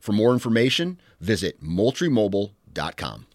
For 0.00 0.12
more 0.12 0.32
information, 0.32 0.98
visit 1.20 1.62
moultriemobile.com. 1.62 3.26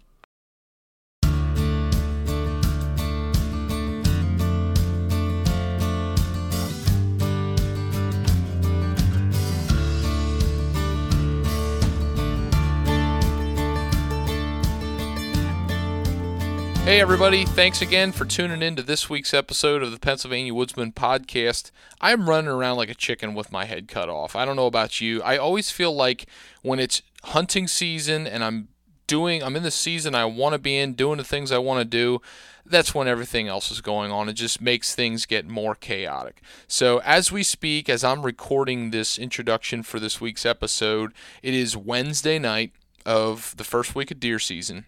Hey, 16.86 17.02
everybody. 17.02 17.45
Thanks 17.45 17.81
again 17.81 18.11
for 18.11 18.25
tuning 18.25 18.61
in 18.61 18.75
to 18.75 18.83
this 18.83 19.09
week's 19.09 19.33
episode 19.33 19.81
of 19.81 19.89
the 19.89 19.97
Pennsylvania 19.97 20.53
Woodsman 20.53 20.91
Podcast. 20.91 21.72
I'm 22.00 22.30
running 22.30 22.52
around 22.52 22.78
like 22.78 22.89
a 22.89 22.94
chicken 22.94 23.33
with 23.33 23.52
my 23.52 23.66
head 23.66 23.88
cut 23.88 24.08
off. 24.08 24.36
I 24.36 24.45
don't 24.45 24.55
know 24.55 24.67
about 24.67 25.02
you. 25.02 25.19
I 25.23 25.36
always 25.36 25.72
feel 25.72 25.95
like 25.95 26.28
when 26.61 26.80
it's 26.80 27.02
hunting 27.23 27.67
season 27.67 28.28
and 28.28 28.44
I'm 28.44 28.67
doing, 29.08 29.41
I'm 29.41 29.56
in 29.56 29.63
the 29.63 29.72
season 29.72 30.13
I 30.13 30.25
want 30.25 30.53
to 30.53 30.59
be 30.59 30.78
in, 30.78 30.94
doing 30.94 31.17
the 31.17 31.23
things 31.23 31.52
I 31.52 31.58
want 31.58 31.80
to 31.80 31.86
do, 31.86 32.22
that's 32.67 32.94
when 32.94 33.08
everything 33.08 33.47
else 33.47 33.72
is 33.72 33.81
going 33.81 34.11
on. 34.11 34.30
It 34.30 34.33
just 34.33 34.61
makes 34.61 34.94
things 34.94 35.25
get 35.25 35.47
more 35.47 35.73
chaotic. 35.73 36.39
So, 36.67 37.00
as 37.00 37.31
we 37.31 37.41
speak, 37.41 37.89
as 37.89 38.03
I'm 38.03 38.22
recording 38.22 38.91
this 38.91 39.17
introduction 39.17 39.81
for 39.81 40.00
this 40.00 40.22
week's 40.22 40.45
episode, 40.45 41.13
it 41.41 41.56
is 41.56 41.75
Wednesday 41.75 42.38
night 42.38 42.73
of 43.08 43.56
the 43.58 43.63
first 43.63 43.95
week 43.95 44.11
of 44.11 44.19
deer 44.19 44.38
season 44.38 44.86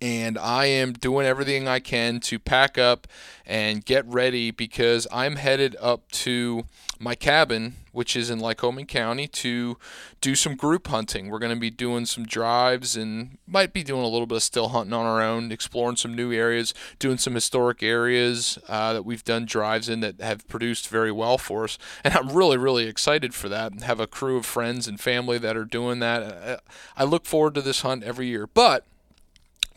and 0.00 0.38
I 0.38 0.66
am 0.66 0.92
doing 0.92 1.26
everything 1.26 1.66
I 1.66 1.80
can 1.80 2.20
to 2.20 2.38
pack 2.38 2.78
up 2.78 3.06
and 3.44 3.84
get 3.84 4.06
ready 4.06 4.50
because 4.50 5.06
I'm 5.10 5.36
headed 5.36 5.76
up 5.80 6.10
to 6.12 6.64
my 7.00 7.14
cabin, 7.14 7.76
which 7.92 8.14
is 8.16 8.28
in 8.28 8.40
Lycoming 8.40 8.86
County, 8.86 9.26
to 9.28 9.76
do 10.20 10.34
some 10.34 10.56
group 10.56 10.88
hunting. 10.88 11.28
We're 11.28 11.38
going 11.38 11.54
to 11.54 11.60
be 11.60 11.70
doing 11.70 12.06
some 12.06 12.24
drives 12.24 12.96
and 12.96 13.38
might 13.46 13.72
be 13.72 13.82
doing 13.82 14.02
a 14.02 14.08
little 14.08 14.26
bit 14.26 14.36
of 14.36 14.42
still 14.42 14.68
hunting 14.68 14.92
on 14.92 15.06
our 15.06 15.22
own, 15.22 15.50
exploring 15.50 15.96
some 15.96 16.14
new 16.14 16.32
areas, 16.32 16.74
doing 16.98 17.18
some 17.18 17.34
historic 17.34 17.82
areas 17.82 18.58
uh, 18.68 18.92
that 18.92 19.04
we've 19.04 19.24
done 19.24 19.46
drives 19.46 19.88
in 19.88 20.00
that 20.00 20.20
have 20.20 20.46
produced 20.48 20.88
very 20.88 21.12
well 21.12 21.38
for 21.38 21.64
us. 21.64 21.78
And 22.04 22.14
I'm 22.14 22.30
really, 22.30 22.56
really 22.56 22.86
excited 22.86 23.34
for 23.34 23.48
that. 23.48 23.72
and 23.72 23.82
Have 23.82 24.00
a 24.00 24.06
crew 24.06 24.36
of 24.36 24.46
friends 24.46 24.86
and 24.86 25.00
family 25.00 25.38
that 25.38 25.56
are 25.56 25.64
doing 25.64 26.00
that. 26.00 26.62
I 26.96 27.04
look 27.04 27.26
forward 27.26 27.54
to 27.54 27.62
this 27.62 27.82
hunt 27.82 28.04
every 28.04 28.26
year. 28.26 28.46
But 28.46 28.84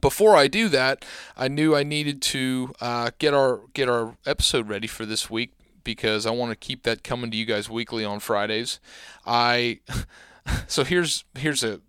before 0.01 0.35
I 0.35 0.47
do 0.47 0.67
that, 0.69 1.05
I 1.37 1.47
knew 1.47 1.75
I 1.75 1.83
needed 1.83 2.21
to 2.23 2.73
uh, 2.81 3.11
get 3.19 3.33
our 3.33 3.61
get 3.73 3.87
our 3.87 4.17
episode 4.25 4.67
ready 4.67 4.87
for 4.87 5.05
this 5.05 5.29
week 5.29 5.53
because 5.83 6.25
I 6.25 6.31
want 6.31 6.51
to 6.51 6.55
keep 6.55 6.83
that 6.83 7.03
coming 7.03 7.31
to 7.31 7.37
you 7.37 7.45
guys 7.45 7.69
weekly 7.69 8.03
on 8.03 8.19
Fridays. 8.19 8.79
I 9.25 9.79
so 10.67 10.83
here's 10.83 11.23
here's 11.37 11.63
a, 11.63 11.79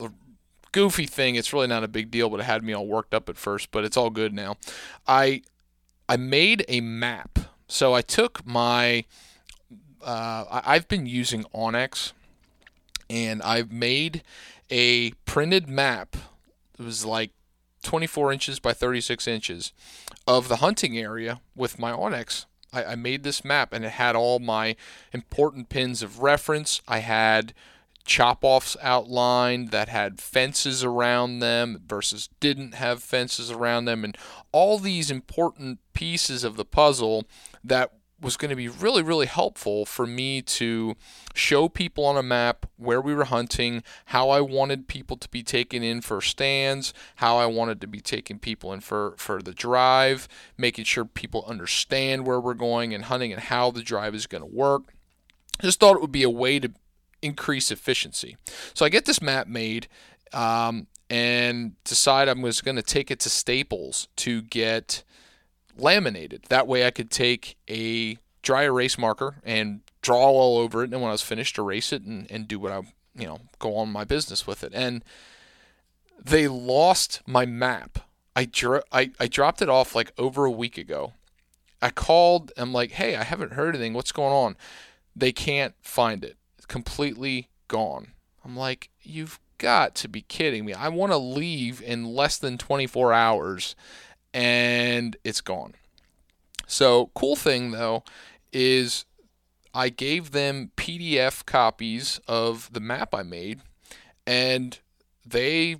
a 0.00 0.10
goofy 0.72 1.06
thing. 1.06 1.34
It's 1.34 1.52
really 1.52 1.66
not 1.66 1.84
a 1.84 1.88
big 1.88 2.10
deal, 2.10 2.28
but 2.30 2.40
it 2.40 2.44
had 2.44 2.62
me 2.62 2.72
all 2.72 2.86
worked 2.86 3.14
up 3.14 3.28
at 3.28 3.36
first, 3.36 3.70
but 3.70 3.84
it's 3.84 3.96
all 3.96 4.10
good 4.10 4.32
now. 4.32 4.56
I 5.06 5.42
I 6.08 6.16
made 6.16 6.64
a 6.68 6.80
map. 6.80 7.38
So 7.66 7.94
I 7.94 8.02
took 8.02 8.46
my 8.46 9.04
uh, 10.02 10.60
I've 10.64 10.86
been 10.86 11.06
using 11.06 11.44
onX, 11.54 12.12
and 13.08 13.42
I've 13.42 13.72
made 13.72 14.22
a 14.70 15.12
printed 15.24 15.68
map 15.68 16.16
it 16.78 16.84
was 16.84 17.04
like 17.04 17.30
24 17.82 18.32
inches 18.32 18.58
by 18.58 18.72
36 18.72 19.26
inches 19.28 19.72
of 20.26 20.48
the 20.48 20.56
hunting 20.56 20.96
area 20.98 21.40
with 21.54 21.78
my 21.78 21.92
onX. 21.92 22.46
I, 22.72 22.84
I 22.84 22.94
made 22.94 23.22
this 23.22 23.44
map 23.44 23.72
and 23.72 23.84
it 23.84 23.92
had 23.92 24.16
all 24.16 24.38
my 24.38 24.76
important 25.12 25.68
pins 25.68 26.02
of 26.02 26.20
reference. 26.20 26.80
I 26.88 26.98
had 26.98 27.54
chop 28.04 28.44
offs 28.44 28.76
outlined 28.82 29.70
that 29.70 29.88
had 29.88 30.20
fences 30.20 30.84
around 30.84 31.38
them 31.38 31.82
versus 31.86 32.28
didn't 32.40 32.74
have 32.74 33.02
fences 33.02 33.50
around 33.50 33.86
them, 33.86 34.04
and 34.04 34.16
all 34.52 34.78
these 34.78 35.10
important 35.10 35.78
pieces 35.94 36.44
of 36.44 36.56
the 36.56 36.64
puzzle 36.64 37.24
that 37.62 37.92
was 38.24 38.36
going 38.36 38.48
to 38.48 38.56
be 38.56 38.68
really, 38.68 39.02
really 39.02 39.26
helpful 39.26 39.84
for 39.84 40.06
me 40.06 40.42
to 40.42 40.96
show 41.34 41.68
people 41.68 42.04
on 42.04 42.16
a 42.16 42.22
map 42.22 42.66
where 42.76 43.00
we 43.00 43.14
were 43.14 43.24
hunting, 43.24 43.82
how 44.06 44.30
I 44.30 44.40
wanted 44.40 44.88
people 44.88 45.16
to 45.18 45.28
be 45.28 45.42
taken 45.42 45.82
in 45.82 46.00
for 46.00 46.20
stands, 46.20 46.94
how 47.16 47.36
I 47.36 47.46
wanted 47.46 47.80
to 47.82 47.86
be 47.86 48.00
taking 48.00 48.38
people 48.38 48.72
in 48.72 48.80
for, 48.80 49.14
for 49.18 49.42
the 49.42 49.52
drive, 49.52 50.26
making 50.56 50.86
sure 50.86 51.04
people 51.04 51.44
understand 51.46 52.26
where 52.26 52.40
we're 52.40 52.54
going 52.54 52.94
and 52.94 53.04
hunting 53.04 53.32
and 53.32 53.42
how 53.42 53.70
the 53.70 53.82
drive 53.82 54.14
is 54.14 54.26
going 54.26 54.42
to 54.42 54.50
work. 54.50 54.94
Just 55.60 55.78
thought 55.78 55.96
it 55.96 56.00
would 56.00 56.10
be 56.10 56.24
a 56.24 56.30
way 56.30 56.58
to 56.58 56.72
increase 57.22 57.70
efficiency. 57.70 58.36
So 58.72 58.84
I 58.84 58.88
get 58.88 59.04
this 59.04 59.22
map 59.22 59.46
made. 59.46 59.86
Um, 60.32 60.88
and 61.10 61.72
decide 61.84 62.28
I 62.28 62.32
was 62.32 62.60
going 62.60 62.76
to 62.76 62.82
take 62.82 63.10
it 63.10 63.20
to 63.20 63.30
Staples 63.30 64.08
to 64.16 64.42
get 64.42 65.04
laminated. 65.76 66.44
That 66.48 66.66
way 66.66 66.86
I 66.86 66.90
could 66.90 67.10
take 67.10 67.56
a 67.68 68.18
dry 68.42 68.64
erase 68.64 68.98
marker 68.98 69.36
and 69.44 69.80
draw 70.02 70.20
all 70.20 70.58
over 70.58 70.82
it. 70.84 70.92
And 70.92 71.00
when 71.00 71.08
I 71.08 71.12
was 71.12 71.22
finished, 71.22 71.58
erase 71.58 71.92
it 71.92 72.02
and, 72.02 72.30
and 72.30 72.46
do 72.46 72.58
what 72.58 72.72
I, 72.72 72.82
you 73.16 73.26
know, 73.26 73.40
go 73.58 73.76
on 73.76 73.90
my 73.90 74.04
business 74.04 74.46
with 74.46 74.62
it. 74.62 74.72
And 74.74 75.04
they 76.22 76.48
lost 76.48 77.22
my 77.26 77.46
map. 77.46 77.98
I, 78.36 78.44
dro- 78.46 78.82
I, 78.92 79.12
I 79.18 79.26
dropped 79.26 79.62
it 79.62 79.68
off 79.68 79.94
like 79.94 80.12
over 80.18 80.44
a 80.44 80.50
week 80.50 80.78
ago. 80.78 81.12
I 81.80 81.90
called. 81.90 82.52
I'm 82.56 82.72
like, 82.72 82.92
hey, 82.92 83.16
I 83.16 83.24
haven't 83.24 83.52
heard 83.52 83.74
anything. 83.74 83.92
What's 83.92 84.12
going 84.12 84.32
on? 84.32 84.56
They 85.14 85.32
can't 85.32 85.74
find 85.82 86.24
it. 86.24 86.36
It's 86.56 86.66
completely 86.66 87.48
gone. 87.68 88.12
I'm 88.44 88.56
like, 88.56 88.90
you've 89.02 89.38
got 89.58 89.94
to 89.96 90.08
be 90.08 90.22
kidding 90.22 90.64
me. 90.64 90.72
I 90.72 90.88
want 90.88 91.12
to 91.12 91.18
leave 91.18 91.80
in 91.82 92.04
less 92.04 92.38
than 92.38 92.58
24 92.58 93.12
hours 93.12 93.76
and 94.34 95.16
it's 95.24 95.40
gone. 95.40 95.74
So, 96.66 97.10
cool 97.14 97.36
thing 97.36 97.70
though 97.70 98.04
is 98.52 99.06
I 99.72 99.88
gave 99.88 100.32
them 100.32 100.72
PDF 100.76 101.46
copies 101.46 102.20
of 102.28 102.72
the 102.72 102.80
map 102.80 103.14
I 103.14 103.22
made 103.22 103.62
and 104.26 104.78
they 105.24 105.76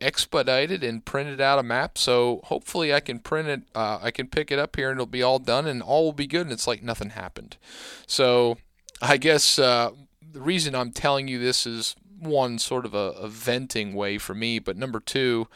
expedited 0.00 0.82
and 0.82 1.04
printed 1.04 1.40
out 1.40 1.58
a 1.58 1.62
map 1.62 1.96
so 1.96 2.40
hopefully 2.44 2.92
i 2.92 2.98
can 2.98 3.20
print 3.20 3.48
it 3.48 3.62
uh, 3.76 3.96
i 4.02 4.10
can 4.10 4.26
pick 4.26 4.50
it 4.50 4.58
up 4.58 4.74
here 4.74 4.90
and 4.90 4.96
it'll 4.96 5.06
be 5.06 5.22
all 5.22 5.38
done 5.38 5.68
and 5.68 5.80
all 5.80 6.04
will 6.04 6.12
be 6.12 6.26
good 6.26 6.42
and 6.42 6.52
it's 6.52 6.66
like 6.66 6.82
nothing 6.82 7.10
happened 7.10 7.56
so 8.04 8.58
i 9.00 9.16
guess 9.16 9.56
uh, 9.56 9.90
the 10.32 10.40
reason 10.40 10.74
i'm 10.74 10.90
telling 10.90 11.28
you 11.28 11.38
this 11.38 11.64
is 11.64 11.94
one 12.18 12.58
sort 12.58 12.84
of 12.84 12.92
a, 12.92 13.12
a 13.12 13.28
venting 13.28 13.94
way 13.94 14.18
for 14.18 14.34
me 14.34 14.58
but 14.58 14.76
number 14.76 14.98
two 14.98 15.46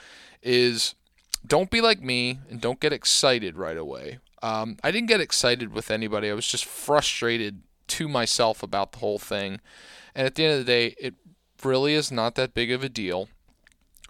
is 0.40 0.94
don't 1.46 1.70
be 1.70 1.80
like 1.80 2.02
me 2.02 2.38
and 2.50 2.60
don't 2.60 2.80
get 2.80 2.92
excited 2.92 3.56
right 3.56 3.76
away. 3.76 4.18
Um, 4.42 4.76
I 4.84 4.90
didn't 4.90 5.08
get 5.08 5.20
excited 5.20 5.72
with 5.72 5.90
anybody. 5.90 6.30
I 6.30 6.34
was 6.34 6.46
just 6.46 6.64
frustrated 6.64 7.62
to 7.88 8.08
myself 8.08 8.62
about 8.62 8.92
the 8.92 8.98
whole 8.98 9.18
thing. 9.18 9.60
And 10.14 10.26
at 10.26 10.34
the 10.34 10.44
end 10.44 10.52
of 10.52 10.66
the 10.66 10.72
day, 10.72 10.94
it 11.00 11.14
really 11.64 11.94
is 11.94 12.12
not 12.12 12.34
that 12.36 12.54
big 12.54 12.70
of 12.70 12.84
a 12.84 12.88
deal. 12.88 13.28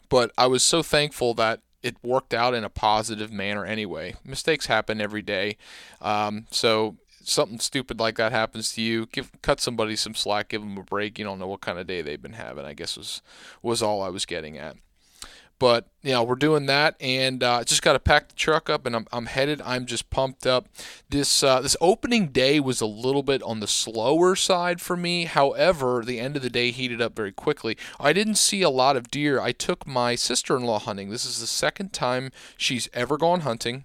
but 0.09 0.33
I 0.39 0.47
was 0.47 0.63
so 0.63 0.83
thankful 0.83 1.35
that 1.35 1.61
it 1.83 1.97
worked 2.03 2.35
out 2.35 2.55
in 2.55 2.65
a 2.65 2.71
positive 2.71 3.31
manner 3.33 3.65
anyway. 3.65 4.15
Mistakes 4.25 4.67
happen 4.67 5.01
every 5.01 5.23
day. 5.23 5.57
Um, 6.01 6.47
so 6.51 6.97
something 7.23 7.59
stupid 7.61 8.01
like 8.01 8.17
that 8.17 8.33
happens 8.33 8.73
to 8.73 8.83
you, 8.83 9.07
give 9.07 9.31
cut 9.43 9.61
somebody 9.61 9.97
some 9.97 10.15
slack, 10.15 10.49
give 10.49 10.63
them 10.63 10.77
a 10.79 10.83
break. 10.83 11.19
You 11.19 11.25
don't 11.25 11.39
know 11.39 11.47
what 11.47 11.61
kind 11.61 11.79
of 11.79 11.87
day 11.87 12.03
they've 12.03 12.21
been 12.21 12.33
having. 12.33 12.65
I 12.65 12.73
guess 12.75 12.97
was 12.97 13.23
was 13.63 13.83
all 13.83 14.03
I 14.03 14.09
was 14.09 14.27
getting 14.27 14.59
at. 14.59 14.77
But 15.59 15.89
you 16.03 16.13
know 16.13 16.23
we're 16.23 16.37
doing 16.37 16.67
that, 16.67 16.95
and 17.01 17.43
uh, 17.43 17.65
just 17.65 17.83
got 17.83 17.95
to 17.95 17.99
pack 17.99 18.29
the 18.29 18.35
truck 18.37 18.71
up, 18.71 18.87
and 18.87 18.95
I'm, 18.95 19.07
I'm 19.13 19.27
headed. 19.27 19.61
I'm 19.63 19.87
just 19.87 20.09
pumped 20.09 20.47
up. 20.47 20.69
This 21.09 21.43
uh, 21.43 21.61
this 21.61 21.77
opening 21.81 22.29
day 22.29 22.61
was 22.61 22.81
a 22.81 22.87
little 22.87 23.25
bit 23.25 23.43
on 23.43 23.59
the 23.59 23.67
slower 23.67 24.37
side 24.37 24.81
for 24.81 24.97
me. 24.97 25.25
However, 25.25 26.05
the 26.05 26.21
end 26.21 26.37
of 26.37 26.43
the 26.43 26.51
day 26.51 26.71
heated 26.71 27.03
up 27.03 27.17
very 27.17 27.33
quickly. 27.33 27.77
I 27.99 28.13
didn't 28.13 28.37
see 28.37 28.63
a 28.63 28.71
lot 28.71 28.97
of 28.97 29.11
deer. 29.11 29.41
I 29.41 29.51
took 29.51 29.87
my 29.87 30.15
sister-in-law 30.15 30.81
hunting. 30.81 31.11
This 31.11 31.25
is 31.25 31.41
the 31.41 31.47
second 31.49 31.93
time 31.93 32.31
she's 32.57 32.89
ever 32.95 33.17
gone 33.17 33.41
hunting, 33.41 33.85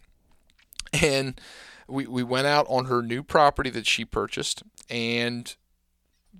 and 0.94 1.42
we 1.88 2.06
we 2.06 2.22
went 2.22 2.46
out 2.46 2.68
on 2.70 2.86
her 2.86 3.02
new 3.02 3.24
property 3.24 3.72
that 3.72 3.88
she 3.88 4.06
purchased, 4.06 4.62
and 4.92 5.56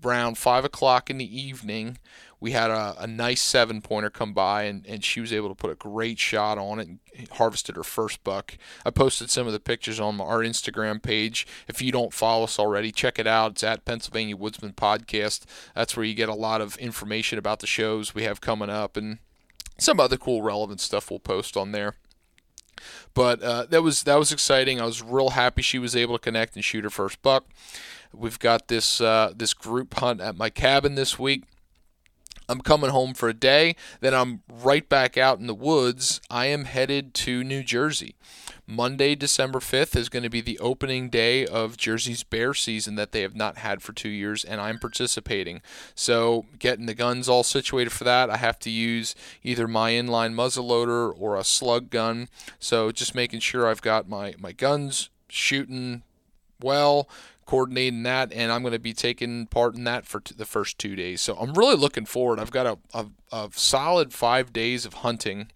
around 0.06 0.38
five 0.38 0.66
o'clock 0.66 1.10
in 1.10 1.18
the 1.18 1.42
evening, 1.42 1.98
we 2.44 2.52
had 2.52 2.70
a, 2.70 2.94
a 3.00 3.08
nice 3.08 3.42
seven 3.42 3.80
pointer 3.80 4.10
come 4.10 4.34
by 4.34 4.64
and, 4.64 4.86
and 4.86 5.02
she 5.02 5.22
was 5.22 5.32
able 5.32 5.48
to 5.48 5.56
put 5.56 5.72
a 5.72 5.76
great 5.76 6.20
shot 6.20 6.58
on 6.58 6.78
it 6.78 6.90
and 6.90 7.00
harvested 7.32 7.78
her 7.78 7.86
first 7.86 8.22
buck. 8.26 8.58
I 8.86 8.90
posted 8.90 9.30
some 9.30 9.48
of 9.48 9.54
the 9.54 9.62
pictures 9.62 9.98
on 9.98 10.20
our 10.20 10.40
Instagram 10.40 11.02
page. 11.02 11.48
If 11.70 11.82
you 11.82 11.94
don't 11.94 12.14
follow 12.14 12.44
us 12.44 12.60
already, 12.60 12.92
check 12.92 13.18
it 13.18 13.28
out. 13.28 13.52
It's 13.52 13.64
at 13.64 13.86
Pennsylvania 13.86 14.36
Woodsman 14.36 14.74
Podcast. 14.74 15.46
That's 15.74 15.96
where 15.96 16.06
you 16.06 16.14
get 16.14 16.28
a 16.28 16.34
lot 16.34 16.60
of 16.60 16.76
information 16.80 17.40
about 17.40 17.60
the 17.60 17.66
shows 17.66 18.14
we 18.14 18.24
have 18.24 18.42
coming 18.42 18.70
up 18.70 18.98
and 18.98 19.20
some 19.78 20.02
other 20.02 20.18
cool 20.18 20.42
relevant 20.42 20.82
stuff 20.82 21.10
we'll 21.10 21.20
post 21.20 21.56
on 21.56 21.72
there. 21.72 21.96
But 23.14 23.42
uh, 23.42 23.68
that 23.70 23.84
was 23.84 24.04
that 24.04 24.20
was 24.20 24.34
exciting. 24.34 24.82
I 24.82 24.86
was 24.86 25.02
real 25.02 25.30
happy 25.30 25.62
she 25.62 25.80
was 25.80 25.96
able 25.96 26.18
to 26.18 26.22
connect 26.22 26.56
and 26.56 26.66
shoot 26.66 26.84
her 26.84 26.90
first 26.90 27.22
buck. 27.22 27.46
We've 28.14 28.38
got 28.38 28.68
this 28.68 29.00
uh, 29.00 29.32
this 29.34 29.54
group 29.54 29.94
hunt 29.94 30.20
at 30.20 30.36
my 30.36 30.50
cabin 30.50 30.96
this 30.96 31.18
week. 31.18 31.44
I'm 32.54 32.62
coming 32.62 32.92
home 32.92 33.16
for 33.16 33.30
a 33.30 33.34
day, 33.34 33.76
then 34.00 34.14
I'm 34.14 34.44
right 34.48 34.88
back 34.88 35.18
out 35.18 35.40
in 35.40 35.48
the 35.48 35.56
woods. 35.56 36.22
I 36.30 36.46
am 36.46 36.66
headed 36.66 37.16
to 37.16 37.44
New 37.44 37.64
Jersey. 37.64 38.14
Monday, 38.68 39.16
December 39.16 39.58
5th 39.60 39.96
is 39.96 40.08
going 40.08 40.22
to 40.22 40.30
be 40.30 40.40
the 40.40 40.60
opening 40.60 41.10
day 41.10 41.48
of 41.48 41.78
Jersey's 41.78 42.22
bear 42.22 42.54
season 42.54 42.94
that 42.94 43.12
they 43.12 43.22
have 43.22 43.36
not 43.36 43.58
had 43.58 43.82
for 43.82 43.92
two 43.92 44.10
years, 44.10 44.46
and 44.46 44.62
I'm 44.62 44.78
participating. 44.78 45.64
So, 45.96 46.46
getting 46.60 46.86
the 46.86 46.94
guns 46.94 47.28
all 47.28 47.44
situated 47.44 47.90
for 47.90 48.04
that, 48.04 48.30
I 48.30 48.38
have 48.38 48.60
to 48.60 48.70
use 48.70 49.16
either 49.42 49.68
my 49.68 49.94
inline 49.94 50.36
muzzleloader 50.36 51.12
or 51.18 51.36
a 51.36 51.44
slug 51.44 51.90
gun. 51.90 52.30
So, 52.60 52.92
just 52.92 53.16
making 53.16 53.40
sure 53.40 53.68
I've 53.68 53.82
got 53.82 54.08
my, 54.08 54.36
my 54.38 54.52
guns 54.52 55.10
shooting 55.28 56.04
well, 56.62 57.10
coordinating 57.46 58.04
that, 58.04 58.32
and 58.34 58.52
I'm 58.52 58.62
going 58.62 58.74
to 58.74 58.80
be 58.80 58.94
taking 58.94 59.48
part 59.48 59.76
in 59.76 59.84
that 59.86 60.06
for 60.06 60.20
t- 60.20 60.36
the 60.38 60.46
first 60.46 60.78
two 60.78 60.96
days. 60.96 61.22
So 61.22 61.36
I'm 61.36 61.54
really 61.54 61.76
looking 61.76 62.06
forward. 62.06 62.40
I've 62.40 62.52
got 62.52 62.66
a, 62.66 62.78
a, 62.94 63.06
a 63.32 63.50
solid 63.54 64.14
five 64.14 64.54
days 64.54 64.86
of 64.86 64.96
hunting. 64.96 65.52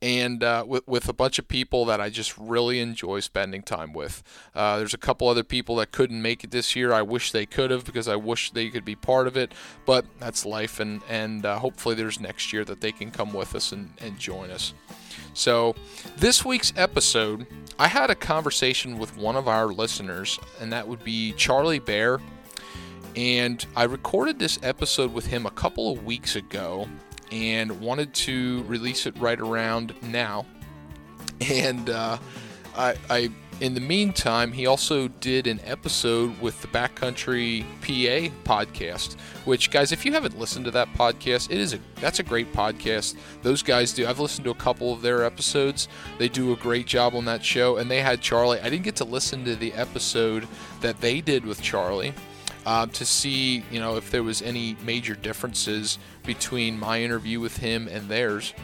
And 0.00 0.42
uh, 0.42 0.64
with, 0.66 0.88
with 0.88 1.08
a 1.08 1.12
bunch 1.12 1.38
of 1.38 1.46
people 1.46 1.84
that 1.84 2.00
I 2.00 2.10
just 2.10 2.36
really 2.36 2.80
enjoy 2.80 3.20
spending 3.20 3.62
time 3.62 3.92
with. 3.92 4.24
Uh, 4.52 4.78
there's 4.78 4.94
a 4.94 4.98
couple 4.98 5.28
other 5.28 5.44
people 5.44 5.76
that 5.76 5.92
couldn't 5.92 6.20
make 6.20 6.42
it 6.42 6.50
this 6.50 6.74
year. 6.74 6.92
I 6.92 7.02
wish 7.02 7.30
they 7.30 7.46
could 7.46 7.70
have 7.70 7.84
because 7.84 8.08
I 8.08 8.16
wish 8.16 8.50
they 8.50 8.68
could 8.68 8.84
be 8.84 8.96
part 8.96 9.28
of 9.28 9.36
it. 9.36 9.52
But 9.86 10.04
that's 10.18 10.44
life, 10.44 10.80
and 10.80 11.02
and 11.08 11.46
uh, 11.46 11.60
hopefully 11.60 11.94
there's 11.94 12.18
next 12.18 12.52
year 12.52 12.64
that 12.64 12.80
they 12.80 12.90
can 12.90 13.12
come 13.12 13.32
with 13.32 13.54
us 13.54 13.70
and, 13.70 13.92
and 13.98 14.18
join 14.18 14.50
us. 14.50 14.74
So, 15.34 15.74
this 16.16 16.44
week's 16.44 16.72
episode, 16.76 17.46
I 17.78 17.88
had 17.88 18.10
a 18.10 18.14
conversation 18.14 18.98
with 18.98 19.16
one 19.16 19.34
of 19.34 19.48
our 19.48 19.66
listeners, 19.68 20.38
and 20.60 20.72
that 20.72 20.86
would 20.86 21.02
be 21.02 21.32
Charlie 21.32 21.78
Bear. 21.78 22.20
And 23.16 23.64
I 23.76 23.84
recorded 23.84 24.38
this 24.38 24.58
episode 24.62 25.12
with 25.12 25.26
him 25.26 25.46
a 25.46 25.50
couple 25.50 25.92
of 25.92 26.04
weeks 26.04 26.36
ago 26.36 26.86
and 27.30 27.80
wanted 27.80 28.12
to 28.14 28.62
release 28.64 29.06
it 29.06 29.16
right 29.18 29.40
around 29.40 29.94
now. 30.02 30.46
And 31.50 31.90
uh, 31.90 32.18
I, 32.76 32.94
I 33.10 33.30
in 33.62 33.74
the 33.74 33.80
meantime, 33.80 34.50
he 34.50 34.66
also 34.66 35.06
did 35.06 35.46
an 35.46 35.60
episode 35.64 36.36
with 36.40 36.60
the 36.62 36.66
Backcountry 36.66 37.62
PA 37.80 38.34
podcast. 38.44 39.14
Which, 39.44 39.70
guys, 39.70 39.92
if 39.92 40.04
you 40.04 40.12
haven't 40.12 40.36
listened 40.36 40.64
to 40.64 40.72
that 40.72 40.92
podcast, 40.94 41.48
it 41.48 41.58
is 41.58 41.72
a 41.72 41.78
that's 42.00 42.18
a 42.18 42.24
great 42.24 42.52
podcast. 42.52 43.14
Those 43.42 43.62
guys 43.62 43.92
do. 43.92 44.04
I've 44.04 44.18
listened 44.18 44.46
to 44.46 44.50
a 44.50 44.56
couple 44.56 44.92
of 44.92 45.00
their 45.00 45.22
episodes. 45.24 45.86
They 46.18 46.28
do 46.28 46.52
a 46.52 46.56
great 46.56 46.88
job 46.88 47.14
on 47.14 47.24
that 47.26 47.44
show, 47.44 47.76
and 47.76 47.88
they 47.88 48.00
had 48.00 48.20
Charlie. 48.20 48.58
I 48.58 48.68
didn't 48.68 48.82
get 48.82 48.96
to 48.96 49.04
listen 49.04 49.44
to 49.44 49.54
the 49.54 49.72
episode 49.74 50.48
that 50.80 51.00
they 51.00 51.20
did 51.20 51.46
with 51.46 51.62
Charlie. 51.62 52.14
Uh, 52.66 52.86
to 52.86 53.04
see, 53.04 53.64
you 53.70 53.78
know, 53.78 53.96
if 53.96 54.10
there 54.10 54.22
was 54.24 54.42
any 54.42 54.76
major 54.84 55.14
differences 55.14 55.98
between 56.24 56.78
my 56.78 57.00
interview 57.00 57.38
with 57.38 57.58
him 57.58 57.88
and 57.88 58.08
theirs. 58.08 58.54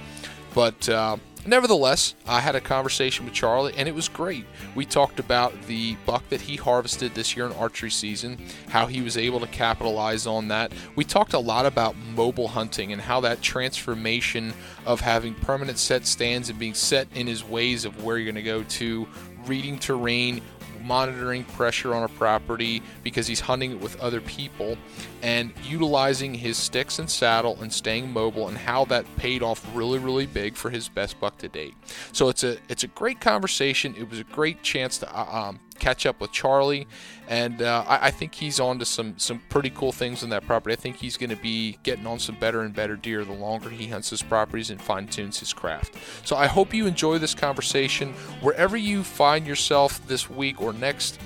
But 0.58 0.88
uh, 0.88 1.18
Nevertheless, 1.46 2.16
I 2.26 2.40
had 2.40 2.56
a 2.56 2.60
conversation 2.60 3.24
with 3.24 3.32
Charlie 3.32 3.72
and 3.76 3.88
it 3.88 3.94
was 3.94 4.08
great. 4.08 4.44
We 4.74 4.84
talked 4.84 5.20
about 5.20 5.54
the 5.62 5.94
buck 6.04 6.28
that 6.30 6.40
he 6.40 6.56
harvested 6.56 7.14
this 7.14 7.36
year 7.36 7.46
in 7.46 7.52
archery 7.52 7.90
season, 7.90 8.36
how 8.68 8.86
he 8.86 9.00
was 9.00 9.16
able 9.16 9.38
to 9.38 9.46
capitalize 9.46 10.26
on 10.26 10.48
that. 10.48 10.72
We 10.96 11.04
talked 11.04 11.32
a 11.32 11.38
lot 11.38 11.64
about 11.64 11.94
mobile 11.96 12.48
hunting 12.48 12.92
and 12.92 13.00
how 13.00 13.20
that 13.20 13.40
transformation 13.40 14.52
of 14.84 15.00
having 15.00 15.36
permanent 15.36 15.78
set 15.78 16.04
stands 16.06 16.50
and 16.50 16.58
being 16.58 16.74
set 16.74 17.06
in 17.14 17.28
his 17.28 17.44
ways 17.44 17.84
of 17.84 18.02
where 18.02 18.18
you're 18.18 18.30
going 18.30 18.34
to 18.34 18.42
go 18.42 18.64
to, 18.64 19.06
reading 19.46 19.78
terrain, 19.78 20.42
monitoring 20.82 21.44
pressure 21.44 21.94
on 21.94 22.02
a 22.02 22.08
property 22.08 22.82
because 23.02 23.26
he's 23.26 23.40
hunting 23.40 23.72
it 23.72 23.80
with 23.80 23.98
other 24.00 24.20
people 24.20 24.76
and 25.22 25.52
utilizing 25.64 26.34
his 26.34 26.56
sticks 26.56 26.98
and 26.98 27.10
saddle 27.10 27.60
and 27.60 27.72
staying 27.72 28.12
mobile 28.12 28.48
and 28.48 28.56
how 28.56 28.84
that 28.84 29.04
paid 29.16 29.42
off 29.42 29.64
really 29.74 29.98
really 29.98 30.26
big 30.26 30.56
for 30.56 30.70
his 30.70 30.88
best 30.88 31.18
buck 31.20 31.36
to 31.38 31.48
date 31.48 31.74
so 32.12 32.28
it's 32.28 32.44
a 32.44 32.58
it's 32.68 32.84
a 32.84 32.88
great 32.88 33.20
conversation 33.20 33.94
it 33.96 34.08
was 34.08 34.18
a 34.18 34.24
great 34.24 34.62
chance 34.62 34.98
to 34.98 35.18
uh, 35.18 35.48
um, 35.48 35.60
catch 35.78 36.06
up 36.06 36.20
with 36.20 36.32
Charlie, 36.32 36.86
and 37.28 37.62
uh, 37.62 37.84
I, 37.86 38.06
I, 38.06 38.10
think 38.10 38.34
he's 38.34 38.60
on 38.60 38.78
to 38.78 38.84
some 38.84 39.18
some 39.18 39.40
pretty 39.48 39.70
cool 39.70 39.92
things 39.92 40.22
in 40.22 40.30
that 40.30 40.46
property. 40.46 40.74
I 40.74 40.76
think 40.76 40.96
he's 40.96 41.16
going 41.16 41.30
to 41.30 41.36
be 41.36 41.78
getting 41.82 42.06
on 42.06 42.18
some 42.18 42.36
better 42.36 42.62
and 42.62 42.74
better 42.74 42.96
deer 42.96 43.24
the 43.24 43.32
longer 43.32 43.70
he 43.70 43.88
hunts 43.88 44.10
his 44.10 44.22
properties 44.22 44.70
and 44.70 44.80
fine 44.80 45.06
tunes 45.06 45.38
his 45.40 45.52
craft. 45.52 45.94
So 46.26 46.36
I 46.36 46.46
hope 46.46 46.74
you 46.74 46.86
enjoy 46.86 47.18
this 47.18 47.34
conversation 47.34 48.12
wherever 48.40 48.76
you 48.76 49.02
find 49.02 49.46
yourself 49.46 50.06
this 50.06 50.28
week 50.28 50.60
or 50.60 50.72
next. 50.72 51.18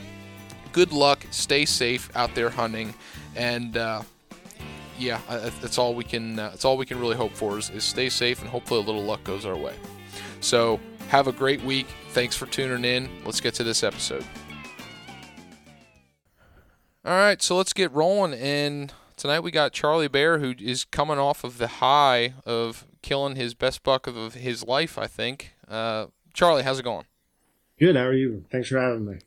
Good 0.72 0.92
luck, 0.92 1.26
stay 1.30 1.66
safe 1.66 2.10
out 2.16 2.34
there 2.34 2.48
hunting, 2.48 2.94
and. 3.36 3.76
Uh, 3.76 4.02
yeah, 4.98 5.20
that's 5.60 5.78
all 5.78 5.94
we 5.94 6.04
can. 6.04 6.38
Uh, 6.38 6.50
that's 6.50 6.64
all 6.64 6.76
we 6.76 6.86
can 6.86 7.00
really 7.00 7.16
hope 7.16 7.32
for 7.32 7.58
is, 7.58 7.70
is 7.70 7.82
stay 7.82 8.08
safe 8.08 8.40
and 8.40 8.48
hopefully 8.48 8.80
a 8.80 8.84
little 8.84 9.02
luck 9.02 9.24
goes 9.24 9.44
our 9.44 9.56
way. 9.56 9.74
So 10.40 10.78
have 11.08 11.28
a 11.28 11.32
great 11.32 11.62
week. 11.62 11.86
Thanks 12.10 12.36
for 12.36 12.46
tuning 12.46 12.84
in. 12.84 13.08
Let's 13.24 13.40
get 13.40 13.54
to 13.54 13.64
this 13.64 13.82
episode. 13.82 14.24
All 17.04 17.12
right, 17.12 17.42
so 17.42 17.56
let's 17.56 17.72
get 17.72 17.92
rolling. 17.92 18.34
And 18.34 18.92
tonight 19.16 19.40
we 19.40 19.50
got 19.50 19.72
Charlie 19.72 20.08
Bear, 20.08 20.38
who 20.38 20.54
is 20.60 20.84
coming 20.84 21.18
off 21.18 21.42
of 21.42 21.58
the 21.58 21.66
high 21.66 22.34
of 22.46 22.86
killing 23.02 23.34
his 23.34 23.54
best 23.54 23.82
buck 23.82 24.06
of 24.06 24.34
his 24.34 24.64
life, 24.64 24.96
I 24.98 25.08
think. 25.08 25.54
Uh, 25.66 26.06
Charlie, 26.32 26.62
how's 26.62 26.78
it 26.78 26.84
going? 26.84 27.06
Good. 27.82 27.96
How 27.96 28.04
are 28.04 28.14
you? 28.14 28.44
Thanks 28.48 28.68
for 28.68 28.78
having 28.78 29.04
me. 29.04 29.18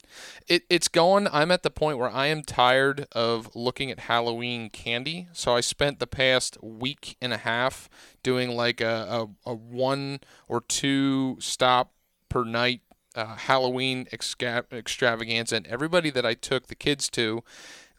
It, 0.47 0.63
it's 0.69 0.87
going. 0.87 1.27
I'm 1.29 1.51
at 1.51 1.63
the 1.63 1.69
point 1.69 1.97
where 1.97 2.09
I 2.09 2.27
am 2.27 2.41
tired 2.41 3.05
of 3.11 3.53
looking 3.53 3.91
at 3.91 3.99
Halloween 3.99 4.69
candy. 4.69 5.27
So 5.33 5.53
I 5.53 5.59
spent 5.59 5.99
the 5.99 6.07
past 6.07 6.57
week 6.63 7.17
and 7.21 7.33
a 7.33 7.37
half 7.37 7.89
doing 8.23 8.51
like 8.51 8.79
a, 8.79 9.27
a, 9.45 9.51
a 9.51 9.53
one 9.53 10.21
or 10.47 10.61
two 10.61 11.35
stop 11.41 11.91
per 12.29 12.45
night 12.45 12.79
uh, 13.13 13.35
Halloween 13.35 14.05
exca- 14.13 14.71
extravaganza, 14.71 15.57
and 15.57 15.67
everybody 15.67 16.09
that 16.11 16.25
I 16.25 16.33
took 16.33 16.67
the 16.67 16.75
kids 16.75 17.09
to 17.09 17.43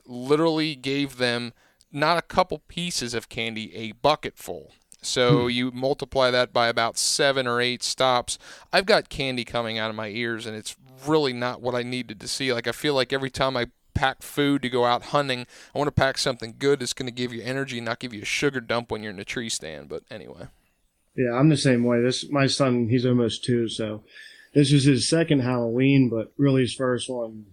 literally 0.07 0.75
gave 0.75 1.19
them 1.19 1.53
not 1.93 2.17
a 2.17 2.23
couple 2.23 2.63
pieces 2.67 3.13
of 3.13 3.29
candy, 3.29 3.77
a 3.77 3.93
bucket 3.93 4.39
full. 4.39 4.73
So 5.07 5.45
hmm. 5.45 5.51
you 5.51 5.71
multiply 5.71 6.31
that 6.31 6.53
by 6.53 6.69
about 6.69 6.99
seven 6.99 7.47
or 7.47 7.61
eight 7.61 7.83
stops. 7.83 8.39
I've 8.73 8.87
got 8.87 9.09
candy 9.09 9.45
coming 9.45 9.79
out 9.79 9.91
of 9.91 9.97
my 9.97 10.09
ears, 10.09 10.47
and 10.47 10.57
it's 10.57 10.77
really 11.07 11.33
not 11.33 11.61
what 11.61 11.75
I 11.75 11.83
needed 11.83 12.21
to 12.21 12.29
see. 12.29 12.53
Like 12.53 12.67
I 12.67 12.73
feel 12.73 12.95
like 12.95 13.13
every 13.13 13.31
time 13.31 13.57
I 13.57 13.67
pack 13.95 14.23
food 14.23 14.63
to 14.63 14.69
go 14.69 14.85
out 14.85 15.05
hunting, 15.05 15.47
I 15.75 15.79
want 15.79 15.89
to 15.89 15.93
pack 15.93 16.19
something 16.19 16.55
good 16.59 16.81
that's 16.81 16.93
going 16.93 17.07
to 17.07 17.13
give 17.13 17.33
you 17.33 17.43
energy, 17.43 17.81
not 17.81 17.99
give 17.99 18.13
you 18.13 18.23
a 18.23 18.27
sugar 18.27 18.61
dump 18.61 18.91
when 18.91 19.03
you're 19.03 19.13
in 19.13 19.19
a 19.19 19.25
tree 19.25 19.49
stand. 19.49 19.89
But 19.89 20.03
anyway. 20.11 20.49
Yeah, 21.17 21.33
I'm 21.33 21.49
the 21.49 21.57
same 21.57 21.85
way. 21.85 22.03
This 22.03 22.31
my 22.31 22.47
son, 22.47 22.89
he's 22.89 23.07
almost 23.07 23.45
two, 23.45 23.69
so 23.69 24.05
this 24.53 24.71
is 24.71 24.85
his 24.85 25.09
second 25.09 25.41
Halloween, 25.41 26.09
but 26.09 26.33
really 26.37 26.63
his 26.63 26.75
first 26.75 27.09
one 27.09 27.47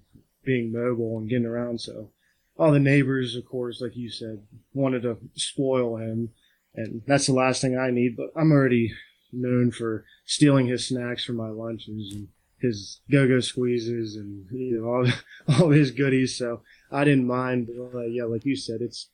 being 0.44 0.72
mobile 0.72 1.18
and 1.18 1.30
getting 1.30 1.46
around. 1.46 1.80
So 1.80 2.10
all 2.58 2.72
the 2.72 2.80
neighbors, 2.80 3.36
of 3.36 3.46
course, 3.46 3.82
like 3.82 3.96
you 3.96 4.10
said, 4.10 4.42
wanted 4.74 5.04
to 5.04 5.18
spoil 5.36 5.98
him. 5.98 6.30
And 6.76 7.02
that's 7.08 7.28
the 7.28 7.34
last 7.34 7.62
thing 7.62 7.78
I 7.78 7.92
need. 7.92 8.16
But 8.18 8.30
I'm 8.36 8.52
already 8.52 8.94
known 9.32 9.72
for 9.72 10.06
stealing 10.26 10.68
his 10.68 10.88
snacks 10.88 11.26
from 11.26 11.38
my 11.38 11.50
lunches 11.50 12.14
and 12.14 12.28
his 12.60 13.02
go-go 13.12 13.40
squeezes 13.42 14.16
and 14.16 14.46
you 14.52 14.80
know 14.80 14.88
all 14.88 15.08
all 15.62 15.70
his 15.70 15.92
goodies. 15.92 16.38
So 16.38 16.62
I 16.92 17.04
didn't 17.04 17.28
mind. 17.28 17.68
But, 17.68 17.98
uh, 17.98 18.06
yeah, 18.06 18.24
like 18.24 18.46
you 18.46 18.56
said, 18.56 18.82
it's 18.82 19.10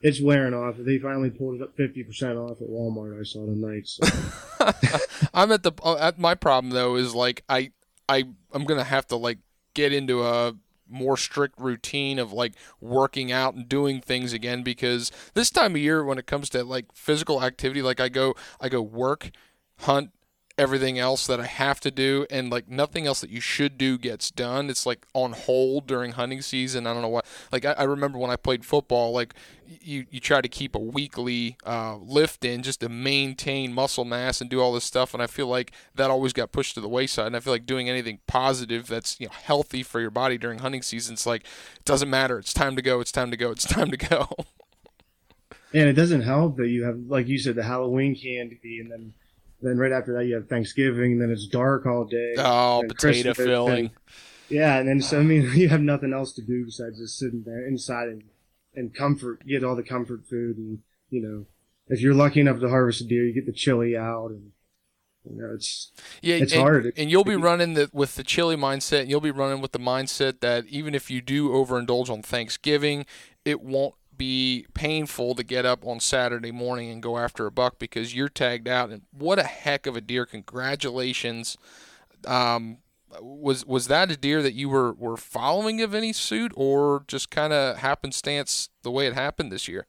it's 0.00 0.20
wearing 0.20 0.54
off. 0.54 0.76
They 0.78 0.98
finally 0.98 1.30
pulled 1.30 1.56
it 1.56 1.62
up 1.62 1.76
fifty 1.76 2.02
percent 2.02 2.38
off 2.38 2.60
at 2.60 2.68
Walmart. 2.68 3.18
I 3.18 3.24
saw 3.24 3.46
tonight. 3.46 3.86
So. 3.86 4.06
I'm 5.34 5.52
at 5.52 5.62
the 5.62 5.72
uh, 5.82 5.96
at 5.96 6.18
my 6.18 6.34
problem 6.34 6.72
though 6.72 6.96
is 6.96 7.14
like 7.14 7.44
I 7.48 7.72
I 8.08 8.24
I'm 8.52 8.64
gonna 8.64 8.84
have 8.84 9.06
to 9.08 9.16
like 9.16 9.38
get 9.74 9.92
into 9.92 10.22
a 10.22 10.54
more 10.92 11.16
strict 11.16 11.58
routine 11.58 12.18
of 12.18 12.32
like 12.32 12.54
working 12.80 13.32
out 13.32 13.54
and 13.54 13.68
doing 13.68 14.00
things 14.00 14.32
again 14.32 14.62
because 14.62 15.10
this 15.34 15.50
time 15.50 15.72
of 15.74 15.80
year 15.80 16.04
when 16.04 16.18
it 16.18 16.26
comes 16.26 16.48
to 16.50 16.62
like 16.64 16.86
physical 16.92 17.42
activity 17.42 17.82
like 17.82 18.00
I 18.00 18.08
go 18.08 18.34
I 18.60 18.68
go 18.68 18.82
work 18.82 19.30
hunt 19.80 20.10
everything 20.62 20.96
else 20.96 21.26
that 21.26 21.40
I 21.40 21.46
have 21.46 21.80
to 21.80 21.90
do 21.90 22.24
and 22.30 22.48
like 22.48 22.68
nothing 22.68 23.04
else 23.04 23.20
that 23.20 23.30
you 23.30 23.40
should 23.40 23.76
do 23.76 23.98
gets 23.98 24.30
done. 24.30 24.70
It's 24.70 24.86
like 24.86 25.06
on 25.12 25.32
hold 25.32 25.88
during 25.88 26.12
hunting 26.12 26.40
season. 26.40 26.86
I 26.86 26.92
don't 26.92 27.02
know 27.02 27.08
what. 27.08 27.26
Like 27.50 27.64
I, 27.64 27.72
I 27.72 27.82
remember 27.82 28.16
when 28.16 28.30
I 28.30 28.36
played 28.36 28.64
football, 28.64 29.10
like 29.10 29.34
you 29.80 30.06
you 30.08 30.20
try 30.20 30.40
to 30.40 30.48
keep 30.48 30.76
a 30.76 30.78
weekly 30.78 31.56
uh, 31.66 31.96
lift 31.96 32.44
in 32.44 32.62
just 32.62 32.80
to 32.80 32.88
maintain 32.88 33.72
muscle 33.72 34.04
mass 34.04 34.40
and 34.40 34.48
do 34.48 34.60
all 34.60 34.72
this 34.72 34.84
stuff. 34.84 35.12
And 35.14 35.22
I 35.22 35.26
feel 35.26 35.48
like 35.48 35.72
that 35.96 36.10
always 36.10 36.32
got 36.32 36.52
pushed 36.52 36.74
to 36.74 36.80
the 36.80 36.88
wayside. 36.88 37.26
And 37.26 37.36
I 37.36 37.40
feel 37.40 37.52
like 37.52 37.66
doing 37.66 37.90
anything 37.90 38.20
positive 38.28 38.86
that's 38.86 39.18
you 39.18 39.26
know 39.26 39.32
healthy 39.32 39.82
for 39.82 40.00
your 40.00 40.10
body 40.10 40.38
during 40.38 40.60
hunting 40.60 40.82
season, 40.82 41.14
it's 41.14 41.26
like 41.26 41.42
it 41.42 41.84
doesn't 41.84 42.08
matter. 42.08 42.38
It's 42.38 42.54
time 42.54 42.76
to 42.76 42.82
go. 42.82 43.00
It's 43.00 43.12
time 43.12 43.32
to 43.32 43.36
go. 43.36 43.50
It's 43.50 43.64
time 43.66 43.90
to 43.90 43.96
go. 43.96 44.28
and 45.74 45.88
it 45.88 45.94
doesn't 45.94 46.22
help 46.22 46.56
that 46.58 46.68
you 46.68 46.84
have, 46.84 47.00
like 47.08 47.26
you 47.26 47.38
said, 47.38 47.56
the 47.56 47.64
Halloween 47.64 48.14
candy, 48.14 48.78
and 48.80 48.92
then 48.92 49.12
then 49.62 49.78
right 49.78 49.92
after 49.92 50.14
that, 50.14 50.26
you 50.26 50.34
have 50.34 50.48
Thanksgiving. 50.48 51.18
Then 51.18 51.30
it's 51.30 51.46
dark 51.46 51.86
all 51.86 52.04
day. 52.04 52.34
Oh, 52.38 52.82
potato 52.86 53.32
Christmas, 53.32 53.36
filling. 53.36 53.90
Yeah, 54.48 54.78
and 54.78 54.88
then 54.88 55.00
so 55.00 55.20
I 55.20 55.22
mean, 55.22 55.50
you 55.54 55.68
have 55.68 55.80
nothing 55.80 56.12
else 56.12 56.32
to 56.34 56.42
do 56.42 56.64
besides 56.64 56.98
just 56.98 57.18
sitting 57.18 57.42
there 57.44 57.66
inside 57.66 58.08
and 58.08 58.24
and 58.74 58.94
comfort, 58.94 59.46
get 59.46 59.64
all 59.64 59.76
the 59.76 59.82
comfort 59.82 60.26
food, 60.28 60.56
and 60.56 60.78
you 61.10 61.22
know, 61.22 61.46
if 61.88 62.00
you're 62.00 62.14
lucky 62.14 62.40
enough 62.40 62.60
to 62.60 62.68
harvest 62.68 63.02
a 63.02 63.04
deer, 63.04 63.24
you 63.24 63.34
get 63.34 63.46
the 63.46 63.52
chili 63.52 63.96
out, 63.96 64.30
and 64.30 64.52
you 65.24 65.40
know, 65.40 65.52
it's 65.54 65.92
yeah, 66.20 66.36
it's 66.36 66.52
and, 66.52 66.62
hard. 66.62 66.92
And 66.96 67.10
you'll 67.10 67.24
be 67.24 67.36
running 67.36 67.74
the, 67.74 67.90
with 67.92 68.16
the 68.16 68.24
chili 68.24 68.56
mindset, 68.56 69.02
and 69.02 69.10
you'll 69.10 69.20
be 69.20 69.30
running 69.30 69.60
with 69.60 69.72
the 69.72 69.78
mindset 69.78 70.40
that 70.40 70.66
even 70.66 70.94
if 70.94 71.10
you 71.10 71.20
do 71.20 71.50
overindulge 71.50 72.10
on 72.10 72.22
Thanksgiving, 72.22 73.06
it 73.44 73.60
won't 73.60 73.94
be 74.22 74.66
painful 74.72 75.34
to 75.34 75.42
get 75.42 75.66
up 75.66 75.84
on 75.84 75.98
Saturday 75.98 76.52
morning 76.52 76.88
and 76.92 77.02
go 77.02 77.18
after 77.18 77.44
a 77.44 77.50
buck 77.50 77.80
because 77.80 78.14
you're 78.14 78.28
tagged 78.28 78.68
out. 78.68 78.90
And 78.90 79.02
what 79.10 79.40
a 79.40 79.42
heck 79.42 79.84
of 79.84 79.96
a 79.96 80.00
deer! 80.00 80.24
Congratulations. 80.24 81.58
Um, 82.24 82.78
was 83.20 83.66
was 83.66 83.88
that 83.88 84.12
a 84.12 84.16
deer 84.16 84.40
that 84.40 84.54
you 84.54 84.68
were, 84.68 84.92
were 84.92 85.16
following 85.16 85.80
of 85.80 85.92
any 85.92 86.12
suit, 86.12 86.52
or 86.54 87.02
just 87.08 87.32
kind 87.32 87.52
of 87.52 87.78
happenstance 87.78 88.68
the 88.84 88.92
way 88.92 89.08
it 89.08 89.14
happened 89.14 89.50
this 89.50 89.66
year? 89.66 89.88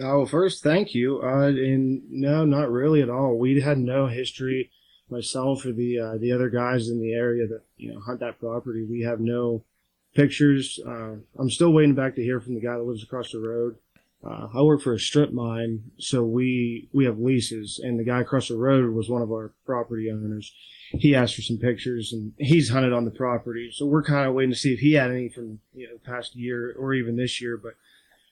Oh, 0.00 0.24
first, 0.24 0.62
thank 0.62 0.94
you. 0.94 1.20
Uh, 1.22 1.48
and 1.48 2.00
no, 2.10 2.46
not 2.46 2.70
really 2.70 3.02
at 3.02 3.10
all. 3.10 3.36
We 3.36 3.60
had 3.60 3.76
no 3.76 4.06
history, 4.06 4.70
myself 5.10 5.66
or 5.66 5.72
the 5.72 5.98
uh, 5.98 6.16
the 6.18 6.32
other 6.32 6.48
guys 6.48 6.88
in 6.88 7.02
the 7.02 7.12
area 7.12 7.46
that 7.48 7.64
you 7.76 7.92
know 7.92 8.00
hunt 8.00 8.20
that 8.20 8.40
property. 8.40 8.86
We 8.88 9.02
have 9.02 9.20
no 9.20 9.62
pictures. 10.14 10.80
Uh, 10.86 11.16
I'm 11.38 11.50
still 11.50 11.72
waiting 11.72 11.94
back 11.94 12.14
to 12.16 12.22
hear 12.22 12.40
from 12.40 12.54
the 12.54 12.60
guy 12.60 12.76
that 12.76 12.82
lives 12.82 13.02
across 13.02 13.32
the 13.32 13.40
road. 13.40 13.76
Uh, 14.24 14.48
I 14.54 14.62
work 14.62 14.82
for 14.82 14.94
a 14.94 15.00
strip 15.00 15.32
mine, 15.32 15.90
so 15.98 16.22
we 16.22 16.88
we 16.92 17.04
have 17.06 17.18
leases, 17.18 17.80
and 17.82 17.98
the 17.98 18.04
guy 18.04 18.20
across 18.20 18.48
the 18.48 18.56
road 18.56 18.94
was 18.94 19.08
one 19.08 19.22
of 19.22 19.32
our 19.32 19.52
property 19.66 20.10
owners. 20.10 20.54
He 20.90 21.14
asked 21.14 21.34
for 21.34 21.42
some 21.42 21.58
pictures, 21.58 22.12
and 22.12 22.32
he's 22.38 22.68
hunted 22.68 22.92
on 22.92 23.04
the 23.04 23.10
property, 23.10 23.70
so 23.72 23.84
we're 23.84 24.04
kind 24.04 24.28
of 24.28 24.34
waiting 24.34 24.52
to 24.52 24.58
see 24.58 24.72
if 24.72 24.78
he 24.78 24.92
had 24.92 25.10
any 25.10 25.28
from 25.28 25.58
you 25.74 25.88
know 25.88 25.98
past 26.04 26.36
year 26.36 26.72
or 26.78 26.94
even 26.94 27.16
this 27.16 27.40
year. 27.40 27.56
But 27.56 27.74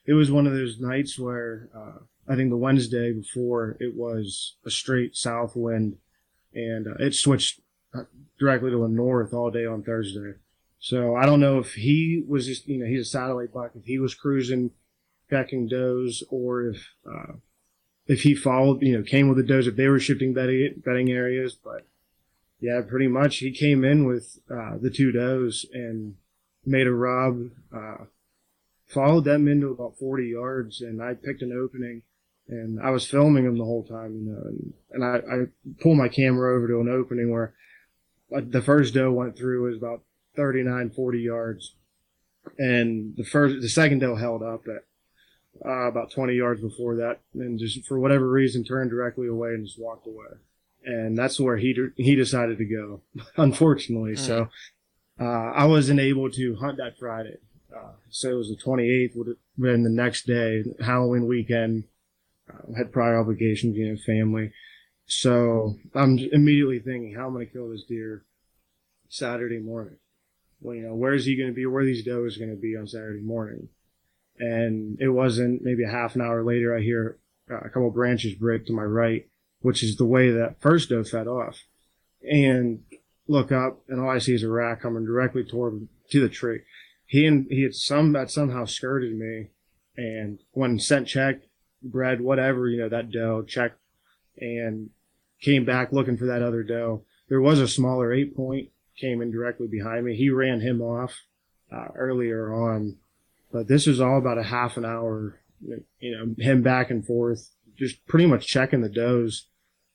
it 0.05 0.13
was 0.13 0.31
one 0.31 0.47
of 0.47 0.53
those 0.53 0.79
nights 0.79 1.19
where 1.19 1.67
uh, 1.75 1.99
I 2.25 2.35
think 2.37 2.51
the 2.51 2.57
Wednesday 2.57 3.11
before 3.11 3.75
it 3.81 3.93
was 3.95 4.55
a 4.65 4.71
straight 4.71 5.17
south 5.17 5.57
wind, 5.57 5.97
and 6.53 6.87
uh, 6.87 6.95
it 6.99 7.15
switched 7.15 7.59
uh, 7.93 8.03
directly 8.39 8.71
to 8.71 8.85
a 8.85 8.87
north 8.87 9.33
all 9.33 9.51
day 9.51 9.65
on 9.65 9.83
Thursday. 9.83 10.35
So 10.81 11.15
I 11.15 11.27
don't 11.27 11.39
know 11.39 11.59
if 11.59 11.75
he 11.75 12.23
was 12.27 12.47
just, 12.47 12.67
you 12.67 12.79
know, 12.79 12.87
he's 12.87 13.01
a 13.01 13.09
satellite 13.09 13.53
buck, 13.53 13.73
if 13.75 13.85
he 13.85 13.99
was 13.99 14.15
cruising, 14.15 14.71
pecking 15.29 15.67
does, 15.67 16.23
or 16.31 16.63
if, 16.63 16.95
uh, 17.07 17.33
if 18.07 18.23
he 18.23 18.33
followed, 18.33 18.81
you 18.81 18.97
know, 18.97 19.03
came 19.03 19.27
with 19.27 19.37
the 19.37 19.43
does, 19.43 19.67
if 19.67 19.75
they 19.75 19.87
were 19.87 19.99
shifting 19.99 20.33
bedding, 20.33 20.81
bedding 20.83 21.11
areas. 21.11 21.53
But 21.53 21.85
yeah, 22.59 22.81
pretty 22.81 23.07
much 23.07 23.37
he 23.37 23.51
came 23.51 23.85
in 23.85 24.05
with, 24.05 24.39
uh, 24.49 24.79
the 24.81 24.89
two 24.89 25.11
does 25.11 25.67
and 25.71 26.15
made 26.65 26.87
a 26.87 26.91
rub, 26.91 27.51
uh, 27.71 28.05
followed 28.87 29.25
them 29.25 29.47
into 29.47 29.67
about 29.67 29.99
40 29.99 30.29
yards 30.29 30.81
and 30.81 30.99
I 30.99 31.13
picked 31.13 31.43
an 31.43 31.53
opening 31.53 32.01
and 32.47 32.81
I 32.81 32.89
was 32.89 33.05
filming 33.05 33.45
them 33.45 33.59
the 33.59 33.65
whole 33.65 33.83
time, 33.83 34.15
you 34.15 34.31
know, 34.31 34.41
and, 34.45 34.73
and 34.89 35.03
I, 35.05 35.17
I 35.31 35.45
pulled 35.79 35.99
my 35.99 36.07
camera 36.07 36.57
over 36.57 36.67
to 36.67 36.79
an 36.79 36.89
opening 36.89 37.29
where 37.29 37.53
uh, 38.35 38.41
the 38.43 38.63
first 38.63 38.95
doe 38.95 39.11
went 39.11 39.37
through 39.37 39.61
was 39.69 39.77
about 39.77 40.01
39, 40.35 40.91
40 40.91 41.19
yards. 41.19 41.75
And 42.57 43.15
the 43.15 43.23
first, 43.23 43.61
the 43.61 43.69
second 43.69 43.99
doe 43.99 44.15
held 44.15 44.41
up 44.43 44.65
at 44.67 44.83
uh, 45.65 45.87
about 45.87 46.11
20 46.11 46.33
yards 46.33 46.61
before 46.61 46.95
that, 46.95 47.19
and 47.33 47.59
just 47.59 47.85
for 47.85 47.99
whatever 47.99 48.27
reason 48.29 48.63
turned 48.63 48.89
directly 48.89 49.27
away 49.27 49.49
and 49.49 49.65
just 49.65 49.79
walked 49.79 50.07
away. 50.07 50.37
And 50.83 51.15
that's 51.15 51.39
where 51.39 51.57
he 51.57 51.75
he 51.97 52.15
decided 52.15 52.57
to 52.57 52.65
go, 52.65 53.01
unfortunately. 53.37 54.13
Mm. 54.13 54.19
So 54.19 54.49
uh, 55.19 55.51
I 55.51 55.65
wasn't 55.65 55.99
able 55.99 56.31
to 56.31 56.55
hunt 56.55 56.77
that 56.77 56.97
Friday. 56.97 57.37
Uh, 57.75 57.91
so 58.09 58.31
it 58.31 58.35
was 58.35 58.49
the 58.49 58.55
28th, 58.55 59.15
would 59.15 59.27
have 59.27 59.37
been 59.57 59.83
the 59.83 59.89
next 59.89 60.25
day, 60.25 60.63
Halloween 60.83 61.27
weekend. 61.27 61.85
Uh, 62.49 62.73
had 62.75 62.91
prior 62.91 63.17
obligations, 63.17 63.77
you 63.77 63.89
know, 63.89 63.97
family. 64.05 64.51
So 65.05 65.75
I'm 65.93 66.17
immediately 66.17 66.79
thinking, 66.79 67.13
how 67.15 67.27
am 67.27 67.35
I 67.35 67.39
going 67.39 67.47
to 67.47 67.53
kill 67.53 67.69
this 67.69 67.83
deer 67.83 68.23
Saturday 69.09 69.59
morning? 69.59 69.97
Well, 70.61 70.75
you 70.75 70.83
know, 70.83 70.93
where 70.93 71.13
is 71.13 71.25
he 71.25 71.35
going 71.35 71.49
to 71.49 71.55
be? 71.55 71.65
Where 71.65 71.83
these 71.83 72.03
does 72.03 72.37
going 72.37 72.51
to 72.51 72.61
be 72.61 72.77
on 72.77 72.87
Saturday 72.87 73.21
morning? 73.21 73.69
And 74.39 74.97
it 75.01 75.09
wasn't 75.09 75.63
maybe 75.63 75.83
a 75.83 75.91
half 75.91 76.15
an 76.15 76.21
hour 76.21 76.43
later. 76.43 76.75
I 76.75 76.81
hear 76.81 77.17
uh, 77.49 77.57
a 77.57 77.69
couple 77.69 77.89
branches 77.89 78.35
break 78.35 78.65
to 78.67 78.73
my 78.73 78.83
right, 78.83 79.27
which 79.61 79.83
is 79.83 79.97
the 79.97 80.05
way 80.05 80.31
that 80.31 80.61
first 80.61 80.89
doe 80.89 81.03
fed 81.03 81.27
off. 81.27 81.63
And 82.23 82.83
look 83.27 83.51
up, 83.51 83.81
and 83.87 83.99
all 83.99 84.09
I 84.09 84.19
see 84.19 84.35
is 84.35 84.43
a 84.43 84.49
rat 84.49 84.81
coming 84.81 85.05
directly 85.05 85.43
toward 85.43 85.87
to 86.11 86.19
the 86.21 86.29
tree. 86.29 86.61
He 87.05 87.25
and 87.25 87.47
he 87.49 87.63
had 87.63 87.75
some 87.75 88.13
that 88.13 88.31
somehow 88.31 88.65
skirted 88.65 89.17
me, 89.17 89.49
and 89.97 90.39
when 90.51 90.79
scent 90.79 91.07
checked, 91.07 91.47
bred 91.81 92.21
whatever 92.21 92.69
you 92.69 92.79
know 92.79 92.89
that 92.89 93.11
doe 93.11 93.41
checked, 93.41 93.79
and 94.37 94.91
came 95.41 95.65
back 95.65 95.91
looking 95.91 96.17
for 96.17 96.25
that 96.27 96.43
other 96.43 96.63
doe. 96.63 97.03
There 97.27 97.41
was 97.41 97.59
a 97.59 97.67
smaller 97.67 98.13
eight 98.13 98.35
point 98.35 98.69
came 99.01 99.21
in 99.21 99.31
directly 99.31 99.67
behind 99.67 100.05
me. 100.05 100.15
He 100.15 100.29
ran 100.29 100.61
him 100.61 100.81
off 100.81 101.13
uh, 101.71 101.87
earlier 101.95 102.53
on, 102.53 102.97
but 103.51 103.67
this 103.67 103.87
was 103.87 103.99
all 103.99 104.17
about 104.17 104.37
a 104.37 104.43
half 104.43 104.77
an 104.77 104.85
hour. 104.85 105.41
You 105.99 106.17
know, 106.17 106.35
him 106.37 106.61
back 106.61 106.89
and 106.89 107.05
forth, 107.05 107.49
just 107.77 108.05
pretty 108.07 108.27
much 108.27 108.47
checking 108.47 108.81
the 108.81 108.89
does. 108.89 109.47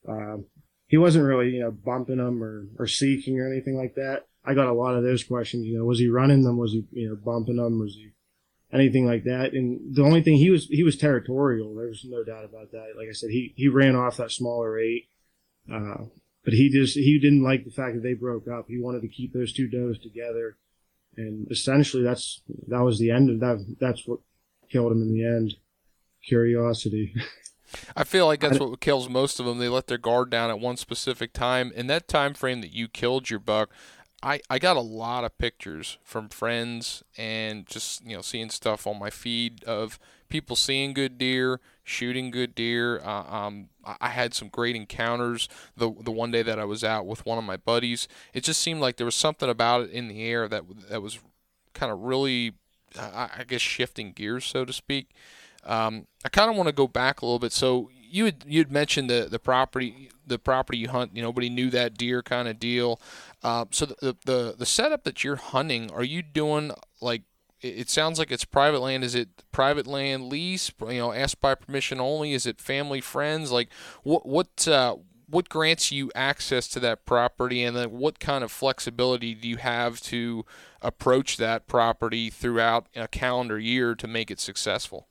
Um, 0.08 0.46
he 0.86 0.96
wasn't 0.96 1.24
really, 1.24 1.50
you 1.50 1.60
know, 1.60 1.70
bumping 1.70 2.18
them 2.18 2.42
or, 2.42 2.68
or 2.78 2.86
seeking 2.86 3.40
or 3.40 3.50
anything 3.50 3.76
like 3.76 3.94
that. 3.96 4.26
I 4.44 4.54
got 4.54 4.68
a 4.68 4.72
lot 4.72 4.94
of 4.94 5.02
those 5.02 5.24
questions. 5.24 5.66
You 5.66 5.78
know, 5.78 5.84
was 5.84 5.98
he 5.98 6.08
running 6.08 6.42
them? 6.42 6.56
Was 6.56 6.72
he, 6.72 6.84
you 6.92 7.08
know, 7.08 7.16
bumping 7.16 7.56
them? 7.56 7.80
Was 7.80 7.94
he 7.94 8.10
anything 8.72 9.06
like 9.06 9.24
that? 9.24 9.52
And 9.52 9.94
the 9.94 10.02
only 10.02 10.22
thing 10.22 10.36
he 10.36 10.50
was, 10.50 10.66
he 10.66 10.84
was 10.84 10.96
territorial. 10.96 11.74
There's 11.74 12.04
no 12.08 12.22
doubt 12.22 12.44
about 12.44 12.70
that. 12.72 12.94
Like 12.96 13.08
I 13.08 13.12
said, 13.12 13.30
he, 13.30 13.52
he 13.56 13.68
ran 13.68 13.96
off 13.96 14.18
that 14.18 14.30
smaller 14.30 14.78
eight. 14.78 15.08
Uh, 15.72 16.04
but 16.46 16.54
he 16.54 16.70
just 16.70 16.94
he 16.94 17.18
didn't 17.18 17.42
like 17.42 17.64
the 17.64 17.72
fact 17.72 17.96
that 17.96 18.04
they 18.04 18.14
broke 18.14 18.46
up. 18.46 18.66
He 18.68 18.78
wanted 18.78 19.02
to 19.02 19.08
keep 19.08 19.32
those 19.32 19.52
two 19.52 19.66
does 19.66 19.98
together, 19.98 20.56
and 21.16 21.50
essentially 21.50 22.04
that's 22.04 22.40
that 22.68 22.84
was 22.84 23.00
the 23.00 23.10
end 23.10 23.28
of 23.28 23.40
that. 23.40 23.76
That's 23.80 24.06
what 24.06 24.20
killed 24.70 24.92
him 24.92 25.02
in 25.02 25.12
the 25.12 25.24
end. 25.24 25.56
Curiosity. 26.24 27.14
I 27.96 28.04
feel 28.04 28.26
like 28.26 28.38
that's 28.38 28.60
what 28.60 28.80
kills 28.80 29.08
most 29.08 29.40
of 29.40 29.46
them. 29.46 29.58
They 29.58 29.68
let 29.68 29.88
their 29.88 29.98
guard 29.98 30.30
down 30.30 30.50
at 30.50 30.60
one 30.60 30.76
specific 30.76 31.32
time. 31.32 31.72
In 31.74 31.88
that 31.88 32.06
time 32.06 32.32
frame 32.32 32.60
that 32.60 32.72
you 32.72 32.86
killed 32.86 33.28
your 33.28 33.40
buck, 33.40 33.70
I, 34.22 34.40
I 34.48 34.58
got 34.58 34.76
a 34.76 34.80
lot 34.80 35.24
of 35.24 35.36
pictures 35.38 35.98
from 36.02 36.28
friends 36.28 37.04
and 37.18 37.66
just 37.66 38.04
you 38.04 38.16
know 38.16 38.22
seeing 38.22 38.50
stuff 38.50 38.86
on 38.86 38.98
my 38.98 39.10
feed 39.10 39.62
of 39.64 39.98
people 40.28 40.56
seeing 40.56 40.94
good 40.94 41.18
deer, 41.18 41.60
shooting 41.84 42.30
good 42.30 42.54
deer. 42.54 43.00
Uh, 43.00 43.24
um, 43.30 43.68
I 44.00 44.08
had 44.08 44.34
some 44.34 44.48
great 44.48 44.74
encounters 44.74 45.48
the 45.76 45.92
the 46.00 46.10
one 46.10 46.30
day 46.30 46.42
that 46.42 46.58
I 46.58 46.64
was 46.64 46.82
out 46.82 47.06
with 47.06 47.26
one 47.26 47.38
of 47.38 47.44
my 47.44 47.56
buddies. 47.56 48.08
It 48.32 48.42
just 48.44 48.60
seemed 48.60 48.80
like 48.80 48.96
there 48.96 49.04
was 49.04 49.14
something 49.14 49.48
about 49.48 49.82
it 49.82 49.90
in 49.90 50.08
the 50.08 50.24
air 50.24 50.48
that 50.48 50.64
that 50.88 51.02
was 51.02 51.18
kind 51.74 51.92
of 51.92 52.00
really, 52.00 52.54
I 52.98 53.44
guess, 53.46 53.60
shifting 53.60 54.12
gears, 54.12 54.46
so 54.46 54.64
to 54.64 54.72
speak. 54.72 55.10
Um, 55.64 56.06
I 56.24 56.28
kind 56.30 56.50
of 56.50 56.56
want 56.56 56.68
to 56.68 56.72
go 56.72 56.86
back 56.88 57.20
a 57.20 57.26
little 57.26 57.38
bit. 57.38 57.52
So 57.52 57.90
you 58.16 58.24
had 58.24 58.44
you 58.46 58.58
had 58.60 58.72
mentioned 58.72 59.10
the 59.10 59.28
the 59.30 59.38
property 59.38 60.10
the 60.26 60.38
property 60.38 60.78
you 60.78 60.88
hunt. 60.88 61.14
You 61.14 61.22
nobody 61.22 61.50
knew 61.50 61.68
that 61.70 61.98
deer 61.98 62.22
kind 62.22 62.48
of 62.48 62.58
deal. 62.58 63.00
Uh, 63.42 63.66
so 63.70 63.86
the, 63.86 64.16
the 64.24 64.54
the 64.58 64.66
setup 64.66 65.04
that 65.04 65.22
you're 65.22 65.36
hunting, 65.36 65.90
are 65.92 66.04
you 66.04 66.22
doing 66.22 66.72
like? 67.00 67.22
It 67.60 67.88
sounds 67.88 68.18
like 68.18 68.30
it's 68.30 68.44
private 68.44 68.80
land. 68.80 69.02
Is 69.02 69.14
it 69.14 69.28
private 69.50 69.86
land 69.86 70.28
lease? 70.28 70.70
You 70.80 70.98
know, 70.98 71.12
asked 71.12 71.40
by 71.40 71.54
permission 71.54 72.00
only. 72.00 72.32
Is 72.32 72.46
it 72.46 72.60
family 72.60 73.00
friends? 73.00 73.50
Like, 73.50 73.70
what 74.02 74.26
what 74.26 74.68
uh, 74.68 74.96
what 75.28 75.48
grants 75.48 75.90
you 75.90 76.10
access 76.14 76.68
to 76.68 76.80
that 76.80 77.04
property, 77.04 77.62
and 77.62 77.76
then 77.76 77.92
what 77.92 78.18
kind 78.18 78.44
of 78.44 78.52
flexibility 78.52 79.34
do 79.34 79.48
you 79.48 79.56
have 79.56 80.00
to 80.02 80.44
approach 80.80 81.36
that 81.38 81.66
property 81.66 82.30
throughout 82.30 82.86
a 82.94 83.08
calendar 83.08 83.58
year 83.58 83.94
to 83.94 84.06
make 84.06 84.30
it 84.30 84.38
successful? 84.38 85.08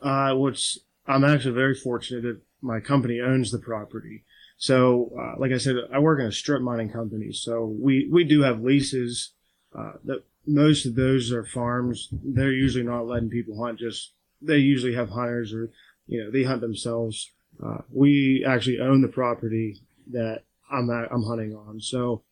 Uh, 0.00 0.34
which 0.34 0.78
I'm 1.06 1.24
actually 1.24 1.54
very 1.54 1.74
fortunate 1.74 2.22
that 2.22 2.40
my 2.62 2.80
company 2.80 3.20
owns 3.20 3.50
the 3.50 3.58
property. 3.58 4.24
So, 4.58 5.12
uh, 5.18 5.34
like 5.38 5.52
I 5.52 5.58
said, 5.58 5.76
I 5.92 5.98
work 5.98 6.20
in 6.20 6.26
a 6.26 6.32
strip 6.32 6.60
mining 6.60 6.90
company, 6.90 7.32
so 7.32 7.64
we 7.64 8.08
we 8.10 8.24
do 8.24 8.42
have 8.42 8.62
leases. 8.62 9.32
Uh, 9.74 9.92
that 10.04 10.24
most 10.46 10.84
of 10.84 10.94
those 10.96 11.32
are 11.32 11.44
farms. 11.44 12.08
They're 12.12 12.52
usually 12.52 12.84
not 12.84 13.06
letting 13.06 13.30
people 13.30 13.62
hunt. 13.62 13.78
Just 13.78 14.12
they 14.42 14.58
usually 14.58 14.94
have 14.94 15.10
hunters, 15.10 15.54
or 15.54 15.70
you 16.06 16.22
know, 16.22 16.30
they 16.30 16.42
hunt 16.42 16.60
themselves. 16.60 17.30
Uh, 17.64 17.78
we 17.90 18.44
actually 18.46 18.80
own 18.80 19.00
the 19.00 19.08
property 19.08 19.80
that 20.12 20.42
I'm 20.70 20.90
at, 20.90 21.12
I'm 21.12 21.22
hunting 21.22 21.54
on. 21.54 21.80
So 21.80 22.22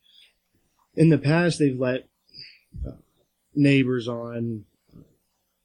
in 0.95 1.11
the 1.11 1.19
past, 1.19 1.59
they've 1.59 1.79
let 1.79 2.09
uh, 2.87 2.93
neighbors 3.55 4.09
on. 4.09 4.65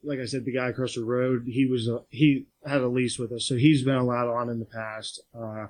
Like 0.04 0.20
I 0.20 0.26
said, 0.26 0.44
the 0.44 0.52
guy 0.52 0.68
across 0.68 0.94
the 0.94 1.04
road, 1.04 1.44
he 1.46 1.66
was 1.66 1.88
a, 1.88 2.02
he 2.10 2.46
had 2.66 2.82
a 2.82 2.88
lease 2.88 3.18
with 3.18 3.32
us, 3.32 3.46
so 3.46 3.56
he's 3.56 3.82
been 3.82 3.94
allowed 3.94 4.28
on 4.28 4.50
in 4.50 4.58
the 4.58 4.66
past. 4.66 5.22
Uh, 5.34 5.66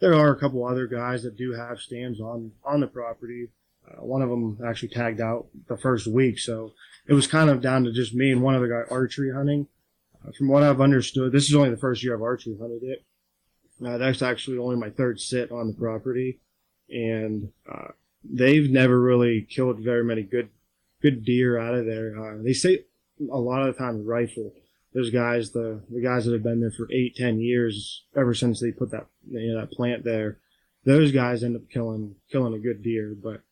there 0.00 0.14
are 0.14 0.30
a 0.30 0.38
couple 0.38 0.66
other 0.66 0.86
guys 0.86 1.22
that 1.22 1.36
do 1.36 1.52
have 1.52 1.78
stands 1.78 2.20
on 2.20 2.52
on 2.64 2.80
the 2.80 2.86
property. 2.86 3.48
Uh, 3.86 4.04
one 4.04 4.22
of 4.22 4.28
them 4.28 4.58
actually 4.66 4.88
tagged 4.88 5.20
out 5.20 5.46
the 5.68 5.76
first 5.76 6.06
week, 6.06 6.38
so 6.38 6.72
it 7.06 7.14
was 7.14 7.26
kind 7.26 7.50
of 7.50 7.60
down 7.60 7.84
to 7.84 7.92
just 7.92 8.14
me 8.14 8.30
and 8.30 8.42
one 8.42 8.54
other 8.54 8.68
guy 8.68 8.82
archery 8.90 9.32
hunting. 9.32 9.66
Uh, 10.26 10.32
from 10.36 10.48
what 10.48 10.62
I've 10.62 10.80
understood, 10.80 11.32
this 11.32 11.48
is 11.48 11.54
only 11.54 11.70
the 11.70 11.76
first 11.76 12.02
year 12.02 12.14
I've 12.14 12.22
archery 12.22 12.56
hunted 12.60 12.82
it. 12.82 13.04
Uh, 13.84 13.96
that's 13.96 14.22
actually 14.22 14.58
only 14.58 14.76
my 14.76 14.90
third 14.90 15.20
sit 15.20 15.50
on 15.50 15.68
the 15.68 15.72
property, 15.72 16.38
and 16.90 17.50
uh, 17.70 17.88
they've 18.24 18.70
never 18.70 19.00
really 19.00 19.42
killed 19.42 19.80
very 19.80 20.04
many 20.04 20.22
good 20.22 20.50
good 21.00 21.24
deer 21.24 21.58
out 21.58 21.74
of 21.74 21.86
there. 21.86 22.14
Uh, 22.18 22.42
they 22.42 22.52
say 22.52 22.84
a 23.30 23.38
lot 23.38 23.66
of 23.66 23.74
the 23.74 23.78
time 23.78 24.04
rifle. 24.04 24.52
Those 24.94 25.10
guys, 25.10 25.52
the 25.52 25.82
the 25.90 26.00
guys 26.00 26.24
that 26.24 26.32
have 26.32 26.42
been 26.42 26.60
there 26.60 26.72
for 26.72 26.88
eight, 26.92 27.14
ten 27.16 27.40
years, 27.40 28.04
ever 28.16 28.34
since 28.34 28.60
they 28.60 28.72
put 28.72 28.90
that 28.90 29.06
you 29.30 29.52
know, 29.52 29.60
that 29.60 29.70
plant 29.70 30.04
there, 30.04 30.38
those 30.84 31.12
guys 31.12 31.44
end 31.44 31.56
up 31.56 31.68
killing 31.70 32.16
killing 32.30 32.54
a 32.54 32.58
good 32.58 32.82
deer. 32.82 33.14
But 33.20 33.42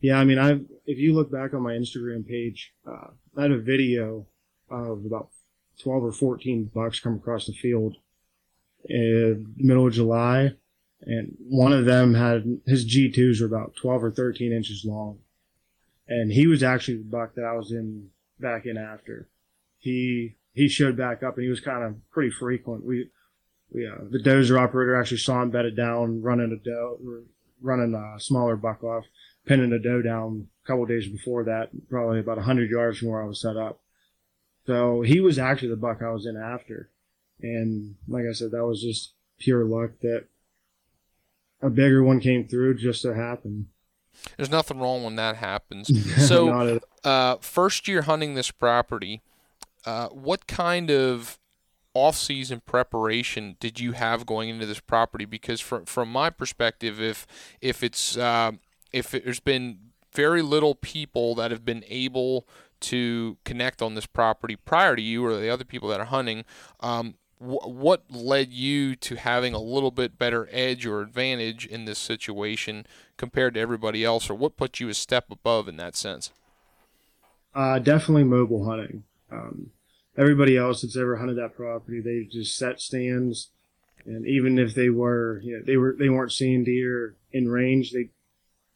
yeah, 0.00 0.18
I 0.18 0.24
mean, 0.24 0.38
I've 0.38 0.64
if 0.86 0.98
you 0.98 1.14
look 1.14 1.32
back 1.32 1.52
on 1.52 1.62
my 1.62 1.72
Instagram 1.72 2.26
page, 2.26 2.72
uh, 2.86 3.08
I 3.36 3.42
had 3.42 3.50
a 3.50 3.58
video 3.58 4.26
of 4.70 5.04
about 5.04 5.30
twelve 5.82 6.04
or 6.04 6.12
fourteen 6.12 6.70
bucks 6.72 7.00
come 7.00 7.16
across 7.16 7.46
the 7.46 7.52
field 7.52 7.96
in 8.88 9.54
the 9.56 9.64
middle 9.64 9.86
of 9.86 9.94
July, 9.94 10.52
and 11.02 11.36
one 11.48 11.72
of 11.72 11.84
them 11.84 12.14
had 12.14 12.60
his 12.66 12.86
G2s 12.86 13.40
were 13.40 13.46
about 13.46 13.74
12 13.76 14.04
or 14.04 14.10
13 14.10 14.52
inches 14.52 14.84
long, 14.84 15.18
and 16.08 16.30
he 16.32 16.46
was 16.46 16.62
actually 16.62 16.98
the 16.98 17.04
buck 17.04 17.34
that 17.34 17.44
I 17.44 17.54
was 17.54 17.72
in 17.72 18.10
back 18.38 18.66
in 18.66 18.76
after. 18.76 19.28
He 19.78 20.36
he 20.52 20.68
showed 20.68 20.96
back 20.96 21.22
up, 21.22 21.36
and 21.36 21.44
he 21.44 21.50
was 21.50 21.60
kind 21.60 21.84
of 21.84 22.10
pretty 22.10 22.30
frequent. 22.30 22.84
We 22.84 23.10
we 23.70 23.86
uh, 23.86 24.04
the 24.10 24.18
dozer 24.18 24.60
operator 24.60 24.96
actually 24.96 25.18
saw 25.18 25.42
him 25.42 25.50
bedded 25.50 25.76
down, 25.76 26.22
running 26.22 26.52
a 26.52 26.64
doe, 26.64 26.98
running 27.60 27.94
a 27.94 28.20
smaller 28.20 28.56
buck 28.56 28.82
off, 28.84 29.04
pinning 29.46 29.72
a 29.72 29.78
doe 29.78 30.02
down 30.02 30.48
a 30.64 30.66
couple 30.66 30.86
days 30.86 31.08
before 31.08 31.44
that, 31.44 31.70
probably 31.88 32.20
about 32.20 32.36
100 32.36 32.70
yards 32.70 32.98
from 32.98 33.08
where 33.08 33.22
I 33.22 33.26
was 33.26 33.40
set 33.40 33.56
up. 33.56 33.80
So 34.66 35.02
he 35.02 35.20
was 35.20 35.38
actually 35.38 35.68
the 35.68 35.76
buck 35.76 36.00
I 36.02 36.10
was 36.10 36.26
in 36.26 36.36
after. 36.36 36.90
And 37.42 37.96
like 38.08 38.24
I 38.28 38.32
said, 38.32 38.52
that 38.52 38.64
was 38.64 38.82
just 38.82 39.12
pure 39.38 39.64
luck 39.64 39.90
that 40.02 40.26
a 41.60 41.68
bigger 41.68 42.02
one 42.02 42.20
came 42.20 42.46
through 42.46 42.76
just 42.76 43.02
so 43.02 43.12
happened. 43.12 43.66
There's 44.36 44.50
nothing 44.50 44.78
wrong 44.78 45.02
when 45.02 45.16
that 45.16 45.36
happens. 45.36 45.90
So, 46.28 46.80
uh, 47.04 47.36
first 47.40 47.86
year 47.86 48.02
hunting 48.02 48.34
this 48.34 48.50
property, 48.50 49.22
uh, 49.84 50.08
what 50.08 50.46
kind 50.46 50.90
of 50.90 51.38
off-season 51.92 52.60
preparation 52.66 53.56
did 53.60 53.78
you 53.78 53.92
have 53.92 54.26
going 54.26 54.48
into 54.48 54.66
this 54.66 54.80
property? 54.80 55.24
Because 55.24 55.60
from 55.60 55.84
from 55.84 56.10
my 56.10 56.30
perspective, 56.30 57.00
if 57.00 57.26
if 57.60 57.82
it's 57.82 58.16
uh, 58.16 58.52
if 58.92 59.10
there's 59.10 59.40
been 59.40 59.78
very 60.12 60.42
little 60.42 60.74
people 60.74 61.34
that 61.34 61.50
have 61.50 61.64
been 61.64 61.84
able 61.88 62.46
to 62.80 63.36
connect 63.44 63.82
on 63.82 63.94
this 63.94 64.06
property 64.06 64.56
prior 64.56 64.96
to 64.96 65.02
you 65.02 65.24
or 65.24 65.38
the 65.38 65.48
other 65.48 65.64
people 65.64 65.88
that 65.88 66.00
are 66.00 66.06
hunting, 66.06 66.44
um, 66.80 67.14
what 67.38 68.04
led 68.10 68.52
you 68.52 68.94
to 68.96 69.16
having 69.16 69.54
a 69.54 69.60
little 69.60 69.90
bit 69.90 70.18
better 70.18 70.48
edge 70.50 70.86
or 70.86 71.00
advantage 71.00 71.66
in 71.66 71.84
this 71.84 71.98
situation 71.98 72.86
compared 73.16 73.54
to 73.54 73.60
everybody 73.60 74.04
else, 74.04 74.30
or 74.30 74.34
what 74.34 74.56
put 74.56 74.80
you 74.80 74.88
a 74.88 74.94
step 74.94 75.30
above 75.30 75.68
in 75.68 75.76
that 75.76 75.96
sense? 75.96 76.30
Uh, 77.54 77.78
definitely 77.78 78.24
mobile 78.24 78.64
hunting. 78.64 79.04
Um, 79.30 79.70
everybody 80.16 80.56
else 80.56 80.82
that's 80.82 80.96
ever 80.96 81.16
hunted 81.16 81.36
that 81.38 81.56
property, 81.56 82.00
they 82.00 82.24
just 82.24 82.56
set 82.56 82.80
stands, 82.80 83.50
and 84.04 84.26
even 84.26 84.58
if 84.58 84.74
they 84.74 84.90
were, 84.90 85.40
you 85.44 85.56
know, 85.56 85.64
they 85.64 85.76
were 85.76 85.94
they 85.98 86.08
weren't 86.08 86.32
seeing 86.32 86.64
deer 86.64 87.14
in 87.32 87.48
range, 87.48 87.92
they 87.92 88.10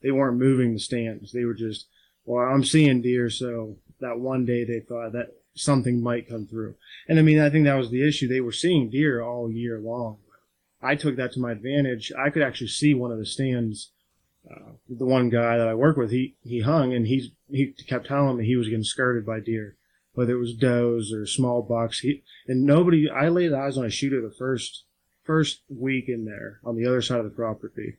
they 0.02 0.10
weren't 0.10 0.38
moving 0.38 0.74
the 0.74 0.78
stands. 0.78 1.32
They 1.32 1.44
were 1.44 1.54
just, 1.54 1.86
well, 2.24 2.46
I'm 2.46 2.64
seeing 2.64 3.02
deer, 3.02 3.30
so 3.30 3.76
that 4.00 4.20
one 4.20 4.44
day 4.44 4.64
they 4.64 4.80
thought 4.80 5.12
that 5.12 5.34
something 5.54 6.00
might 6.00 6.28
come 6.28 6.46
through. 6.46 6.76
And 7.08 7.18
I 7.18 7.22
mean, 7.22 7.40
I 7.40 7.50
think 7.50 7.64
that 7.64 7.74
was 7.74 7.90
the 7.90 8.06
issue. 8.06 8.28
They 8.28 8.40
were 8.40 8.52
seeing 8.52 8.90
deer 8.90 9.20
all 9.20 9.50
year 9.50 9.78
long. 9.78 10.18
I 10.80 10.94
took 10.94 11.16
that 11.16 11.32
to 11.32 11.40
my 11.40 11.52
advantage. 11.52 12.12
I 12.16 12.30
could 12.30 12.42
actually 12.42 12.68
see 12.68 12.94
one 12.94 13.10
of 13.10 13.18
the 13.18 13.26
stands. 13.26 13.90
Uh, 14.50 14.72
the 14.88 15.06
one 15.06 15.28
guy 15.28 15.58
that 15.58 15.68
I 15.68 15.74
work 15.74 15.96
with, 15.96 16.10
he, 16.10 16.36
he 16.42 16.60
hung 16.60 16.94
and 16.94 17.06
he, 17.06 17.32
he 17.50 17.72
kept 17.86 18.06
telling 18.06 18.38
me 18.38 18.46
he 18.46 18.56
was 18.56 18.68
getting 18.68 18.84
skirted 18.84 19.26
by 19.26 19.40
deer, 19.40 19.76
whether 20.12 20.32
it 20.32 20.38
was 20.38 20.54
does 20.54 21.12
or 21.12 21.26
small 21.26 21.62
bucks. 21.62 22.00
He, 22.00 22.22
and 22.46 22.64
nobody, 22.64 23.10
I 23.10 23.28
laid 23.28 23.52
eyes 23.52 23.76
on 23.76 23.84
a 23.84 23.90
shooter 23.90 24.20
the 24.20 24.34
first, 24.34 24.84
first 25.24 25.62
week 25.68 26.08
in 26.08 26.24
there 26.24 26.60
on 26.64 26.76
the 26.76 26.86
other 26.86 27.02
side 27.02 27.18
of 27.18 27.24
the 27.24 27.30
property. 27.30 27.98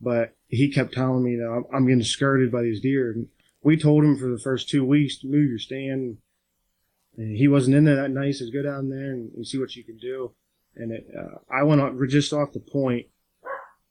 But 0.00 0.36
he 0.48 0.72
kept 0.72 0.94
telling 0.94 1.24
me, 1.24 1.36
that 1.36 1.48
I'm, 1.48 1.64
I'm 1.74 1.86
getting 1.86 2.02
skirted 2.02 2.52
by 2.52 2.62
these 2.62 2.80
deer. 2.80 3.10
And 3.10 3.28
we 3.62 3.76
told 3.76 4.04
him 4.04 4.16
for 4.16 4.28
the 4.28 4.38
first 4.38 4.68
two 4.68 4.84
weeks 4.84 5.18
to 5.18 5.26
move 5.26 5.48
your 5.48 5.58
stand 5.58 6.18
and 7.16 7.36
he 7.36 7.48
wasn't 7.48 7.76
in 7.76 7.84
there 7.84 7.96
that 7.96 8.10
night. 8.10 8.36
Says 8.36 8.50
go 8.50 8.62
down 8.62 8.88
there 8.88 9.12
and, 9.12 9.32
and 9.34 9.46
see 9.46 9.58
what 9.58 9.76
you 9.76 9.84
can 9.84 9.98
do. 9.98 10.32
And 10.76 10.92
it, 10.92 11.06
uh, 11.16 11.38
I 11.52 11.64
went 11.64 11.80
on, 11.80 12.08
just 12.08 12.32
off 12.32 12.52
the 12.52 12.60
point, 12.60 13.06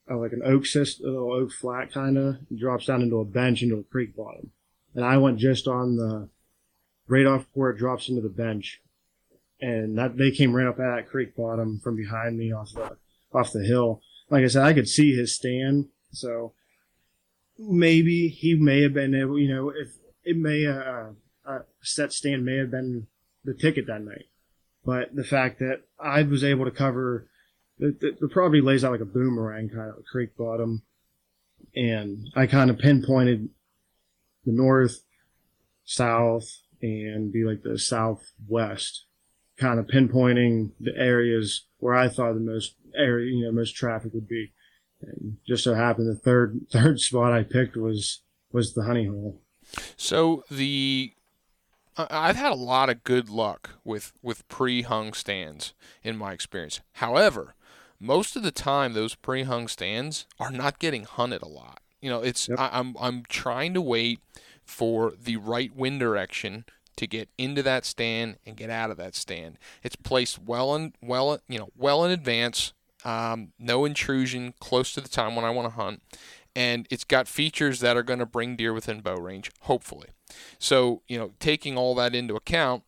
uh, 0.10 0.18
like 0.18 0.34
an 0.34 0.42
oak 0.44 0.66
system, 0.66 1.08
a 1.08 1.12
little 1.12 1.34
oak 1.34 1.52
flat 1.52 1.92
kind 1.92 2.18
of 2.18 2.38
drops 2.58 2.88
down 2.88 3.02
into 3.02 3.20
a 3.20 3.26
bench 3.26 3.62
into 3.62 3.78
a 3.78 3.84
creek 3.84 4.16
bottom. 4.16 4.52
And 4.96 5.06
I 5.06 5.18
went 5.18 5.38
just 5.38 5.68
on 5.68 5.98
the 5.98 6.30
right 7.08 7.26
off 7.26 7.46
where 7.54 7.72
it 7.72 7.78
drops 7.78 8.10
into 8.10 8.22
the 8.22 8.30
bench, 8.30 8.82
and 9.62 9.98
that 9.98 10.18
they 10.18 10.32
came 10.32 10.56
right 10.56 10.68
up 10.68 10.80
at 10.80 10.96
that 10.96 11.10
creek 11.10 11.36
bottom 11.36 11.80
from 11.80 11.96
behind 11.96 12.38
me 12.38 12.52
off 12.52 12.74
the 12.74 12.98
off 13.34 13.54
the 13.54 13.64
hill. 13.64 14.02
Like 14.30 14.44
I 14.44 14.48
said, 14.48 14.64
I 14.64 14.74
could 14.74 14.88
see 14.88 15.16
his 15.16 15.36
stand, 15.36 15.88
so 16.12 16.54
maybe 17.58 18.30
he 18.30 18.56
may 18.56 18.82
have 18.84 18.94
been 18.94 19.14
able, 19.14 19.40
you 19.40 19.54
know, 19.54 19.70
if 19.70 19.90
it 20.24 20.38
may 20.38 20.66
uh, 20.66 21.10
uh, 21.46 21.60
set 21.82 22.14
stand 22.14 22.46
may 22.46 22.58
have 22.58 22.72
been 22.72 23.08
the 23.44 23.54
ticket 23.54 23.88
that 23.88 24.02
night. 24.02 24.26
But 24.86 25.16
the 25.16 25.24
fact 25.24 25.60
that 25.60 25.82
I 26.00 26.24
was 26.24 26.44
able 26.44 26.66
to 26.66 26.72
cover 26.72 27.28
the, 27.80 28.18
the, 28.20 28.28
property 28.28 28.62
lays 28.62 28.84
out 28.84 28.92
like 28.92 29.02
a 29.02 29.06
boomerang 29.06 29.70
kind 29.70 29.90
of 29.90 29.98
a 30.00 30.04
creek 30.04 30.36
bottom, 30.38 30.84
and 31.76 32.28
I 32.36 32.46
kind 32.46 32.70
of 32.70 32.78
pinpointed 32.78 33.50
the 34.46 34.52
north, 34.52 35.02
south, 35.86 36.50
and 36.82 37.32
be 37.32 37.44
like 37.44 37.64
the 37.64 37.80
southwest, 37.80 39.06
kind 39.58 39.80
of 39.80 39.88
pinpointing 39.88 40.72
the 40.80 40.96
areas 40.96 41.66
where 41.78 41.96
I 41.96 42.10
thought 42.10 42.34
the 42.34 42.40
most 42.40 42.76
area, 42.96 43.34
you 43.34 43.46
know, 43.46 43.52
most 43.52 43.76
traffic 43.76 44.14
would 44.14 44.28
be. 44.28 44.52
And 45.02 45.38
just 45.48 45.64
so 45.64 45.74
happened 45.76 46.10
the 46.10 46.20
third 46.20 46.60
third 46.72 47.00
spot 47.00 47.32
I 47.32 47.44
picked 47.44 47.78
was 47.78 48.22
was 48.52 48.74
the 48.74 48.84
honey 48.84 49.06
hole. 49.06 49.42
So 49.96 50.44
the 50.52 51.14
I've 51.96 52.36
had 52.36 52.52
a 52.52 52.56
lot 52.56 52.90
of 52.90 53.04
good 53.04 53.30
luck 53.30 53.72
with 53.84 54.14
with 54.22 54.48
pre-hung 54.48 55.14
stands 55.14 55.74
in 56.04 56.18
my 56.18 56.34
experience. 56.34 56.82
However, 56.94 57.56
most 58.00 58.36
of 58.36 58.44
the 58.44 58.52
time 58.52 58.94
those 58.94 59.16
pre-hung 59.16 59.68
stands 59.68 60.26
are 60.40 60.52
not 60.52 60.80
getting 60.80 61.04
hunted 61.04 61.42
a 61.42 61.48
lot. 61.48 61.82
You 62.02 62.10
know, 62.10 62.22
it's 62.22 62.48
yep. 62.48 62.60
I, 62.60 62.70
I'm 62.74 62.96
I'm 63.00 63.24
trying 63.28 63.74
to 63.74 63.82
wait 63.82 64.20
for 64.64 65.14
the 65.22 65.38
right 65.38 65.76
wind 65.76 66.00
direction 66.00 66.66
to 66.96 67.08
get 67.08 67.30
into 67.38 67.64
that 67.64 67.86
stand 67.86 68.38
and 68.46 68.56
get 68.56 68.70
out 68.70 68.92
of 68.92 68.98
that 68.98 69.16
stand. 69.16 69.58
It's 69.84 69.96
placed 69.96 70.40
well 70.40 70.76
in 70.76 70.94
well 71.02 71.40
you 71.48 71.60
know 71.60 71.70
well 71.76 72.04
in 72.06 72.12
advance. 72.12 72.74
Um, 73.06 73.54
no 73.58 73.86
intrusion 73.86 74.54
close 74.60 74.92
to 74.94 75.02
the 75.02 75.08
time 75.08 75.36
when 75.36 75.46
I 75.46 75.52
want 75.52 75.70
to 75.70 75.76
hunt, 75.76 76.02
and 76.56 76.86
it's 76.90 77.06
got 77.06 77.30
features 77.30 77.80
that 77.80 77.96
are 77.96 78.04
going 78.04 78.20
to 78.20 78.26
bring 78.26 78.58
deer 78.58 78.74
within 78.74 79.00
bow 79.00 79.16
range, 79.16 79.52
hopefully. 79.62 80.10
So 80.58 81.02
you 81.08 81.18
know, 81.18 81.32
taking 81.40 81.78
all 81.78 81.96
that 81.96 82.14
into 82.14 82.36
account, 82.36 82.84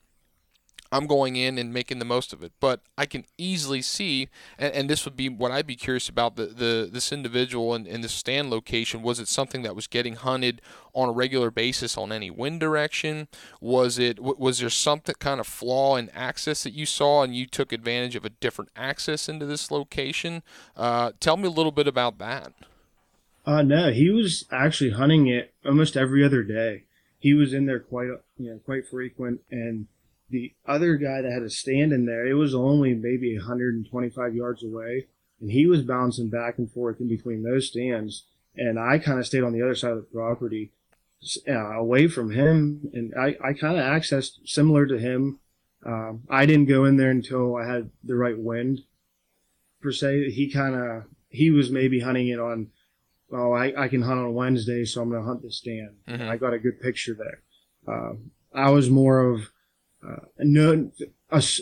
I'm 0.91 1.07
going 1.07 1.35
in 1.35 1.57
and 1.57 1.73
making 1.73 1.99
the 1.99 2.05
most 2.05 2.33
of 2.33 2.43
it. 2.43 2.51
But 2.59 2.81
I 2.97 3.05
can 3.05 3.25
easily 3.37 3.81
see, 3.81 4.27
and, 4.57 4.73
and 4.73 4.89
this 4.89 5.05
would 5.05 5.15
be 5.15 5.29
what 5.29 5.51
I'd 5.51 5.67
be 5.67 5.75
curious 5.75 6.09
about 6.09 6.35
the, 6.35 6.47
the 6.47 6.89
this 6.91 7.11
individual 7.11 7.73
in, 7.73 7.85
in 7.87 8.01
the 8.01 8.09
stand 8.09 8.49
location. 8.49 9.01
Was 9.01 9.19
it 9.19 9.27
something 9.27 9.61
that 9.63 9.75
was 9.75 9.87
getting 9.87 10.15
hunted 10.15 10.61
on 10.93 11.09
a 11.09 11.13
regular 11.13 11.49
basis 11.49 11.97
on 11.97 12.11
any 12.11 12.29
wind 12.29 12.59
direction? 12.59 13.27
Was 13.61 13.97
it 13.97 14.19
was 14.19 14.59
there 14.59 14.69
something 14.69 15.15
kind 15.19 15.39
of 15.39 15.47
flaw 15.47 15.95
in 15.95 16.09
access 16.09 16.63
that 16.63 16.73
you 16.73 16.85
saw 16.85 17.23
and 17.23 17.35
you 17.35 17.45
took 17.45 17.71
advantage 17.71 18.15
of 18.15 18.25
a 18.25 18.29
different 18.29 18.71
access 18.75 19.29
into 19.29 19.45
this 19.45 19.71
location? 19.71 20.43
Uh, 20.75 21.11
tell 21.19 21.37
me 21.37 21.47
a 21.47 21.51
little 21.51 21.71
bit 21.71 21.87
about 21.87 22.17
that. 22.17 22.53
Uh, 23.45 23.61
no, 23.61 23.91
he 23.91 24.09
was 24.09 24.45
actually 24.51 24.91
hunting 24.91 25.27
it 25.27 25.53
almost 25.65 25.97
every 25.97 26.23
other 26.23 26.43
day. 26.43 26.83
He 27.17 27.33
was 27.33 27.53
in 27.53 27.65
there 27.65 27.79
quite, 27.79 28.09
you 28.37 28.51
know, 28.51 28.59
quite 28.65 28.87
frequent 28.87 29.41
and 29.49 29.87
the 30.31 30.53
other 30.65 30.95
guy 30.95 31.21
that 31.21 31.31
had 31.31 31.43
a 31.43 31.49
stand 31.49 31.91
in 31.91 32.05
there, 32.05 32.25
it 32.25 32.33
was 32.33 32.55
only 32.55 32.93
maybe 32.93 33.37
125 33.37 34.35
yards 34.35 34.63
away, 34.63 35.07
and 35.39 35.51
he 35.51 35.65
was 35.65 35.81
bouncing 35.81 36.29
back 36.29 36.57
and 36.57 36.71
forth 36.71 36.99
in 36.99 37.07
between 37.07 37.43
those 37.43 37.67
stands. 37.67 38.25
And 38.55 38.79
I 38.79 38.97
kind 38.97 39.19
of 39.19 39.27
stayed 39.27 39.43
on 39.43 39.53
the 39.53 39.61
other 39.61 39.75
side 39.75 39.91
of 39.91 39.97
the 39.97 40.03
property, 40.03 40.71
uh, 41.47 41.77
away 41.77 42.07
from 42.07 42.31
him, 42.31 42.89
and 42.93 43.13
I, 43.19 43.37
I 43.43 43.53
kind 43.53 43.77
of 43.77 43.85
accessed 43.85 44.39
similar 44.45 44.87
to 44.87 44.97
him. 44.97 45.39
Um, 45.85 46.23
I 46.29 46.45
didn't 46.45 46.67
go 46.67 46.85
in 46.85 46.97
there 46.97 47.11
until 47.11 47.55
I 47.55 47.65
had 47.65 47.89
the 48.03 48.15
right 48.15 48.37
wind, 48.37 48.81
per 49.81 49.91
se. 49.91 50.31
He 50.31 50.49
kind 50.51 50.75
of 50.75 51.03
he 51.29 51.49
was 51.49 51.71
maybe 51.71 51.99
hunting 51.99 52.27
it 52.27 52.39
on. 52.39 52.67
Oh, 53.33 53.53
I, 53.53 53.83
I 53.83 53.87
can 53.87 54.01
hunt 54.01 54.19
on 54.19 54.33
Wednesday, 54.33 54.83
so 54.83 55.01
I'm 55.01 55.09
going 55.09 55.21
to 55.21 55.27
hunt 55.27 55.41
the 55.41 55.51
stand. 55.51 55.95
Mm-hmm. 56.05 56.29
I 56.29 56.35
got 56.35 56.53
a 56.53 56.59
good 56.59 56.81
picture 56.81 57.15
there. 57.17 57.41
Uh, 57.87 58.15
I 58.53 58.71
was 58.71 58.89
more 58.89 59.21
of 59.31 59.49
uh, 60.07 60.25
no, 60.39 60.91
us 61.29 61.61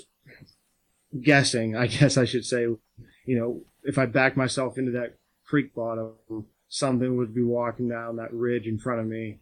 guessing, 1.21 1.75
I 1.75 1.87
guess 1.99 2.17
I 2.17 2.25
should 2.25 2.45
say, 2.45 2.61
you 2.63 2.79
know, 3.39 3.61
if 3.83 3.97
I 3.97 4.05
back 4.05 4.35
myself 4.37 4.77
into 4.77 4.91
that 4.91 5.15
creek 5.45 5.73
bottom, 5.73 6.13
something 6.67 7.17
would 7.17 7.33
be 7.33 7.43
walking 7.43 7.89
down 7.89 8.17
that 8.17 8.33
ridge 8.33 8.67
in 8.67 8.77
front 8.77 8.99
of 9.01 9.07
me 9.07 9.39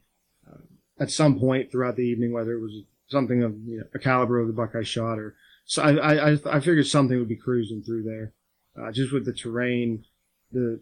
uh, 0.49 0.57
at 0.99 1.12
some 1.12 1.39
point 1.39 1.71
throughout 1.71 1.95
the 1.95 2.03
evening, 2.03 2.31
whether 2.31 2.53
it 2.53 2.62
was 2.62 2.83
something 3.07 3.43
of 3.43 3.55
you 3.65 3.79
know, 3.79 3.83
a 3.93 3.99
caliber 3.99 4.39
of 4.39 4.47
the 4.47 4.53
buck 4.53 4.75
I 4.75 4.83
shot 4.83 5.19
or 5.19 5.36
so 5.67 5.83
I, 5.83 6.31
I, 6.31 6.38
I 6.45 6.60
figured 6.62 6.88
something 6.88 7.19
would 7.19 7.27
be 7.27 7.36
cruising 7.36 7.83
through 7.83 8.03
there, 8.03 8.31
uh, 8.79 8.91
just 8.93 9.12
with 9.12 9.25
the 9.25 9.33
terrain, 9.33 10.05
the, 10.51 10.79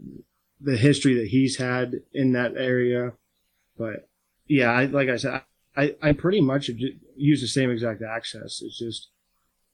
the 0.61 0.77
history 0.77 1.15
that 1.15 1.29
he's 1.29 1.57
had 1.57 2.01
in 2.13 2.33
that 2.33 2.53
area. 2.55 3.13
But 3.79 4.07
yeah, 4.47 4.71
I, 4.71 4.85
like 4.85 5.09
I 5.09 5.17
said, 5.17 5.41
I, 5.75 5.95
I 6.03 6.13
pretty 6.13 6.39
much 6.39 6.69
use 7.15 7.41
the 7.41 7.47
same 7.47 7.71
exact 7.71 8.01
access. 8.01 8.61
It's 8.61 8.77
just 8.77 9.09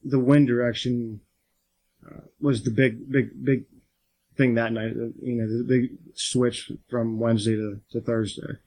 the 0.03 0.19
wind 0.19 0.47
direction 0.47 1.21
uh, 2.05 2.21
was 2.39 2.63
the 2.63 2.71
big, 2.71 3.11
big, 3.11 3.43
big 3.43 3.65
thing 4.37 4.55
that 4.55 4.73
night. 4.73 4.91
Uh, 4.91 5.13
you 5.21 5.35
know, 5.35 5.47
the 5.47 5.65
big 5.67 5.97
switch 6.13 6.71
from 6.89 7.19
Wednesday 7.19 7.55
to, 7.55 7.79
to 7.91 8.01
Thursday. 8.01 8.57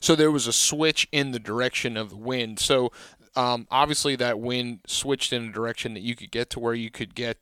So 0.00 0.16
there 0.16 0.30
was 0.30 0.46
a 0.46 0.52
switch 0.52 1.06
in 1.12 1.32
the 1.32 1.38
direction 1.38 1.96
of 1.96 2.10
the 2.10 2.16
wind. 2.16 2.58
So 2.58 2.90
um, 3.36 3.66
obviously 3.70 4.16
that 4.16 4.40
wind 4.40 4.80
switched 4.86 5.32
in 5.32 5.48
a 5.48 5.52
direction 5.52 5.94
that 5.94 6.00
you 6.00 6.14
could 6.14 6.30
get 6.30 6.50
to 6.50 6.60
where 6.60 6.74
you 6.74 6.90
could 6.90 7.14
get 7.14 7.38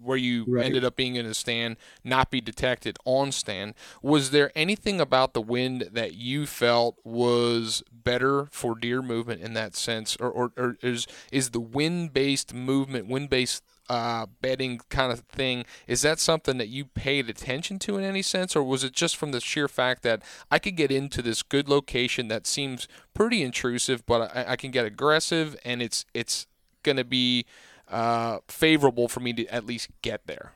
where 0.00 0.16
you 0.16 0.44
right. 0.46 0.64
ended 0.64 0.84
up 0.84 0.96
being 0.96 1.16
in 1.16 1.26
a 1.26 1.34
stand, 1.34 1.76
not 2.04 2.30
be 2.30 2.40
detected 2.40 2.98
on 3.04 3.32
stand. 3.32 3.74
Was 4.02 4.30
there 4.30 4.50
anything 4.54 5.00
about 5.00 5.34
the 5.34 5.40
wind 5.40 5.90
that 5.92 6.14
you 6.14 6.46
felt 6.46 6.98
was 7.04 7.82
better 7.92 8.48
for 8.50 8.74
deer 8.74 9.02
movement 9.02 9.40
in 9.40 9.54
that 9.54 9.76
sense, 9.76 10.16
or, 10.16 10.30
or, 10.30 10.52
or 10.56 10.76
is 10.82 11.06
is 11.30 11.50
the 11.50 11.60
wind 11.60 12.12
based 12.12 12.54
movement, 12.54 13.06
wind 13.08 13.30
based 13.30 13.62
uh, 13.88 14.26
bedding 14.40 14.80
kind 14.88 15.12
of 15.12 15.20
thing, 15.20 15.64
is 15.86 16.02
that 16.02 16.18
something 16.18 16.56
that 16.58 16.68
you 16.68 16.84
paid 16.84 17.28
attention 17.28 17.78
to 17.80 17.98
in 17.98 18.04
any 18.04 18.22
sense, 18.22 18.56
or 18.56 18.62
was 18.62 18.84
it 18.84 18.92
just 18.92 19.16
from 19.16 19.32
the 19.32 19.40
sheer 19.40 19.68
fact 19.68 20.02
that 20.02 20.22
I 20.50 20.58
could 20.58 20.76
get 20.76 20.90
into 20.90 21.22
this 21.22 21.42
good 21.42 21.68
location 21.68 22.28
that 22.28 22.46
seems 22.46 22.88
pretty 23.14 23.42
intrusive, 23.42 24.06
but 24.06 24.34
I, 24.34 24.52
I 24.52 24.56
can 24.56 24.70
get 24.70 24.86
aggressive 24.86 25.56
and 25.64 25.82
it's 25.82 26.04
it's 26.14 26.46
going 26.82 26.96
to 26.96 27.04
be 27.04 27.44
uh, 27.92 28.38
favorable 28.48 29.06
for 29.06 29.20
me 29.20 29.32
to 29.34 29.46
at 29.46 29.66
least 29.66 29.90
get 30.00 30.26
there? 30.26 30.52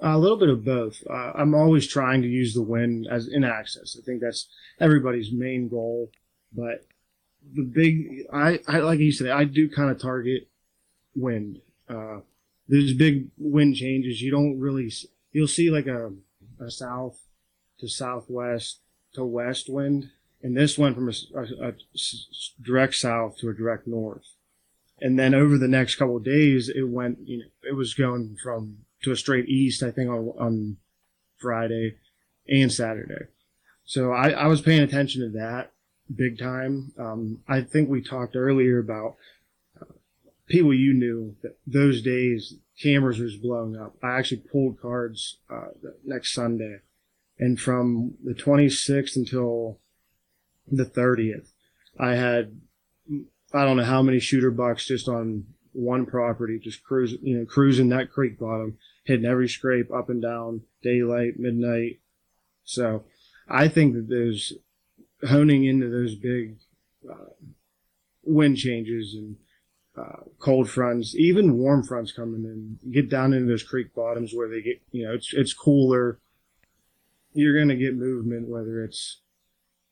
A 0.00 0.18
little 0.18 0.36
bit 0.36 0.48
of 0.48 0.64
both. 0.64 1.02
Uh, 1.10 1.32
I'm 1.34 1.54
always 1.54 1.88
trying 1.88 2.22
to 2.22 2.28
use 2.28 2.54
the 2.54 2.62
wind 2.62 3.08
as 3.10 3.26
in 3.26 3.42
access. 3.42 3.96
I 3.98 4.04
think 4.04 4.20
that's 4.20 4.48
everybody's 4.78 5.32
main 5.32 5.68
goal. 5.68 6.12
But 6.52 6.84
the 7.52 7.62
big, 7.62 8.26
I, 8.32 8.60
I 8.68 8.78
like 8.78 9.00
you 9.00 9.10
said, 9.10 9.28
I 9.30 9.44
do 9.44 9.68
kind 9.68 9.90
of 9.90 10.00
target 10.00 10.46
wind. 11.16 11.60
Uh, 11.88 12.20
there's 12.68 12.92
big 12.92 13.28
wind 13.38 13.74
changes. 13.74 14.22
You 14.22 14.30
don't 14.30 14.60
really, 14.60 14.92
you'll 15.32 15.48
see 15.48 15.70
like 15.70 15.86
a, 15.86 16.12
a 16.60 16.70
south 16.70 17.18
to 17.80 17.88
southwest 17.88 18.80
to 19.14 19.24
west 19.24 19.68
wind. 19.68 20.10
And 20.42 20.56
this 20.56 20.78
went 20.78 20.94
from 20.94 21.08
a, 21.08 21.12
a, 21.34 21.70
a 21.70 21.72
direct 22.62 22.94
south 22.94 23.38
to 23.38 23.48
a 23.48 23.54
direct 23.54 23.88
north. 23.88 24.34
And 25.00 25.18
then 25.18 25.34
over 25.34 25.58
the 25.58 25.68
next 25.68 25.96
couple 25.96 26.16
of 26.16 26.24
days, 26.24 26.68
it 26.68 26.88
went, 26.88 27.18
you 27.24 27.38
know, 27.38 27.44
it 27.68 27.74
was 27.74 27.94
going 27.94 28.36
from 28.42 28.78
to 29.02 29.12
a 29.12 29.16
straight 29.16 29.48
east, 29.48 29.82
I 29.82 29.90
think 29.90 30.10
on, 30.10 30.32
on 30.38 30.76
Friday 31.36 31.96
and 32.48 32.72
Saturday. 32.72 33.26
So 33.84 34.12
I, 34.12 34.30
I 34.30 34.46
was 34.46 34.60
paying 34.60 34.82
attention 34.82 35.22
to 35.22 35.38
that 35.38 35.72
big 36.14 36.38
time. 36.38 36.92
Um, 36.98 37.42
I 37.48 37.60
think 37.60 37.88
we 37.88 38.02
talked 38.02 38.34
earlier 38.34 38.78
about 38.78 39.16
uh, 39.80 39.92
people 40.48 40.74
you 40.74 40.94
knew 40.94 41.36
that 41.42 41.58
those 41.66 42.02
days 42.02 42.54
cameras 42.82 43.18
was 43.18 43.36
blowing 43.36 43.76
up. 43.76 43.94
I 44.02 44.18
actually 44.18 44.42
pulled 44.50 44.80
cards, 44.80 45.38
uh, 45.50 45.68
next 46.04 46.32
Sunday 46.32 46.80
and 47.38 47.58
from 47.58 48.14
the 48.24 48.34
26th 48.34 49.16
until 49.16 49.78
the 50.70 50.84
30th, 50.84 51.52
I 51.98 52.14
had 52.14 52.60
I 53.52 53.64
don't 53.64 53.76
know 53.76 53.84
how 53.84 54.02
many 54.02 54.20
shooter 54.20 54.50
bucks 54.50 54.86
just 54.86 55.08
on 55.08 55.44
one 55.72 56.06
property, 56.06 56.58
just 56.58 56.82
cruising, 56.82 57.20
you 57.22 57.38
know, 57.38 57.44
cruising 57.46 57.88
that 57.90 58.10
creek 58.10 58.38
bottom, 58.38 58.78
hitting 59.04 59.26
every 59.26 59.48
scrape 59.48 59.92
up 59.92 60.10
and 60.10 60.20
down, 60.20 60.62
daylight, 60.82 61.38
midnight. 61.38 62.00
So 62.64 63.04
I 63.48 63.68
think 63.68 63.94
that 63.94 64.08
those 64.08 64.54
honing 65.26 65.64
into 65.64 65.88
those 65.88 66.14
big 66.14 66.56
uh, 67.10 67.32
wind 68.24 68.56
changes 68.56 69.14
and 69.14 69.36
uh, 69.96 70.24
cold 70.38 70.68
fronts, 70.68 71.14
even 71.16 71.56
warm 71.56 71.82
fronts 71.82 72.12
coming 72.12 72.44
in, 72.44 72.92
get 72.92 73.10
down 73.10 73.32
into 73.32 73.46
those 73.48 73.62
creek 73.62 73.94
bottoms 73.94 74.32
where 74.34 74.48
they 74.48 74.60
get, 74.60 74.80
you 74.92 75.06
know, 75.06 75.14
it's 75.14 75.32
it's 75.32 75.54
cooler. 75.54 76.18
You're 77.32 77.56
going 77.56 77.68
to 77.68 77.76
get 77.76 77.96
movement, 77.96 78.48
whether 78.48 78.84
it's 78.84 79.20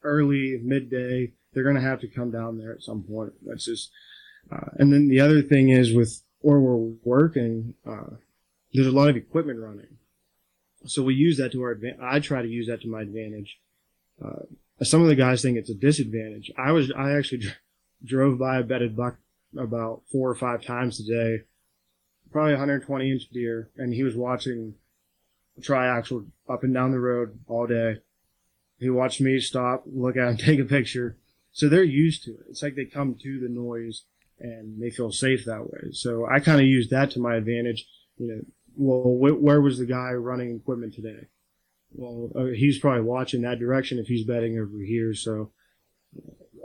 early, 0.03 0.61
midday, 0.63 1.33
they're 1.57 1.65
going 1.65 1.75
to 1.75 1.81
have 1.81 2.01
to 2.03 2.07
come 2.07 2.31
down 2.31 2.59
there 2.59 2.71
at 2.71 2.83
some 2.83 3.03
point. 3.03 3.33
That's 3.43 3.65
just, 3.65 3.91
uh, 4.53 4.69
and 4.75 4.93
then 4.93 5.09
the 5.09 5.21
other 5.21 5.41
thing 5.41 5.71
is 5.71 5.95
with 5.95 6.23
where 6.43 6.61
we're 6.61 6.93
working, 7.03 7.73
uh, 7.89 8.17
there's 8.75 8.87
a 8.87 8.93
lot 8.93 9.09
of 9.09 9.17
equipment 9.17 9.59
running. 9.59 9.97
So 10.85 11.03
we 11.03 11.15
use 11.15 11.39
that 11.39 11.53
to 11.53 11.63
our 11.63 11.71
advantage. 11.71 12.01
I 12.03 12.21
try 12.21 12.43
to 12.43 12.49
use 12.49 12.67
that 12.67 12.83
to 12.83 12.89
my 12.89 13.01
advantage. 13.01 13.59
Uh, 14.23 14.43
some 14.83 15.01
of 15.01 15.09
the 15.09 15.15
guys 15.15 15.41
think 15.41 15.57
it's 15.57 15.71
a 15.71 15.75
disadvantage. 15.75 16.51
I 16.59 16.73
was, 16.73 16.93
I 16.95 17.13
actually 17.17 17.39
dr- 17.39 17.57
drove 18.05 18.39
by 18.39 18.59
a 18.59 18.63
bedded 18.63 18.95
buck 18.95 19.17
about 19.59 20.03
four 20.13 20.29
or 20.29 20.35
five 20.35 20.63
times 20.63 20.99
today, 20.99 21.45
probably 22.31 22.53
120 22.53 23.11
inch 23.11 23.31
deer, 23.31 23.71
and 23.79 23.95
he 23.95 24.03
was 24.03 24.15
watching 24.15 24.75
triaxle 25.59 26.27
up 26.51 26.65
and 26.65 26.75
down 26.75 26.91
the 26.91 27.01
road 27.01 27.39
all 27.49 27.67
day. 27.67 28.03
He 28.79 28.91
watched 28.91 29.23
me 29.23 29.41
stop, 29.41 29.85
look 29.87 30.19
at 30.19 30.29
him, 30.29 30.37
take 30.37 30.61
a 30.61 30.65
picture, 30.65 31.17
so 31.57 31.71
they're 31.71 31.83
used 31.83 32.23
to 32.25 32.33
it. 32.33 32.45
It's 32.51 32.63
like 32.63 32.75
they 32.75 32.85
come 32.85 33.17
to 33.23 33.41
the 33.41 33.49
noise 33.49 34.03
and 34.39 34.79
they 34.79 34.91
feel 34.91 35.11
safe 35.11 35.47
that 35.47 35.65
way. 35.65 35.89
So 35.93 36.27
I 36.27 36.39
kind 36.39 36.61
of 36.61 36.67
use 36.67 36.91
that 36.91 37.13
to 37.13 37.19
my 37.19 37.37
advantage. 37.37 37.87
You 38.19 38.29
know, 38.29 38.41
well, 38.77 39.17
wh- 39.17 39.43
where 39.43 39.63
was 39.63 39.79
the 39.79 39.87
guy 39.87 40.13
running 40.13 40.55
equipment 40.55 40.93
today? 40.93 41.29
Well, 41.93 42.31
uh, 42.37 42.53
he's 42.55 42.79
probably 42.79 43.05
watching 43.05 43.41
that 43.41 43.59
direction 43.59 43.99
if 43.99 44.07
he's 44.07 44.27
betting 44.27 44.59
over 44.59 44.77
here. 44.87 45.15
So 45.15 45.51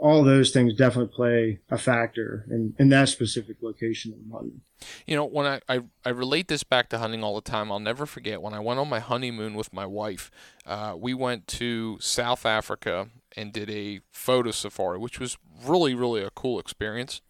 all 0.02 0.24
those 0.24 0.50
things 0.50 0.74
definitely 0.74 1.14
play 1.14 1.60
a 1.70 1.78
factor 1.78 2.44
in, 2.50 2.74
in 2.80 2.88
that 2.88 3.08
specific 3.08 3.58
location 3.62 4.12
of 4.12 4.32
hunting. 4.32 4.60
You 5.06 5.14
know, 5.14 5.24
when 5.24 5.46
I, 5.46 5.60
I, 5.68 5.82
I 6.04 6.08
relate 6.08 6.48
this 6.48 6.64
back 6.64 6.88
to 6.88 6.98
hunting 6.98 7.22
all 7.22 7.36
the 7.36 7.40
time, 7.40 7.70
I'll 7.70 7.78
never 7.78 8.04
forget 8.04 8.42
when 8.42 8.52
I 8.52 8.58
went 8.58 8.80
on 8.80 8.88
my 8.88 8.98
honeymoon 8.98 9.54
with 9.54 9.72
my 9.72 9.86
wife. 9.86 10.28
Uh, 10.66 10.96
we 10.98 11.14
went 11.14 11.46
to 11.48 11.98
South 12.00 12.44
Africa 12.44 13.10
and 13.36 13.52
did 13.52 13.70
a 13.70 14.00
photo 14.10 14.50
safari, 14.50 14.98
which 14.98 15.20
was 15.20 15.38
really, 15.64 15.94
really 15.94 16.22
a 16.22 16.30
cool 16.30 16.58
experience. 16.58 17.20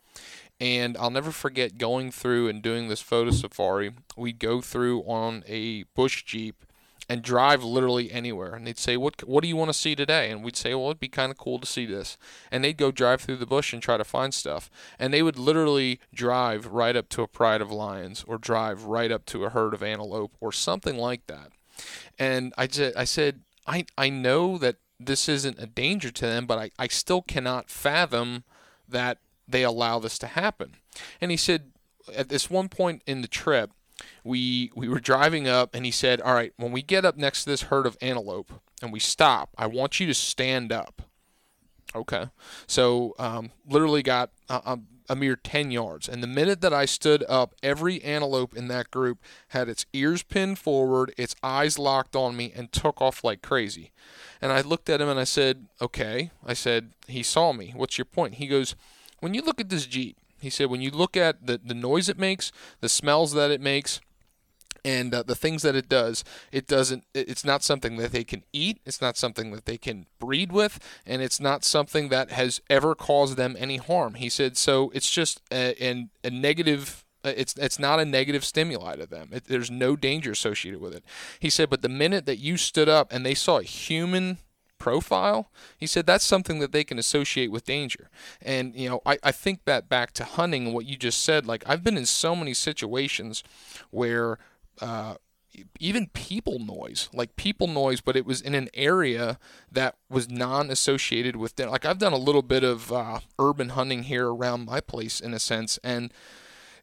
And 0.59 0.97
I'll 0.97 1.11
never 1.11 1.31
forget 1.31 1.77
going 1.77 2.11
through 2.11 2.49
and 2.49 2.63
doing 2.63 2.89
this 2.89 3.03
photo 3.03 3.33
safari. 3.33 3.91
We'd 4.17 4.39
go 4.39 4.63
through 4.63 5.03
on 5.03 5.45
a 5.47 5.83
bush 5.95 6.25
jeep 6.25 6.65
and 7.09 7.23
drive 7.23 7.65
literally 7.65 8.13
anywhere. 8.13 8.55
And 8.55 8.67
they'd 8.67 8.79
say, 8.79 8.97
"What 8.97 9.27
what 9.27 9.43
do 9.43 9.49
you 9.49 9.57
want 9.57 9.69
to 9.69 9.79
see 9.79 9.95
today?" 9.95 10.31
And 10.31 10.43
we'd 10.43 10.57
say, 10.57 10.75
"Well, 10.75 10.87
it'd 10.87 11.01
be 11.01 11.09
kind 11.09 11.31
of 11.31 11.39
cool 11.39 11.59
to 11.59 11.67
see 11.67 11.87
this." 11.87 12.17
And 12.51 12.63
they'd 12.63 12.77
go 12.77 12.91
drive 12.91 13.21
through 13.21 13.37
the 13.37 13.47
bush 13.47 13.73
and 13.73 13.83
try 13.83 13.97
to 13.97 14.05
find 14.05 14.33
stuff. 14.33 14.71
And 14.99 15.13
they 15.13 15.23
would 15.23 15.39
literally 15.39 16.01
drive 16.15 16.67
right 16.67 16.97
up 16.97 17.09
to 17.11 17.23
a 17.23 17.29
pride 17.29 17.61
of 17.61 17.71
lions 17.71 18.25
or 18.27 18.39
drive 18.39 18.85
right 18.85 19.11
up 19.11 19.27
to 19.27 19.45
a 19.45 19.51
herd 19.51 19.75
of 19.75 19.83
antelope 19.83 20.33
or 20.41 20.53
something 20.53 20.97
like 20.97 21.27
that. 21.27 21.53
And 22.19 22.53
I 22.57 22.69
said, 22.69 22.95
I 22.97 23.05
said, 23.05 23.41
I 23.67 23.87
I 23.99 24.09
know 24.09 24.59
that 24.59 24.77
this 24.99 25.29
isn't 25.29 25.59
a 25.59 25.67
danger 25.67 26.11
to 26.11 26.27
them, 26.27 26.47
but 26.47 26.59
I, 26.59 26.71
I 26.79 26.89
still 26.89 27.23
cannot 27.23 27.71
fathom 27.71 28.45
that 28.89 29.19
they 29.49 29.65
allow 29.65 29.99
this 29.99 30.19
to 30.19 30.27
happen. 30.29 30.77
And 31.21 31.31
he 31.31 31.37
said, 31.37 31.73
at 32.15 32.29
this 32.29 32.51
one 32.51 32.69
point 32.69 33.03
in 33.07 33.23
the 33.23 33.29
trip, 33.29 33.71
we 34.25 34.71
we 34.75 34.89
were 34.89 35.01
driving 35.01 35.49
up 35.49 35.75
and 35.75 35.85
he 35.85 35.91
said 35.91 36.21
all 36.21 36.35
right 36.35 36.53
when 36.57 36.73
we 36.73 36.83
get 36.83 37.05
up 37.05 37.17
next 37.17 37.45
to 37.45 37.51
this 37.51 37.63
herd 37.63 37.87
of 37.87 37.97
antelope 38.01 38.53
and 38.81 38.93
we 38.93 39.01
stop 39.01 39.51
i 39.59 39.67
want 39.67 40.01
you 40.01 40.07
to 40.07 40.15
stand 40.15 40.73
up. 40.73 41.03
Okay. 41.95 42.27
So 42.67 43.15
um, 43.19 43.51
literally 43.67 44.03
got 44.03 44.31
a, 44.49 44.79
a, 45.09 45.17
mere 45.17 45.37
10 45.37 45.71
yards. 45.71 46.09
And 46.09 46.23
the 46.23 46.27
minute 46.27 46.63
that 46.63 46.73
i 46.73 46.87
stood 46.87 47.23
up 47.29 47.55
every 47.63 48.03
antelope 48.03 48.57
in 48.57 48.69
that 48.69 48.91
group 48.91 49.19
had 49.49 49.69
its 49.69 49.85
ears 49.93 50.23
pinned 50.23 50.59
forward 50.59 51.13
its 51.19 51.37
eyes 51.43 51.79
locked 51.79 52.17
on 52.17 52.35
me 52.35 52.51
and 52.57 52.73
took 52.73 53.03
off 53.03 53.23
like 53.23 53.43
crazy. 53.43 53.93
And 54.41 54.53
i 54.53 54.63
looked 54.63 54.89
at 54.89 55.03
him 55.03 55.09
and 55.09 55.21
i 55.21 55.25
said 55.25 55.67
okay. 55.83 56.31
I 56.47 56.55
said 56.55 56.93
he 57.09 57.23
saw 57.23 57.53
me. 57.53 57.73
What's 57.77 57.99
your 57.99 58.07
point? 58.07 58.35
He 58.37 58.47
goes 58.47 58.75
when 59.21 59.35
you 59.35 59.43
look 59.43 59.61
at 59.61 59.69
this 59.69 59.87
jeep 59.87 60.17
he 60.41 60.51
said, 60.51 60.71
when 60.71 60.81
you 60.81 60.91
look 60.91 61.17
at 61.17 61.47
the, 61.47 61.61
the 61.65 61.73
noise 61.73 62.09
it 62.09 62.19
makes, 62.19 62.51
the 62.81 62.89
smells 62.89 63.33
that 63.35 63.53
it 63.53 63.61
makes, 63.61 64.01
and 64.85 65.15
uh, 65.15 65.23
the 65.23 65.35
things 65.35 65.63
that 65.63 65.77
it 65.77 65.89
does, 65.89 66.25
it 66.51 66.67
doesn't. 66.67 67.05
It's 67.15 67.45
not 67.45 67.63
something 67.63 67.97
that 67.97 68.13
they 68.13 68.25
can 68.25 68.45
eat. 68.53 68.81
It's 68.85 69.01
not 69.01 69.17
something 69.17 69.53
that 69.53 69.67
they 69.67 69.79
can 69.79 70.07
breed 70.19 70.53
with, 70.53 70.79
and 71.07 71.23
it's 71.23 71.41
not 71.41 71.65
something 71.65 72.09
that 72.09 72.31
has 72.31 72.61
ever 72.69 72.95
caused 72.95 73.37
them 73.37 73.57
any 73.59 73.77
harm. 73.77 74.15
He 74.15 74.29
said, 74.29 74.57
so 74.57 74.91
it's 74.95 75.11
just 75.11 75.41
a, 75.53 75.75
a, 75.85 76.09
a 76.25 76.31
negative 76.31 77.05
uh, 77.25 77.33
it's 77.37 77.55
it's 77.57 77.79
not 77.79 78.01
a 78.01 78.05
negative 78.05 78.45
stimuli 78.45 78.97
to 78.97 79.07
them. 79.07 79.31
It, 79.33 79.45
there's 79.45 79.71
no 79.71 79.95
danger 79.95 80.33
associated 80.33 80.81
with 80.81 80.95
it. 80.95 81.05
He 81.39 81.51
said, 81.51 81.71
but 81.71 81.83
the 81.83 81.89
minute 81.89 82.27
that 82.27 82.39
you 82.39 82.57
stood 82.57 82.89
up 82.89 83.13
and 83.13 83.25
they 83.25 83.35
saw 83.35 83.59
a 83.59 83.63
human 83.63 84.39
profile, 84.79 85.49
he 85.79 85.87
said 85.87 86.07
that's 86.07 86.25
something 86.25 86.59
that 86.59 86.73
they 86.73 86.83
can 86.83 86.99
associate 86.99 87.53
with 87.53 87.65
danger. 87.65 88.11
And, 88.41 88.75
you 88.75 88.89
know, 88.89 89.01
I, 89.07 89.17
I 89.23 89.31
think 89.31 89.65
that 89.65 89.89
back 89.89 90.11
to 90.15 90.25
hunting 90.25 90.67
and 90.67 90.75
what 90.75 90.87
you 90.87 90.97
just 90.97 91.23
said, 91.23 91.47
like 91.47 91.63
I've 91.69 91.85
been 91.85 91.97
in 91.97 92.07
so 92.07 92.35
many 92.35 92.53
situations 92.53 93.45
where 93.91 94.39
uh, 94.83 95.15
even 95.79 96.09
people 96.09 96.59
noise, 96.59 97.09
like 97.13 97.37
people 97.37 97.67
noise, 97.67 98.01
but 98.01 98.17
it 98.17 98.27
was 98.27 98.41
in 98.41 98.55
an 98.55 98.69
area 98.75 99.39
that 99.71 99.97
was 100.11 100.31
non-associated 100.31 101.37
with 101.37 101.57
them. 101.57 101.71
Like 101.71 101.85
I've 101.85 101.99
done 101.99 102.13
a 102.13 102.19
little 102.19 102.43
bit 102.43 102.65
of 102.65 102.93
uh, 102.93 103.21
urban 103.39 103.71
hunting 103.71 104.05
here 104.05 104.29
around 104.29 104.67
my 104.67 104.81
place, 104.81 105.21
in 105.21 105.35
a 105.35 105.39
sense, 105.39 105.79
and 105.85 106.13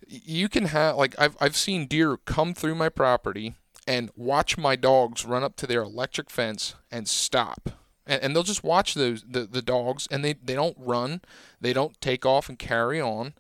you 0.08 0.50
can 0.50 0.66
have 0.66 0.96
like 0.96 1.16
I've 1.20 1.36
I've 1.42 1.56
seen 1.56 1.88
deer 1.88 2.18
come 2.18 2.54
through 2.54 2.76
my 2.76 2.90
property 2.90 3.56
and 3.88 4.12
watch 4.16 4.58
my 4.58 4.76
dogs 4.76 5.26
run 5.26 5.44
up 5.44 5.56
to 5.58 5.68
their 5.68 5.82
electric 5.82 6.30
fence 6.30 6.76
and 6.92 7.08
stop. 7.08 7.72
And, 8.06 8.22
and 8.22 8.36
they'll 8.36 8.44
just 8.44 8.64
watch 8.64 8.94
those 8.94 9.26
the, 9.28 9.46
the 9.46 9.64
dogs 9.64 10.08
and 10.12 10.24
they, 10.24 10.34
they 10.34 10.54
don't 10.54 10.78
run. 10.78 11.22
They 11.60 11.74
don't 11.74 12.00
take 12.00 12.26
off 12.26 12.50
and 12.50 12.60
carry 12.60 13.02
on. 13.02 13.34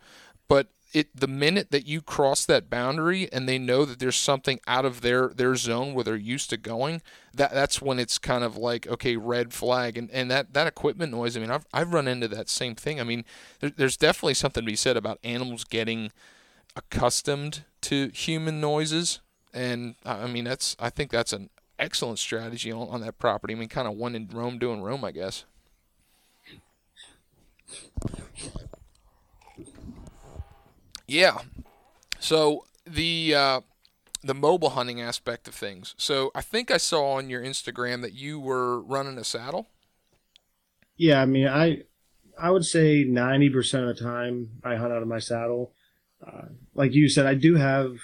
But 0.48 0.70
it 0.94 1.16
the 1.16 1.28
minute 1.28 1.72
that 1.72 1.86
you 1.86 2.02
cross 2.02 2.46
that 2.46 2.70
boundary 2.70 3.32
and 3.32 3.48
they 3.48 3.58
know 3.58 3.86
that 3.86 4.00
there's 4.00 4.16
something 4.16 4.60
out 4.68 4.86
of 4.86 5.02
their 5.02 5.30
their 5.30 5.56
zone 5.56 5.94
where 5.94 6.04
they're 6.04 6.16
used 6.16 6.50
to 6.50 6.58
going 6.58 7.02
that 7.34 7.54
that's 7.54 7.82
when 7.82 8.00
it's 8.00 8.18
kind 8.18 8.44
of 8.44 8.58
like 8.58 8.88
okay 8.88 9.16
red 9.16 9.54
flag 9.54 9.98
and 9.98 10.10
and 10.12 10.30
that 10.32 10.54
that 10.54 10.68
equipment 10.68 11.12
noise 11.12 11.38
i 11.38 11.40
mean 11.40 11.52
i've, 11.52 11.66
I've 11.74 11.94
run 11.94 12.08
into 12.08 12.28
that 12.30 12.50
same 12.50 12.76
thing 12.76 13.00
i 13.00 13.04
mean 13.04 13.24
there, 13.60 13.70
there's 13.70 13.98
definitely 13.98 14.34
something 14.34 14.64
to 14.64 14.72
be 14.72 14.76
said 14.76 14.98
about 14.98 15.20
animals 15.24 15.64
getting 15.64 16.12
accustomed 16.76 17.64
to 17.82 18.10
human 18.10 18.60
noises 18.60 19.20
and 19.54 19.96
i 20.06 20.28
mean 20.28 20.46
that's 20.46 20.76
i 20.80 20.90
think 20.90 21.12
that's 21.12 21.34
an 21.34 21.50
excellent 21.80 22.20
strategy 22.20 22.72
on, 22.72 22.88
on 22.90 23.02
that 23.02 23.18
property. 23.18 23.54
I 23.54 23.58
mean, 23.58 23.70
kind 23.70 23.88
of 23.88 23.96
one 23.96 24.14
in 24.14 24.28
Rome 24.32 24.60
doing 24.60 24.82
Rome, 24.82 25.04
I 25.04 25.12
guess. 25.12 25.46
Yeah. 31.10 31.40
So 32.20 32.66
the 32.86 33.34
uh, 33.36 33.62
the 34.22 34.36
mobile 34.36 34.72
hunting 34.72 35.02
aspect 35.02 35.48
of 35.48 35.56
things. 35.56 35.96
So 35.98 36.32
I 36.36 36.42
think 36.42 36.70
I 36.70 36.78
saw 36.78 37.14
on 37.14 37.30
your 37.30 37.42
Instagram 37.42 38.02
that 38.02 38.14
you 38.14 38.40
were 38.40 38.82
running 38.82 39.18
a 39.18 39.24
saddle. 39.24 39.68
Yeah, 40.98 41.22
I 41.22 41.26
mean, 41.26 41.48
I 41.48 41.84
I 42.40 42.52
would 42.52 42.66
say 42.66 43.04
ninety 43.04 43.50
percent 43.50 43.86
of 43.86 43.98
the 43.98 44.04
time 44.04 44.50
I 44.64 44.76
hunt 44.76 44.94
out 44.94 45.02
of 45.02 45.08
my 45.08 45.20
saddle. 45.20 45.74
Uh, 46.26 46.50
like 46.76 46.94
you 46.94 47.10
said, 47.10 47.26
I 47.26 47.34
do 47.34 47.56
have 47.56 47.96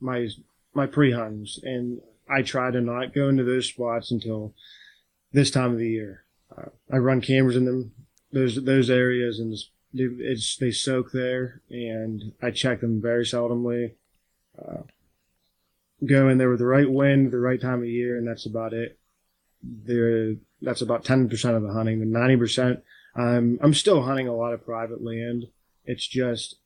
my 0.00 0.28
my 0.72 0.86
pre 0.86 1.12
hunts, 1.12 1.60
and 1.62 2.00
I 2.28 2.42
try 2.42 2.70
to 2.70 2.80
not 2.80 3.14
go 3.14 3.28
into 3.28 3.44
those 3.44 3.66
spots 3.66 4.10
until 4.10 4.54
this 5.32 5.50
time 5.50 5.72
of 5.72 5.78
the 5.78 5.90
year. 5.90 6.24
Uh, 6.56 6.70
I 6.90 6.96
run 6.98 7.20
cameras 7.20 7.56
in 7.56 7.64
them, 7.64 7.92
those 8.32 8.64
those 8.64 8.88
areas, 8.88 9.40
and 9.40 9.52
it's, 9.52 9.70
it's 9.98 10.56
they 10.56 10.70
soak 10.70 11.12
there, 11.12 11.60
and 11.70 12.32
I 12.42 12.50
check 12.50 12.80
them 12.80 13.00
very 13.00 13.24
seldomly. 13.24 13.92
Uh, 14.58 14.82
go 16.04 16.28
in 16.28 16.38
there 16.38 16.50
with 16.50 16.58
the 16.58 16.66
right 16.66 16.90
wind, 16.90 17.30
the 17.30 17.38
right 17.38 17.60
time 17.60 17.80
of 17.80 17.88
year, 17.88 18.16
and 18.16 18.26
that's 18.26 18.46
about 18.46 18.72
it. 18.72 18.98
There, 19.62 20.34
that's 20.62 20.82
about 20.82 21.04
ten 21.04 21.28
percent 21.28 21.56
of 21.56 21.62
the 21.62 21.72
hunting. 21.72 22.00
The 22.00 22.06
ninety 22.06 22.36
percent, 22.36 22.82
I'm 23.14 23.58
I'm 23.62 23.74
still 23.74 24.02
hunting 24.02 24.28
a 24.28 24.34
lot 24.34 24.52
of 24.52 24.64
private 24.64 25.02
land. 25.02 25.46
It's 25.84 26.06
just 26.06 26.56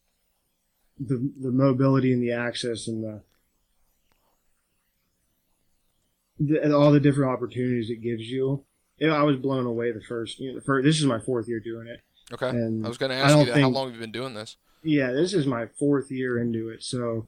the 0.98 1.32
the 1.40 1.50
mobility 1.50 2.12
and 2.12 2.22
the 2.22 2.32
access 2.32 2.86
and 2.86 3.02
the 3.02 3.22
the, 6.38 6.74
all 6.74 6.90
the 6.90 7.00
different 7.00 7.30
opportunities 7.30 7.90
it 7.90 8.02
gives 8.02 8.30
you. 8.30 8.64
you 8.98 9.08
know, 9.08 9.14
I 9.14 9.22
was 9.22 9.36
blown 9.36 9.66
away 9.66 9.92
the 9.92 10.00
first. 10.00 10.38
You 10.38 10.50
know, 10.50 10.54
the 10.56 10.64
first. 10.64 10.84
This 10.84 10.98
is 10.98 11.06
my 11.06 11.18
fourth 11.18 11.48
year 11.48 11.60
doing 11.60 11.86
it. 11.86 12.00
Okay. 12.32 12.48
And 12.48 12.84
I 12.84 12.88
was 12.88 12.98
going 12.98 13.10
to 13.10 13.16
ask 13.16 13.36
you 13.36 13.44
that. 13.46 13.54
Think, 13.54 13.62
how 13.62 13.70
long 13.70 13.86
have 13.86 13.94
you 13.94 14.00
been 14.00 14.12
doing 14.12 14.34
this? 14.34 14.56
Yeah, 14.82 15.12
this 15.12 15.34
is 15.34 15.46
my 15.46 15.66
fourth 15.78 16.10
year 16.10 16.38
into 16.40 16.70
it, 16.70 16.82
so 16.82 17.26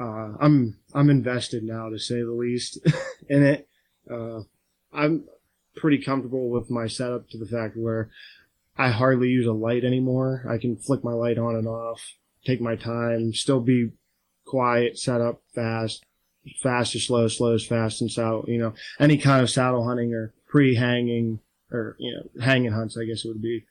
uh, 0.00 0.32
I'm 0.40 0.78
I'm 0.94 1.10
invested 1.10 1.62
now 1.62 1.88
to 1.90 1.98
say 1.98 2.22
the 2.22 2.32
least 2.32 2.78
in 3.28 3.44
it. 3.44 3.68
Uh, 4.10 4.40
I'm 4.92 5.24
pretty 5.76 5.98
comfortable 5.98 6.50
with 6.50 6.70
my 6.70 6.86
setup 6.86 7.28
to 7.30 7.38
the 7.38 7.46
fact 7.46 7.76
where 7.76 8.10
I 8.76 8.88
hardly 8.88 9.28
use 9.28 9.46
a 9.46 9.52
light 9.52 9.84
anymore. 9.84 10.44
I 10.48 10.58
can 10.58 10.76
flick 10.76 11.04
my 11.04 11.12
light 11.12 11.38
on 11.38 11.54
and 11.54 11.68
off, 11.68 12.00
take 12.44 12.60
my 12.60 12.74
time, 12.74 13.32
still 13.32 13.60
be 13.60 13.90
quiet, 14.44 14.98
set 14.98 15.20
up 15.20 15.42
fast, 15.54 16.04
fast 16.62 16.94
is 16.96 17.06
slow, 17.06 17.28
slow 17.28 17.54
is 17.54 17.66
fast, 17.66 18.00
and 18.00 18.10
so 18.10 18.44
you 18.48 18.58
know 18.58 18.74
any 18.98 19.18
kind 19.18 19.42
of 19.42 19.50
saddle 19.50 19.86
hunting 19.86 20.14
or 20.14 20.32
pre-hanging 20.48 21.38
or 21.70 21.96
you 21.98 22.12
know 22.12 22.44
hanging 22.44 22.72
hunts, 22.72 22.96
I 22.98 23.04
guess 23.04 23.24
it 23.24 23.28
would 23.28 23.42
be. 23.42 23.66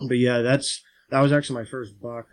But 0.00 0.18
yeah, 0.18 0.42
that's 0.42 0.82
that 1.10 1.20
was 1.20 1.32
actually 1.32 1.60
my 1.62 1.64
first 1.64 2.00
buck 2.00 2.26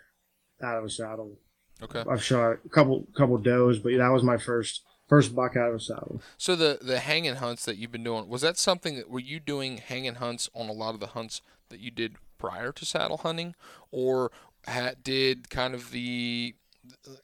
out 0.62 0.78
of 0.78 0.84
a 0.84 0.90
saddle. 0.90 1.38
Okay. 1.82 2.04
I've 2.10 2.24
shot 2.24 2.58
a 2.66 2.70
couple 2.70 3.08
couple 3.16 3.38
does, 3.38 3.80
but 3.80 3.94
that 3.98 4.12
was 4.12 4.24
my 4.24 4.38
first 4.38 4.84
first 5.08 5.36
buck 5.36 5.56
out 5.56 5.70
of 5.70 5.76
a 5.76 5.80
saddle. 5.80 6.22
So 6.38 6.56
the 6.56 6.80
the 6.82 7.00
hanging 7.00 7.36
hunts 7.36 7.66
that 7.66 7.78
you've 7.78 7.92
been 7.92 8.04
doing 8.04 8.28
was 8.28 8.42
that 8.42 8.58
something 8.58 8.96
that 8.96 9.10
were 9.10 9.20
you 9.20 9.40
doing 9.40 9.78
hanging 9.78 10.16
hunts 10.16 10.50
on 10.54 10.70
a 10.70 10.74
lot 10.74 10.94
of 10.94 11.00
the 11.00 11.08
hunts 11.08 11.42
that 11.70 11.80
you 11.80 11.92
did 11.92 12.16
prior 12.38 12.72
to 12.72 12.86
saddle 12.86 13.18
hunting, 13.18 13.56
or 13.92 14.32
had, 14.66 15.04
did 15.04 15.50
kind 15.50 15.74
of 15.74 15.92
the 15.92 16.56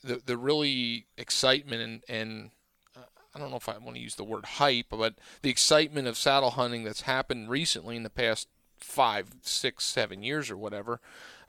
the 0.04 0.21
the 0.25 0.38
really 0.38 1.06
excitement 1.17 1.82
and 1.82 2.04
and 2.10 2.52
uh, 2.95 3.02
I 3.34 3.39
don't 3.39 3.52
know 3.52 3.58
if 3.58 3.69
I 3.69 3.78
want 3.78 3.95
to 3.95 4.02
use 4.02 4.15
the 4.15 4.23
word 4.23 4.45
hype, 4.45 4.88
but 4.89 5.15
the 5.41 5.49
excitement 5.49 6.08
of 6.08 6.17
saddle 6.17 6.52
hunting 6.52 6.84
that's 6.84 7.02
happened 7.02 7.49
recently 7.49 7.95
in 7.95 8.04
the 8.04 8.10
past 8.10 8.47
five, 8.79 9.29
six, 9.41 9.85
seven 9.85 10.23
years 10.23 10.49
or 10.49 10.57
whatever. 10.57 10.99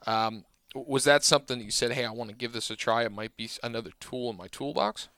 Um, 0.07 0.45
was 0.75 1.05
that 1.05 1.25
something 1.25 1.59
that 1.59 1.65
you 1.65 1.71
said, 1.71 1.93
"Hey, 1.93 2.05
I 2.05 2.13
want 2.13 2.31
to 2.31 2.37
give 2.37 2.53
this 2.53 2.71
a 2.71 2.77
try. 2.77 3.05
It 3.05 3.13
might 3.13 3.37
be 3.37 3.51
another 3.63 3.91
tool 4.01 4.31
in 4.31 4.37
my 4.37 4.47
toolbox." 4.49 5.09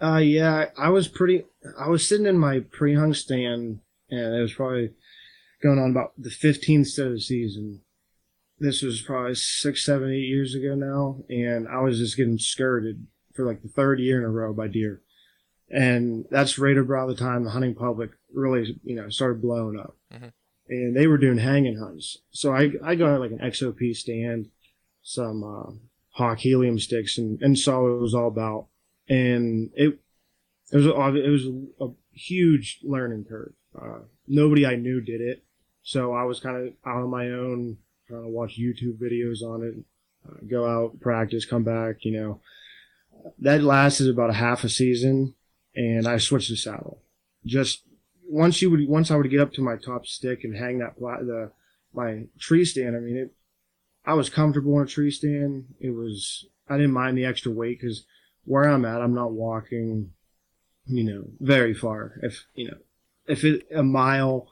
Uh, 0.00 0.18
yeah, 0.18 0.66
I 0.78 0.90
was 0.90 1.08
pretty. 1.08 1.44
I 1.78 1.88
was 1.88 2.08
sitting 2.08 2.26
in 2.26 2.38
my 2.38 2.60
pre-hung 2.60 3.12
stand, 3.14 3.80
and 4.10 4.34
it 4.34 4.40
was 4.40 4.54
probably 4.54 4.90
going 5.62 5.78
on 5.78 5.90
about 5.90 6.12
the 6.16 6.30
15th 6.30 6.98
of 6.98 7.12
the 7.12 7.20
season. 7.20 7.82
This 8.58 8.82
was 8.82 9.02
probably 9.02 9.34
six, 9.34 9.84
seven, 9.84 10.10
eight 10.10 10.28
years 10.28 10.54
ago 10.54 10.74
now, 10.74 11.22
and 11.28 11.68
I 11.68 11.80
was 11.80 11.98
just 11.98 12.16
getting 12.16 12.38
skirted 12.38 13.06
for 13.34 13.46
like 13.46 13.62
the 13.62 13.68
third 13.68 14.00
year 14.00 14.18
in 14.18 14.24
a 14.24 14.30
row 14.30 14.52
by 14.52 14.68
deer. 14.68 15.02
And 15.70 16.26
that's 16.30 16.58
right 16.58 16.76
about 16.76 17.08
the 17.08 17.14
time 17.14 17.44
the 17.44 17.50
hunting 17.50 17.74
public 17.74 18.10
really, 18.32 18.78
you 18.84 18.96
know, 18.96 19.08
started 19.08 19.40
blowing 19.40 19.78
up. 19.78 19.96
Mm-hmm. 20.12 20.28
And 20.70 20.96
they 20.96 21.06
were 21.08 21.18
doing 21.18 21.38
hanging 21.38 21.78
hunts. 21.78 22.18
So 22.30 22.54
I, 22.54 22.70
I 22.82 22.94
got 22.94 23.20
like 23.20 23.32
an 23.32 23.40
XOP 23.40 23.94
stand, 23.94 24.50
some 25.02 25.42
uh, 25.42 25.72
hawk 26.10 26.38
helium 26.38 26.78
sticks, 26.78 27.18
and, 27.18 27.42
and 27.42 27.58
saw 27.58 27.82
what 27.82 27.88
it 27.96 28.00
was 28.00 28.14
all 28.14 28.28
about. 28.28 28.66
And 29.08 29.70
it, 29.74 29.98
it 30.72 30.76
was, 30.76 30.86
a, 30.86 30.90
it 31.16 31.28
was 31.28 31.46
a, 31.46 31.84
a 31.84 31.90
huge 32.12 32.78
learning 32.84 33.24
curve. 33.28 33.52
Uh, 33.76 33.98
nobody 34.28 34.64
I 34.64 34.76
knew 34.76 35.00
did 35.00 35.20
it. 35.20 35.42
So 35.82 36.12
I 36.12 36.22
was 36.22 36.38
kind 36.38 36.56
of 36.56 36.72
out 36.86 37.02
on 37.02 37.10
my 37.10 37.30
own, 37.30 37.78
trying 38.06 38.22
to 38.22 38.28
watch 38.28 38.58
YouTube 38.58 38.98
videos 38.98 39.42
on 39.42 39.64
it, 39.64 39.74
uh, 40.28 40.36
go 40.48 40.66
out, 40.68 41.00
practice, 41.00 41.44
come 41.44 41.64
back, 41.64 42.04
you 42.04 42.12
know. 42.12 42.40
That 43.40 43.62
lasted 43.62 44.08
about 44.08 44.30
a 44.30 44.34
half 44.34 44.62
a 44.62 44.68
season 44.68 45.34
and 45.74 46.06
I 46.06 46.18
switched 46.18 46.50
the 46.50 46.56
saddle. 46.56 47.02
Just 47.44 47.82
once 48.30 48.62
you 48.62 48.70
would, 48.70 48.88
once 48.88 49.10
I 49.10 49.16
would 49.16 49.30
get 49.30 49.40
up 49.40 49.52
to 49.54 49.62
my 49.62 49.76
top 49.76 50.06
stick 50.06 50.44
and 50.44 50.56
hang 50.56 50.78
that, 50.78 50.98
the, 50.98 51.50
my 51.92 52.24
tree 52.38 52.64
stand, 52.64 52.96
I 52.96 53.00
mean, 53.00 53.16
it, 53.16 53.32
I 54.06 54.14
was 54.14 54.30
comfortable 54.30 54.76
in 54.78 54.84
a 54.84 54.86
tree 54.86 55.10
stand. 55.10 55.74
It 55.80 55.90
was, 55.90 56.46
I 56.68 56.76
didn't 56.76 56.92
mind 56.92 57.18
the 57.18 57.24
extra 57.24 57.50
weight 57.50 57.80
because 57.80 58.04
where 58.44 58.64
I'm 58.64 58.84
at, 58.84 59.02
I'm 59.02 59.14
not 59.14 59.32
walking, 59.32 60.12
you 60.86 61.04
know, 61.04 61.24
very 61.40 61.74
far. 61.74 62.14
If, 62.22 62.46
you 62.54 62.68
know, 62.68 62.76
if 63.26 63.44
it, 63.44 63.66
a 63.74 63.82
mile 63.82 64.48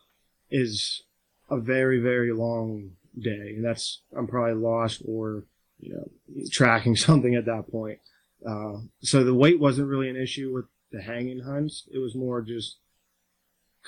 is 0.50 1.04
a 1.48 1.58
very, 1.58 2.00
very 2.00 2.32
long 2.32 2.90
day, 3.18 3.54
and 3.56 3.64
that's, 3.64 4.02
I'm 4.16 4.26
probably 4.26 4.54
lost 4.54 5.02
or, 5.06 5.44
you 5.78 5.94
know, 5.94 6.44
tracking 6.50 6.96
something 6.96 7.36
at 7.36 7.46
that 7.46 7.70
point. 7.70 8.00
Uh, 8.46 8.78
so 9.02 9.22
the 9.22 9.34
weight 9.34 9.60
wasn't 9.60 9.88
really 9.88 10.10
an 10.10 10.16
issue 10.16 10.52
with 10.52 10.66
the 10.90 11.02
hanging 11.02 11.40
hunts. 11.40 11.88
It 11.92 11.98
was 11.98 12.14
more 12.14 12.42
just 12.42 12.78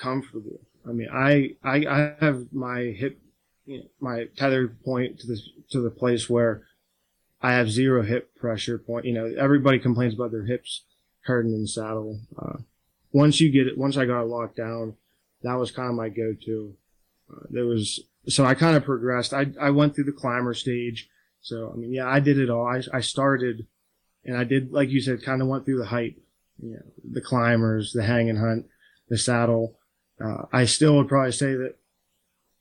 comfortable. 0.01 0.61
I 0.87 0.91
mean, 0.91 1.09
I, 1.11 1.55
I, 1.63 1.85
I 1.87 2.15
have 2.19 2.47
my 2.51 2.93
hip, 2.97 3.19
you 3.65 3.79
know, 3.79 3.85
my 3.99 4.25
tether 4.35 4.67
point 4.67 5.19
to 5.19 5.27
the, 5.27 5.39
to 5.71 5.81
the 5.81 5.91
place 5.91 6.29
where 6.29 6.63
I 7.41 7.53
have 7.53 7.69
zero 7.69 8.03
hip 8.03 8.35
pressure 8.35 8.77
point. 8.77 9.05
You 9.05 9.13
know, 9.13 9.33
everybody 9.37 9.79
complains 9.79 10.13
about 10.13 10.31
their 10.31 10.45
hips 10.45 10.83
hurting 11.21 11.53
in 11.53 11.61
the 11.61 11.67
saddle. 11.67 12.19
Uh, 12.37 12.57
once 13.11 13.39
you 13.39 13.51
get 13.51 13.67
it, 13.67 13.77
once 13.77 13.97
I 13.97 14.05
got 14.05 14.23
it 14.23 14.27
locked 14.27 14.57
down, 14.57 14.95
that 15.43 15.55
was 15.55 15.71
kind 15.71 15.89
of 15.89 15.95
my 15.95 16.09
go-to. 16.09 16.73
Uh, 17.31 17.45
there 17.49 17.65
was, 17.65 17.99
so 18.27 18.45
I 18.45 18.55
kind 18.55 18.75
of 18.75 18.83
progressed. 18.83 19.33
I, 19.33 19.47
I 19.59 19.69
went 19.69 19.95
through 19.95 20.05
the 20.05 20.11
climber 20.11 20.53
stage. 20.53 21.09
So, 21.41 21.71
I 21.73 21.77
mean, 21.77 21.93
yeah, 21.93 22.07
I 22.07 22.19
did 22.19 22.37
it 22.37 22.49
all. 22.49 22.65
I, 22.65 22.81
I 22.93 23.01
started 23.01 23.67
and 24.23 24.37
I 24.37 24.43
did, 24.43 24.71
like 24.71 24.89
you 24.89 25.01
said, 25.01 25.23
kind 25.23 25.41
of 25.41 25.47
went 25.47 25.65
through 25.65 25.79
the 25.79 25.85
hype 25.85 26.15
you 26.61 26.73
know, 26.73 26.81
the 27.11 27.21
climbers, 27.21 27.91
the 27.93 28.03
hang 28.03 28.29
and 28.29 28.39
hunt, 28.39 28.67
the 29.09 29.17
saddle. 29.17 29.77
Uh, 30.23 30.45
I 30.51 30.65
still 30.65 30.97
would 30.97 31.07
probably 31.07 31.31
say 31.31 31.55
that 31.55 31.75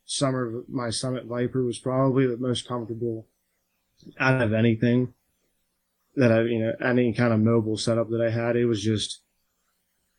summer, 0.04 0.62
my 0.68 0.90
Summit 0.90 1.26
Viper 1.26 1.64
was 1.64 1.78
probably 1.78 2.26
the 2.26 2.36
most 2.36 2.66
comfortable 2.66 3.26
out 4.18 4.40
of 4.40 4.52
anything 4.52 5.14
that 6.16 6.32
I, 6.32 6.42
you 6.42 6.58
know, 6.58 6.72
any 6.84 7.12
kind 7.12 7.32
of 7.32 7.40
mobile 7.40 7.76
setup 7.76 8.10
that 8.10 8.20
I 8.20 8.30
had. 8.30 8.56
It 8.56 8.66
was 8.66 8.82
just 8.82 9.20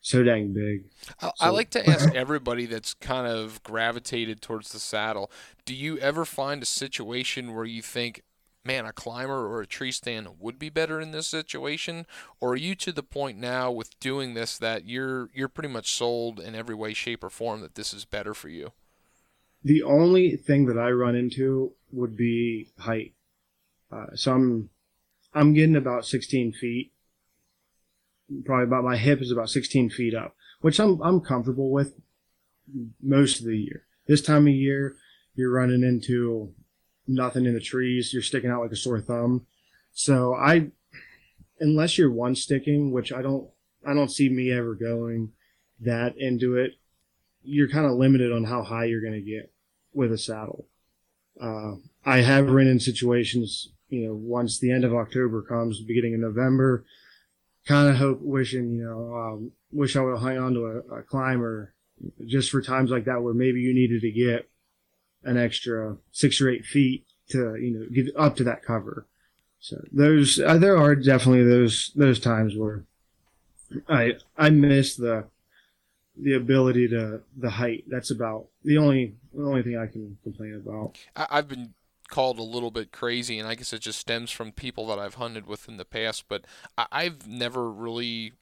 so 0.01 0.23
dang 0.23 0.53
big. 0.53 0.85
I, 1.19 1.27
so. 1.27 1.31
I 1.39 1.49
like 1.49 1.69
to 1.71 1.89
ask 1.89 2.13
everybody 2.15 2.65
that's 2.65 2.93
kind 2.93 3.27
of 3.27 3.61
gravitated 3.63 4.41
towards 4.41 4.71
the 4.71 4.79
saddle. 4.79 5.31
Do 5.65 5.75
you 5.75 5.97
ever 5.99 6.25
find 6.25 6.61
a 6.63 6.65
situation 6.65 7.53
where 7.53 7.65
you 7.65 7.81
think, 7.81 8.21
man, 8.63 8.85
a 8.85 8.93
climber 8.93 9.47
or 9.47 9.61
a 9.61 9.67
tree 9.67 9.91
stand 9.91 10.27
would 10.39 10.59
be 10.59 10.69
better 10.69 10.99
in 10.99 11.11
this 11.11 11.27
situation? 11.27 12.05
Or 12.39 12.53
are 12.53 12.57
you 12.57 12.75
to 12.75 12.91
the 12.91 13.03
point 13.03 13.37
now 13.37 13.71
with 13.71 13.99
doing 13.99 14.33
this 14.33 14.57
that 14.57 14.85
you're 14.85 15.29
you're 15.33 15.47
pretty 15.47 15.69
much 15.69 15.91
sold 15.91 16.39
in 16.39 16.55
every 16.55 16.75
way, 16.75 16.93
shape, 16.93 17.23
or 17.23 17.29
form 17.29 17.61
that 17.61 17.75
this 17.75 17.93
is 17.93 18.05
better 18.05 18.33
for 18.33 18.49
you? 18.49 18.71
The 19.63 19.83
only 19.83 20.35
thing 20.35 20.65
that 20.67 20.77
I 20.77 20.89
run 20.91 21.15
into 21.15 21.73
would 21.91 22.17
be 22.17 22.69
height. 22.79 23.13
Uh, 23.91 24.07
so 24.15 24.33
I'm 24.33 24.69
I'm 25.33 25.53
getting 25.53 25.75
about 25.75 26.05
16 26.05 26.53
feet. 26.53 26.91
Probably 28.45 28.63
about 28.63 28.83
my 28.83 28.97
hip 28.97 29.21
is 29.21 29.31
about 29.31 29.49
16 29.49 29.89
feet 29.89 30.15
up, 30.15 30.35
which 30.61 30.79
I'm 30.79 31.01
I'm 31.01 31.21
comfortable 31.21 31.69
with 31.69 31.99
most 33.01 33.39
of 33.39 33.45
the 33.45 33.57
year. 33.57 33.83
This 34.07 34.21
time 34.21 34.47
of 34.47 34.53
year, 34.53 34.95
you're 35.35 35.51
running 35.51 35.83
into 35.83 36.53
nothing 37.15 37.45
in 37.45 37.53
the 37.53 37.59
trees. 37.59 38.13
You're 38.13 38.21
sticking 38.21 38.49
out 38.49 38.61
like 38.61 38.71
a 38.71 38.75
sore 38.75 39.01
thumb. 39.01 39.45
So 39.93 40.33
I, 40.35 40.67
unless 41.59 41.97
you're 41.97 42.11
one 42.11 42.35
sticking, 42.35 42.91
which 42.91 43.11
I 43.11 43.21
don't, 43.21 43.49
I 43.85 43.93
don't 43.93 44.11
see 44.11 44.29
me 44.29 44.51
ever 44.51 44.75
going 44.75 45.31
that 45.79 46.17
into 46.17 46.55
it. 46.55 46.73
You're 47.43 47.69
kind 47.69 47.85
of 47.85 47.93
limited 47.93 48.31
on 48.31 48.43
how 48.43 48.63
high 48.63 48.85
you're 48.85 49.01
going 49.01 49.13
to 49.13 49.21
get 49.21 49.51
with 49.93 50.11
a 50.11 50.17
saddle. 50.17 50.67
Uh, 51.41 51.73
I 52.05 52.17
have 52.19 52.49
run 52.49 52.67
in 52.67 52.79
situations, 52.79 53.69
you 53.89 54.07
know, 54.07 54.13
once 54.13 54.59
the 54.59 54.71
end 54.71 54.83
of 54.83 54.93
October 54.93 55.41
comes, 55.41 55.81
beginning 55.81 56.13
of 56.13 56.19
November, 56.19 56.85
kind 57.65 57.89
of 57.89 57.95
hope, 57.95 58.19
wishing, 58.21 58.75
you 58.75 58.83
know, 58.83 59.15
um, 59.15 59.51
wish 59.71 59.95
I 59.95 60.01
would 60.01 60.13
have 60.13 60.21
hung 60.21 60.37
on 60.37 60.53
to 60.53 60.65
a, 60.65 60.99
a 60.99 61.03
climber 61.03 61.73
just 62.25 62.49
for 62.51 62.61
times 62.61 62.91
like 62.91 63.05
that 63.05 63.21
where 63.21 63.33
maybe 63.33 63.61
you 63.61 63.73
needed 63.73 64.01
to 64.01 64.11
get 64.11 64.49
an 65.23 65.37
extra 65.37 65.97
six 66.11 66.41
or 66.41 66.49
eight 66.49 66.65
feet 66.65 67.05
to 67.29 67.55
you 67.55 67.71
know 67.71 67.85
get 67.93 68.15
up 68.15 68.35
to 68.37 68.43
that 68.43 68.63
cover. 68.63 69.05
So 69.59 69.83
those 69.91 70.39
uh, 70.39 70.57
there 70.57 70.77
are 70.77 70.95
definitely 70.95 71.43
those 71.43 71.91
those 71.95 72.19
times 72.19 72.55
where 72.55 72.83
I 73.87 74.13
I 74.37 74.49
miss 74.49 74.95
the 74.95 75.25
the 76.17 76.33
ability 76.33 76.87
to 76.89 77.21
the 77.37 77.49
height. 77.49 77.85
That's 77.87 78.11
about 78.11 78.47
the 78.63 78.77
only 78.77 79.15
the 79.33 79.43
only 79.43 79.63
thing 79.63 79.77
I 79.77 79.87
can 79.87 80.17
complain 80.23 80.55
about. 80.55 80.97
I've 81.15 81.47
been 81.47 81.73
called 82.09 82.39
a 82.39 82.43
little 82.43 82.71
bit 82.71 82.91
crazy, 82.91 83.39
and 83.39 83.47
I 83.47 83.55
guess 83.55 83.73
it 83.73 83.81
just 83.81 83.99
stems 83.99 84.31
from 84.31 84.51
people 84.51 84.87
that 84.87 84.99
I've 84.99 85.15
hunted 85.15 85.47
with 85.47 85.67
in 85.67 85.77
the 85.77 85.85
past. 85.85 86.25
But 86.27 86.45
I've 86.77 87.27
never 87.27 87.71
really 87.71 88.33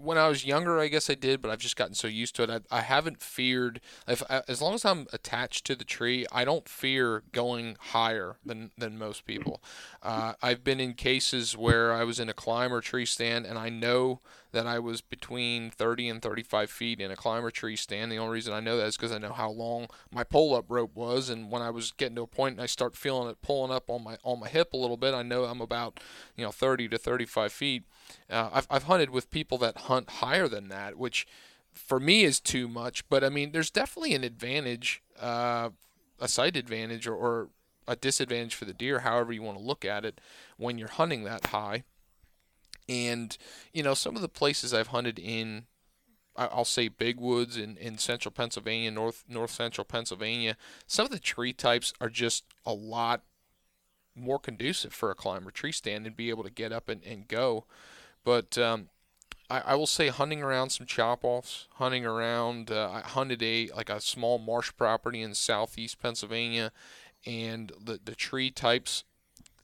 when 0.00 0.18
I 0.18 0.28
was 0.28 0.44
younger, 0.44 0.78
I 0.78 0.88
guess 0.88 1.08
I 1.08 1.14
did, 1.14 1.40
but 1.40 1.50
I've 1.50 1.58
just 1.58 1.76
gotten 1.76 1.94
so 1.94 2.08
used 2.08 2.36
to 2.36 2.42
it. 2.44 2.50
I, 2.50 2.78
I 2.78 2.80
haven't 2.82 3.22
feared 3.22 3.80
if 4.06 4.22
as 4.30 4.60
long 4.60 4.74
as 4.74 4.84
I'm 4.84 5.06
attached 5.12 5.66
to 5.66 5.76
the 5.76 5.84
tree, 5.84 6.26
I 6.32 6.44
don't 6.44 6.68
fear 6.68 7.22
going 7.32 7.76
higher 7.78 8.36
than 8.44 8.70
than 8.76 8.98
most 8.98 9.24
people. 9.24 9.62
Uh, 10.02 10.34
I've 10.42 10.64
been 10.64 10.80
in 10.80 10.94
cases 10.94 11.56
where 11.56 11.92
I 11.92 12.04
was 12.04 12.20
in 12.20 12.28
a 12.28 12.34
climber 12.34 12.80
tree 12.80 13.06
stand, 13.06 13.46
and 13.46 13.58
I 13.58 13.68
know 13.68 14.20
that 14.52 14.66
I 14.66 14.78
was 14.78 15.00
between 15.00 15.70
30 15.70 16.08
and 16.08 16.22
35 16.22 16.70
feet 16.70 17.00
in 17.00 17.10
a 17.10 17.16
climber 17.16 17.50
tree 17.50 17.76
stand. 17.76 18.10
The 18.10 18.18
only 18.18 18.34
reason 18.34 18.52
I 18.52 18.60
know 18.60 18.76
that 18.76 18.86
is 18.86 18.96
because 18.96 19.12
I 19.12 19.18
know 19.18 19.32
how 19.32 19.50
long 19.50 19.88
my 20.12 20.24
pull 20.24 20.54
up 20.54 20.66
rope 20.68 20.94
was, 20.94 21.28
and 21.28 21.50
when 21.50 21.62
I 21.62 21.70
was 21.70 21.92
getting 21.92 22.16
to 22.16 22.22
a 22.22 22.26
point 22.26 22.54
and 22.54 22.62
I 22.62 22.66
start 22.66 22.96
feeling 22.96 23.28
it 23.28 23.42
pulling 23.42 23.72
up 23.72 23.88
on 23.88 24.02
my 24.04 24.16
on 24.24 24.40
my 24.40 24.48
hip 24.48 24.72
a 24.72 24.76
little 24.76 24.96
bit, 24.96 25.14
I 25.14 25.22
know 25.22 25.44
I'm 25.44 25.60
about 25.60 26.00
you 26.36 26.44
know 26.44 26.50
30 26.50 26.88
to 26.88 26.98
35 26.98 27.52
feet. 27.52 27.84
Uh, 28.28 28.50
I've 28.52 28.66
I've 28.70 28.84
hunted 28.84 29.10
with 29.10 29.30
people 29.30 29.58
that 29.58 29.76
hunt 29.76 30.10
higher 30.10 30.48
than 30.48 30.68
that, 30.68 30.96
which 30.96 31.26
for 31.72 32.00
me 32.00 32.24
is 32.24 32.40
too 32.40 32.68
much. 32.68 33.08
But 33.08 33.24
I 33.24 33.28
mean, 33.28 33.52
there's 33.52 33.70
definitely 33.70 34.14
an 34.14 34.24
advantage, 34.24 35.02
uh, 35.20 35.70
a 36.18 36.28
sight 36.28 36.56
advantage, 36.56 37.06
or, 37.06 37.14
or 37.14 37.48
a 37.86 37.96
disadvantage 37.96 38.54
for 38.54 38.64
the 38.64 38.74
deer, 38.74 39.00
however 39.00 39.32
you 39.32 39.42
want 39.42 39.58
to 39.58 39.64
look 39.64 39.84
at 39.84 40.04
it, 40.04 40.20
when 40.56 40.78
you're 40.78 40.88
hunting 40.88 41.24
that 41.24 41.46
high. 41.46 41.84
And, 42.90 43.38
you 43.72 43.84
know, 43.84 43.94
some 43.94 44.16
of 44.16 44.22
the 44.22 44.28
places 44.28 44.74
I've 44.74 44.88
hunted 44.88 45.20
in, 45.20 45.66
I'll 46.34 46.64
say 46.64 46.88
big 46.88 47.20
woods 47.20 47.56
in, 47.56 47.76
in 47.76 47.98
central 47.98 48.32
Pennsylvania, 48.32 48.90
north 48.90 49.22
north 49.28 49.52
central 49.52 49.84
Pennsylvania, 49.84 50.56
some 50.88 51.04
of 51.04 51.12
the 51.12 51.20
tree 51.20 51.52
types 51.52 51.92
are 52.00 52.08
just 52.08 52.44
a 52.66 52.72
lot 52.72 53.22
more 54.16 54.40
conducive 54.40 54.92
for 54.92 55.12
a 55.12 55.14
climber 55.14 55.52
tree 55.52 55.70
stand 55.70 56.04
and 56.04 56.16
be 56.16 56.30
able 56.30 56.42
to 56.42 56.50
get 56.50 56.72
up 56.72 56.88
and, 56.88 57.04
and 57.04 57.28
go. 57.28 57.64
But 58.24 58.58
um, 58.58 58.88
I, 59.48 59.60
I, 59.60 59.74
will 59.76 59.86
say 59.86 60.08
hunting 60.08 60.42
around 60.42 60.70
some 60.70 60.86
chop 60.86 61.20
offs, 61.22 61.68
hunting 61.74 62.04
around, 62.04 62.72
uh, 62.72 62.90
I 62.90 63.00
hunted 63.02 63.40
a 63.40 63.70
like 63.76 63.88
a 63.88 64.00
small 64.00 64.38
marsh 64.38 64.72
property 64.76 65.22
in 65.22 65.34
southeast 65.34 66.02
Pennsylvania, 66.02 66.72
and 67.24 67.70
the, 67.80 68.00
the 68.02 68.16
tree 68.16 68.50
types 68.50 69.04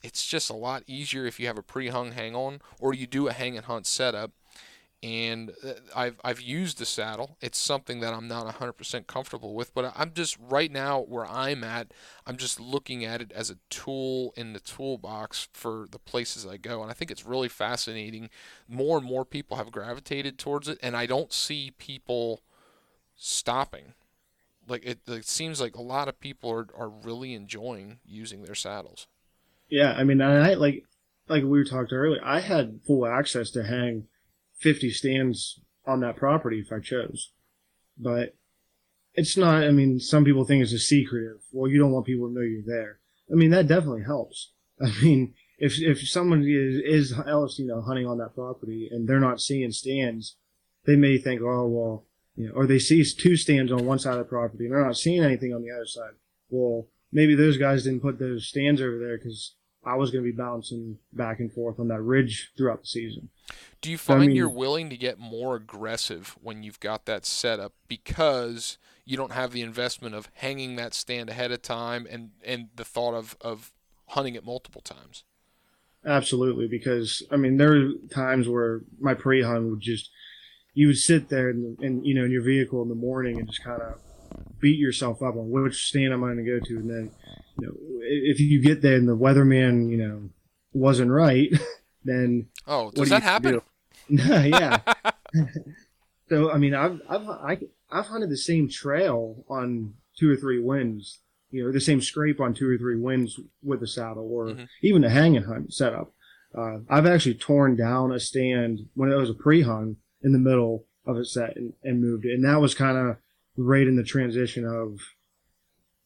it's 0.03 0.27
just 0.27 0.51
a 0.51 0.55
lot 0.55 0.83
easier 0.87 1.27
if 1.27 1.41
you 1.41 1.47
have 1.47 1.59
a 1.59 1.63
pre-hung 1.63 2.13
hang 2.13 2.35
on 2.35 2.61
or 2.81 2.95
you 2.95 3.07
do 3.07 3.29
a 3.29 3.33
hang 3.33 3.57
and 3.57 3.67
hunt 3.67 3.87
setup. 3.87 4.33
And 5.03 5.53
uh, 5.63 5.73
I've, 5.95 6.19
I've 6.25 6.41
used 6.41 6.79
the 6.79 6.87
saddle. 6.87 7.37
It's 7.41 7.59
something 7.59 8.01
that 8.01 8.15
i'm 8.15 8.29
not 8.29 8.47
100% 8.47 9.07
comfortable 9.07 9.55
with 9.55 9.75
but 9.75 9.93
i'm 9.95 10.13
just 10.15 10.37
right 10.41 10.73
now 10.73 11.01
where 11.01 11.27
i'm 11.27 11.63
at 11.63 11.93
i'm 12.27 12.37
just 12.39 12.59
looking 12.59 13.05
at 13.05 13.21
it 13.21 13.31
as 13.33 13.51
a 13.51 13.59
tool 13.69 14.33
in 14.37 14.55
the 14.55 14.61
toolbox 14.61 15.49
for 15.53 15.87
the 15.91 15.99
places 15.99 16.47
i 16.47 16.57
go. 16.57 16.83
And 16.83 16.91
i 16.91 16.95
think 16.95 17.11
it's 17.11 17.27
really 17.27 17.49
fascinating. 17.49 18.31
More 18.69 18.97
and 18.99 19.07
more 19.07 19.25
people 19.25 19.59
have 19.59 19.71
gravitated 19.71 20.39
towards 20.39 20.69
it 20.69 20.79
and 20.83 20.97
i 20.97 21.07
don't 21.07 21.33
see 21.33 21.73
people 21.77 22.43
stopping. 23.17 23.95
Like 24.69 24.85
it, 24.85 25.01
it 25.07 25.27
seems 25.27 25.61
like 25.61 25.75
a 25.75 25.83
lot 25.83 26.09
of 26.09 26.21
people 26.21 26.51
are, 26.51 26.67
are 26.77 26.89
really 26.89 27.35
enjoying 27.35 27.99
using 28.05 28.43
their 28.43 28.55
saddles. 28.55 29.07
Yeah, 29.69 29.93
I 29.93 30.05
mean, 30.05 30.21
I 30.23 30.55
like 30.55 30.85
like 31.29 31.45
we 31.45 31.65
talked 31.65 31.93
earlier. 31.93 32.21
I 32.25 32.41
had 32.41 32.81
full 32.87 33.07
access 33.07 33.51
to 33.53 33.65
hang 33.65 34.07
fifty 34.59 34.91
stands 34.91 35.61
on 35.87 36.01
that 36.01 36.17
property 36.17 36.61
if 36.61 36.73
I 36.73 36.81
chose, 36.81 37.33
but 37.99 38.35
it's 39.15 39.37
not. 39.37 39.65
I 39.65 39.71
mean, 39.71 39.99
some 39.99 40.25
people 40.25 40.45
think 40.45 40.63
it's 40.63 40.73
a 40.73 40.79
secretive. 40.79 41.41
Well, 41.53 41.71
you 41.71 41.79
don't 41.79 41.93
want 41.93 42.07
people 42.07 42.29
to 42.29 42.35
know 42.35 42.43
you're 42.43 42.63
there. 42.65 42.99
I 43.31 43.35
mean, 43.35 43.51
that 43.51 43.67
definitely 43.67 44.05
helps. 44.05 44.53
I 44.81 44.93
mean, 45.03 45.35
if 45.59 45.81
if 45.81 46.09
someone 46.09 46.43
is 46.43 47.11
is 47.11 47.19
else 47.27 47.59
you 47.59 47.67
know 47.67 47.81
hunting 47.81 48.07
on 48.07 48.19
that 48.19 48.35
property 48.35 48.89
and 48.91 49.09
they're 49.09 49.19
not 49.21 49.41
seeing 49.41 49.73
stands, 49.73 50.37
they 50.85 50.97
may 50.97 51.19
think, 51.19 51.41
oh 51.43 51.67
well, 51.67 52.05
you 52.37 52.49
know, 52.49 52.55
or 52.55 52.67
they 52.67 52.79
see 52.79 53.03
two 53.05 53.37
stands 53.37 53.73
on 53.73 53.87
one 53.87 53.99
side 53.99 54.13
of 54.13 54.19
the 54.19 54.25
property 54.25 54.65
and 54.65 54.73
they're 54.73 54.85
not 54.85 54.99
seeing 54.99 55.25
anything 55.25 55.55
on 55.55 55.63
the 55.63 55.71
other 55.71 55.87
side. 55.87 56.13
Well, 56.51 56.87
maybe 57.11 57.35
those 57.35 57.57
guys 57.57 57.85
didn't 57.85 58.03
put 58.03 58.19
those 58.19 58.47
stands 58.47 58.81
over 58.81 58.99
there 58.99 59.19
because 59.19 59.56
I 59.87 59.95
was 59.95 60.11
going 60.11 60.25
to 60.25 60.31
be 60.31 60.37
bouncing 60.37 60.99
back 61.13 61.39
and 61.39 61.53
forth 61.53 61.79
on 61.79 61.89
that 61.89 62.03
ridge 62.03 62.53
throughout 62.57 62.81
the 62.81 62.89
season. 62.89 63.29
Do 63.81 63.91
you 63.91 63.97
find 63.97 64.23
I 64.23 64.27
mean, 64.27 64.37
you're 64.37 64.51
willing 64.51 64.91
to 64.91 64.97
get 64.97 65.19
more 65.19 65.55
aggressive 65.55 66.37
when 66.43 66.65
you've 66.65 66.81
got 66.81 67.07
that 67.07 67.25
setup 67.25 67.73
because 67.87 68.79
you 69.05 69.17
don't 69.17 69.33
have 69.33 69.53
the 69.53 69.63
investment 69.63 70.17
of 70.17 70.29
hanging 70.35 70.75
that 70.77 70.93
stand 70.93 71.31
ahead 71.31 71.53
of 71.53 71.63
time 71.63 72.07
and, 72.11 72.31
and 72.45 72.69
the 72.75 72.85
thought 72.85 73.15
of, 73.15 73.37
of 73.41 73.73
hunting 74.09 74.35
it 74.35 74.45
multiple 74.45 74.81
times? 74.81 75.23
Absolutely, 76.05 76.69
because 76.69 77.23
I 77.31 77.37
mean 77.37 77.57
there 77.57 77.75
are 77.75 77.93
times 78.11 78.49
where 78.49 78.83
my 79.01 79.15
pre-hunt 79.15 79.71
would 79.71 79.81
just 79.81 80.11
you 80.75 80.89
would 80.89 80.99
sit 80.99 81.29
there 81.29 81.51
and, 81.51 81.79
and 81.81 82.07
you 82.07 82.15
know 82.15 82.25
in 82.25 82.31
your 82.31 82.43
vehicle 82.43 82.83
in 82.83 82.89
the 82.89 82.95
morning 82.95 83.39
and 83.39 83.49
just 83.49 83.65
kind 83.65 83.83
of 83.83 84.01
beat 84.61 84.79
yourself 84.79 85.23
up 85.23 85.37
on 85.37 85.51
which 85.51 85.87
stand 85.87 86.13
am 86.13 86.25
I 86.25 86.29
going 86.29 86.45
to 86.45 86.59
go 86.59 86.61
to, 86.65 86.77
and 86.77 86.91
then 86.91 87.11
you 87.59 87.67
know 87.67 87.73
if 88.03 88.41
you 88.41 88.61
get 88.61 88.83
there 88.83 88.97
and 88.97 89.09
the 89.09 89.17
weatherman 89.17 89.91
you 89.91 89.97
know 89.97 90.31
wasn't 90.73 91.11
right, 91.11 91.51
then 92.05 92.49
oh 92.67 92.91
does 92.91 93.09
do 93.09 93.11
that 93.11 93.23
happen? 93.23 93.61
yeah. 94.09 94.79
so 96.29 96.51
I 96.51 96.59
mean 96.59 96.75
I've 96.75 97.01
I've 97.09 97.29
I, 97.29 97.59
I've 97.91 98.07
hunted 98.07 98.31
the 98.31 98.37
same 98.37 98.69
trail 98.69 99.45
on 99.49 99.95
two 100.19 100.33
or 100.33 100.37
three 100.37 100.61
winds 100.61 101.21
you 101.51 101.65
know, 101.65 101.73
the 101.73 101.81
same 101.81 102.01
scrape 102.01 102.41
on 102.41 102.55
two 102.55 102.69
or 102.69 102.77
three 102.77 102.99
winds 102.99 103.41
with 103.63 103.81
the 103.81 103.87
saddle 103.87 104.29
or 104.31 104.49
mm-hmm. 104.49 104.65
even 104.83 105.05
a 105.05 105.11
hanging 105.11 105.45
hunt 105.45 105.73
setup. 105.73 106.13
Uh, 106.57 106.79
I've 106.89 107.07
actually 107.07 107.35
torn 107.35 107.77
down 107.77 108.13
a 108.13 108.21
stand 108.21 108.89
when 108.95 109.11
it 109.11 109.17
was 109.17 109.31
a 109.31 109.35
pre-hung 109.35 109.97
in 110.23 110.33
the 110.33 110.39
middle 110.39 110.87
of 111.07 111.17
a 111.17 111.25
set 111.25 111.57
and, 111.57 111.73
and 111.83 112.01
moved 112.01 112.25
it. 112.25 112.35
And 112.35 112.45
that 112.45 112.61
was 112.61 112.75
kind 112.75 112.97
of 112.97 113.17
right 113.57 113.87
in 113.87 113.97
the 113.97 114.05
transition 114.05 114.65
of 114.65 115.01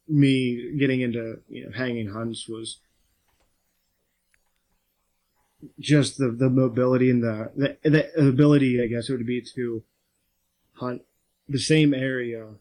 me 0.09 0.77
getting 0.79 1.01
into, 1.01 1.41
you 1.49 1.65
know, 1.65 1.73
hanging 1.77 2.11
hunts 2.11 2.49
was 2.49 2.79
just 5.79 6.19
the, 6.19 6.31
the 6.31 6.49
mobility 6.49 7.11
and 7.11 7.23
the, 7.23 7.51
the, 7.83 8.11
the 8.17 8.29
ability, 8.29 8.83
I 8.83 8.87
guess 8.87 9.09
it 9.09 9.13
would 9.13 9.27
be 9.27 9.43
to 9.55 9.83
hunt 10.75 11.03
the 11.49 11.59
same 11.59 11.93
area 11.93 12.55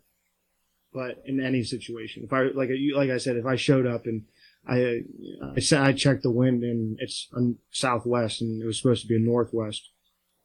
but 0.94 1.22
in 1.26 1.40
any 1.40 1.64
situation, 1.64 2.24
if 2.24 2.34
I 2.34 2.44
like 2.44 2.70
like 2.96 3.10
I 3.10 3.18
said, 3.18 3.38
if 3.38 3.46
I 3.46 3.56
showed 3.56 3.86
up 3.86 4.06
and 4.06 4.26
I 4.68 5.04
I, 5.56 5.88
I 5.90 5.94
checked 5.94 6.24
the 6.24 6.32
wind 6.32 6.64
and 6.64 6.98
it's 7.00 7.30
southwest 7.72 8.42
and 8.42 8.62
it 8.62 8.66
was 8.66 8.78
supposed 8.78 9.04
to 9.04 9.08
be 9.08 9.16
a 9.16 9.20
northwest, 9.20 9.90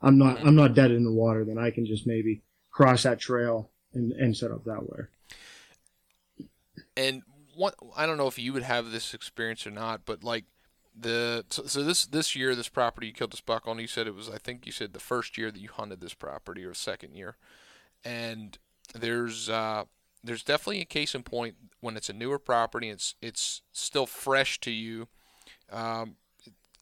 I'm 0.03 0.19
not 0.19 0.45
I'm 0.45 0.55
not 0.55 0.75
dead 0.75 0.91
in 0.91 1.05
the 1.05 1.13
water. 1.13 1.45
Then 1.45 1.59
I 1.59 1.71
can 1.71 1.87
just 1.87 2.07
maybe 2.07 2.43
cross 2.71 3.05
that 3.05 3.21
trail 3.21 3.71
and 3.95 4.13
and 4.13 4.37
set 4.37 4.51
up 4.51 4.65
that 4.65 4.89
way. 4.89 5.05
And 6.97 7.23
what 7.55 7.75
I 7.97 8.07
don't 8.07 8.19
know 8.19 8.29
if 8.29 8.39
you 8.39 8.53
would 8.53 8.63
have 8.63 8.91
this 8.91 9.15
experience 9.15 9.67
or 9.67 9.71
not, 9.71 10.03
but 10.05 10.23
like 10.23 10.45
the 10.97 11.45
so, 11.51 11.65
so, 11.67 11.83
this 11.83 12.07
this 12.07 12.37
year 12.37 12.55
this 12.55 12.69
property 12.69 13.09
you 13.09 13.13
killed 13.13 13.33
this 13.33 13.41
buck 13.41 13.67
on 13.67 13.81
you 13.81 13.89
said 13.89 14.07
it 14.07 14.15
was 14.15 14.31
I 14.31 14.39
think 14.39 14.65
you 14.65 14.71
said 14.71 14.93
the 14.93 15.01
first 15.01 15.37
year 15.37 15.51
that 15.51 15.59
you 15.59 15.69
hunted 15.69 16.01
this 16.01 16.15
property 16.15 16.65
or 16.65 16.73
second 16.73 17.17
year 17.17 17.37
and 18.05 18.59
there's 18.95 19.49
uh, 19.49 19.85
there's 20.23 20.43
definitely 20.43 20.81
a 20.81 20.87
case 20.87 21.15
in 21.15 21.23
point 21.23 21.57
when 21.81 21.97
it's 21.97 22.09
a 22.09 22.13
newer 22.13 22.39
property. 22.39 22.89
It's 22.89 23.15
it's 23.21 23.63
still 23.73 24.07
fresh 24.07 24.61
to 24.61 24.71
you. 24.71 25.09
Um, 25.71 26.17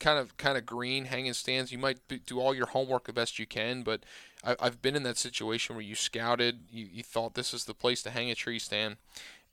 kind 0.03 0.19
of 0.19 0.37
kind 0.37 0.59
of 0.59 0.67
green 0.67 1.07
hanging 1.07 1.33
stands. 1.33 1.73
You 1.73 1.79
might 1.79 1.99
do 2.27 2.41
all 2.41 2.55
your 2.55 2.67
homework 2.67 3.07
the 3.07 3.13
best 3.13 3.39
you 3.39 3.47
can, 3.47 3.83
but 3.83 4.05
I, 4.45 4.57
have 4.61 4.83
been 4.83 4.97
in 4.97 5.03
that 5.05 5.17
situation 5.17 5.77
where 5.77 5.85
you 5.85 5.95
scouted, 5.95 6.65
you, 6.71 6.87
you 6.93 7.03
thought 7.03 7.35
this 7.35 7.55
is 7.55 7.65
the 7.65 7.75
place 7.75 8.03
to 8.03 8.11
hang 8.11 8.31
a 8.31 8.35
tree 8.35 8.59
stand, 8.59 8.97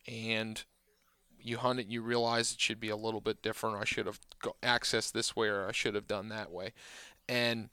and 0.07 0.63
you 1.41 1.57
hunt 1.57 1.79
it 1.79 1.87
you 1.87 2.01
realize 2.01 2.51
it 2.51 2.59
should 2.59 2.79
be 2.79 2.89
a 2.89 2.95
little 2.97 3.21
bit 3.21 3.41
different. 3.41 3.77
I 3.77 3.85
should 3.85 4.07
have 4.07 4.19
accessed 4.61 5.13
this 5.13 5.35
way 5.35 5.47
or 5.47 5.67
I 5.67 5.71
should 5.71 5.95
have 5.95 6.07
done 6.07 6.29
that 6.29 6.51
way. 6.51 6.73
And 7.29 7.69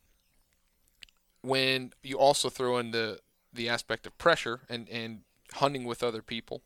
when 1.43 1.93
you 2.03 2.19
also 2.19 2.49
throw 2.49 2.79
in 2.79 2.93
the 2.93 3.21
the 3.53 3.69
aspect 3.69 4.07
of 4.07 4.17
pressure 4.19 4.61
and, 4.69 4.89
and 4.89 5.21
hunting 5.55 5.85
with 5.85 6.03
other 6.03 6.23
people. 6.23 6.63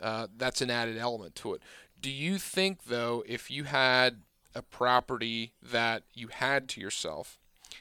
Uh, 0.00 0.26
that's 0.36 0.60
an 0.60 0.70
added 0.70 0.96
element 0.96 1.34
to 1.36 1.54
it. 1.54 1.62
Do 2.00 2.10
you 2.10 2.38
think, 2.38 2.84
though, 2.84 3.22
if 3.26 3.50
you 3.50 3.64
had 3.64 4.22
a 4.54 4.62
property 4.62 5.52
that 5.62 6.02
you 6.14 6.28
had 6.28 6.68
to 6.70 6.80
yourself 6.80 7.38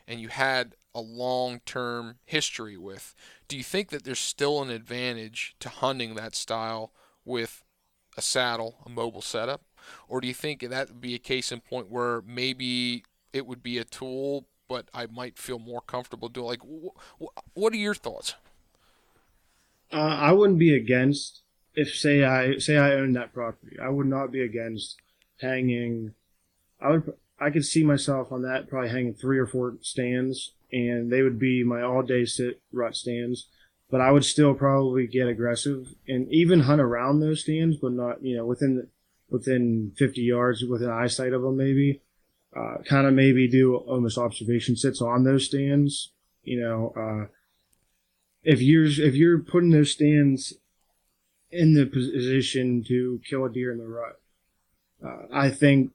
and 0.07 0.19
you 0.19 0.27
had 0.27 0.75
a 0.93 1.01
long 1.01 1.61
term 1.65 2.17
history 2.25 2.77
with, 2.77 3.15
do 3.47 3.57
you 3.57 3.63
think 3.63 3.89
that 3.89 4.03
there's 4.03 4.19
still 4.19 4.61
an 4.61 4.69
advantage 4.69 5.55
to 5.59 5.69
hunting 5.69 6.15
that 6.15 6.35
style 6.35 6.91
with 7.25 7.63
a 8.17 8.21
saddle, 8.21 8.77
a 8.85 8.89
mobile 8.89 9.21
setup? 9.21 9.61
Or 10.07 10.21
do 10.21 10.27
you 10.27 10.33
think 10.33 10.61
that 10.61 10.89
would 10.89 11.01
be 11.01 11.15
a 11.15 11.19
case 11.19 11.51
in 11.51 11.61
point 11.61 11.89
where 11.89 12.21
maybe 12.21 13.03
it 13.33 13.45
would 13.45 13.63
be 13.63 13.77
a 13.77 13.83
tool, 13.83 14.45
but 14.67 14.89
I 14.93 15.07
might 15.07 15.37
feel 15.37 15.59
more 15.59 15.81
comfortable 15.81 16.29
doing? 16.29 16.47
Like, 16.47 16.61
wh- 16.61 17.23
wh- 17.23 17.57
what 17.57 17.73
are 17.73 17.77
your 17.77 17.95
thoughts? 17.95 18.35
Uh, 19.91 19.97
I 19.97 20.31
wouldn't 20.31 20.59
be 20.59 20.75
against 20.75 21.41
if 21.73 21.95
say 21.95 22.23
I 22.23 22.57
say 22.57 22.77
I 22.77 22.91
owned 22.93 23.15
that 23.15 23.33
property. 23.33 23.77
I 23.81 23.89
would 23.89 24.07
not 24.07 24.31
be 24.31 24.41
against 24.41 24.97
hanging. 25.39 26.13
I 26.81 26.91
would. 26.91 27.13
I 27.41 27.49
could 27.51 27.65
see 27.65 27.83
myself 27.83 28.31
on 28.31 28.41
that 28.41 28.69
probably 28.69 28.89
hanging 28.89 29.13
three 29.13 29.39
or 29.39 29.47
four 29.47 29.75
stands, 29.81 30.53
and 30.71 31.11
they 31.11 31.21
would 31.21 31.39
be 31.39 31.63
my 31.63 31.81
all 31.81 32.01
day 32.01 32.25
sit 32.25 32.61
rut 32.71 32.95
stands. 32.95 33.47
But 33.89 34.01
I 34.01 34.11
would 34.11 34.25
still 34.25 34.53
probably 34.53 35.07
get 35.07 35.27
aggressive 35.27 35.95
and 36.07 36.31
even 36.31 36.61
hunt 36.61 36.81
around 36.81 37.19
those 37.19 37.41
stands, 37.41 37.77
but 37.77 37.93
not 37.93 38.23
you 38.23 38.37
know 38.37 38.45
within 38.45 38.87
within 39.29 39.93
50 39.97 40.21
yards 40.21 40.63
within 40.63 40.89
eyesight 40.89 41.33
of 41.33 41.41
them 41.41 41.57
maybe. 41.57 42.01
Uh, 42.55 42.77
kind 42.83 43.05
of 43.05 43.13
maybe 43.13 43.47
do 43.47 43.75
almost 43.75 44.17
observation 44.17 44.75
sits 44.75 45.01
on 45.01 45.23
those 45.23 45.45
stands. 45.45 46.09
You 46.43 46.59
know, 46.59 46.93
uh, 46.97 47.27
if 48.43 48.59
you're 48.59 48.85
if 48.85 49.13
you're 49.13 49.39
putting 49.39 49.69
those 49.69 49.91
stands 49.91 50.53
in 51.51 51.75
the 51.75 51.85
position 51.85 52.83
to 52.87 53.21
kill 53.27 53.45
a 53.45 53.51
deer 53.51 53.71
in 53.71 53.77
the 53.77 53.87
rut, 53.87 54.19
uh, 55.05 55.27
I 55.31 55.51
think 55.51 55.91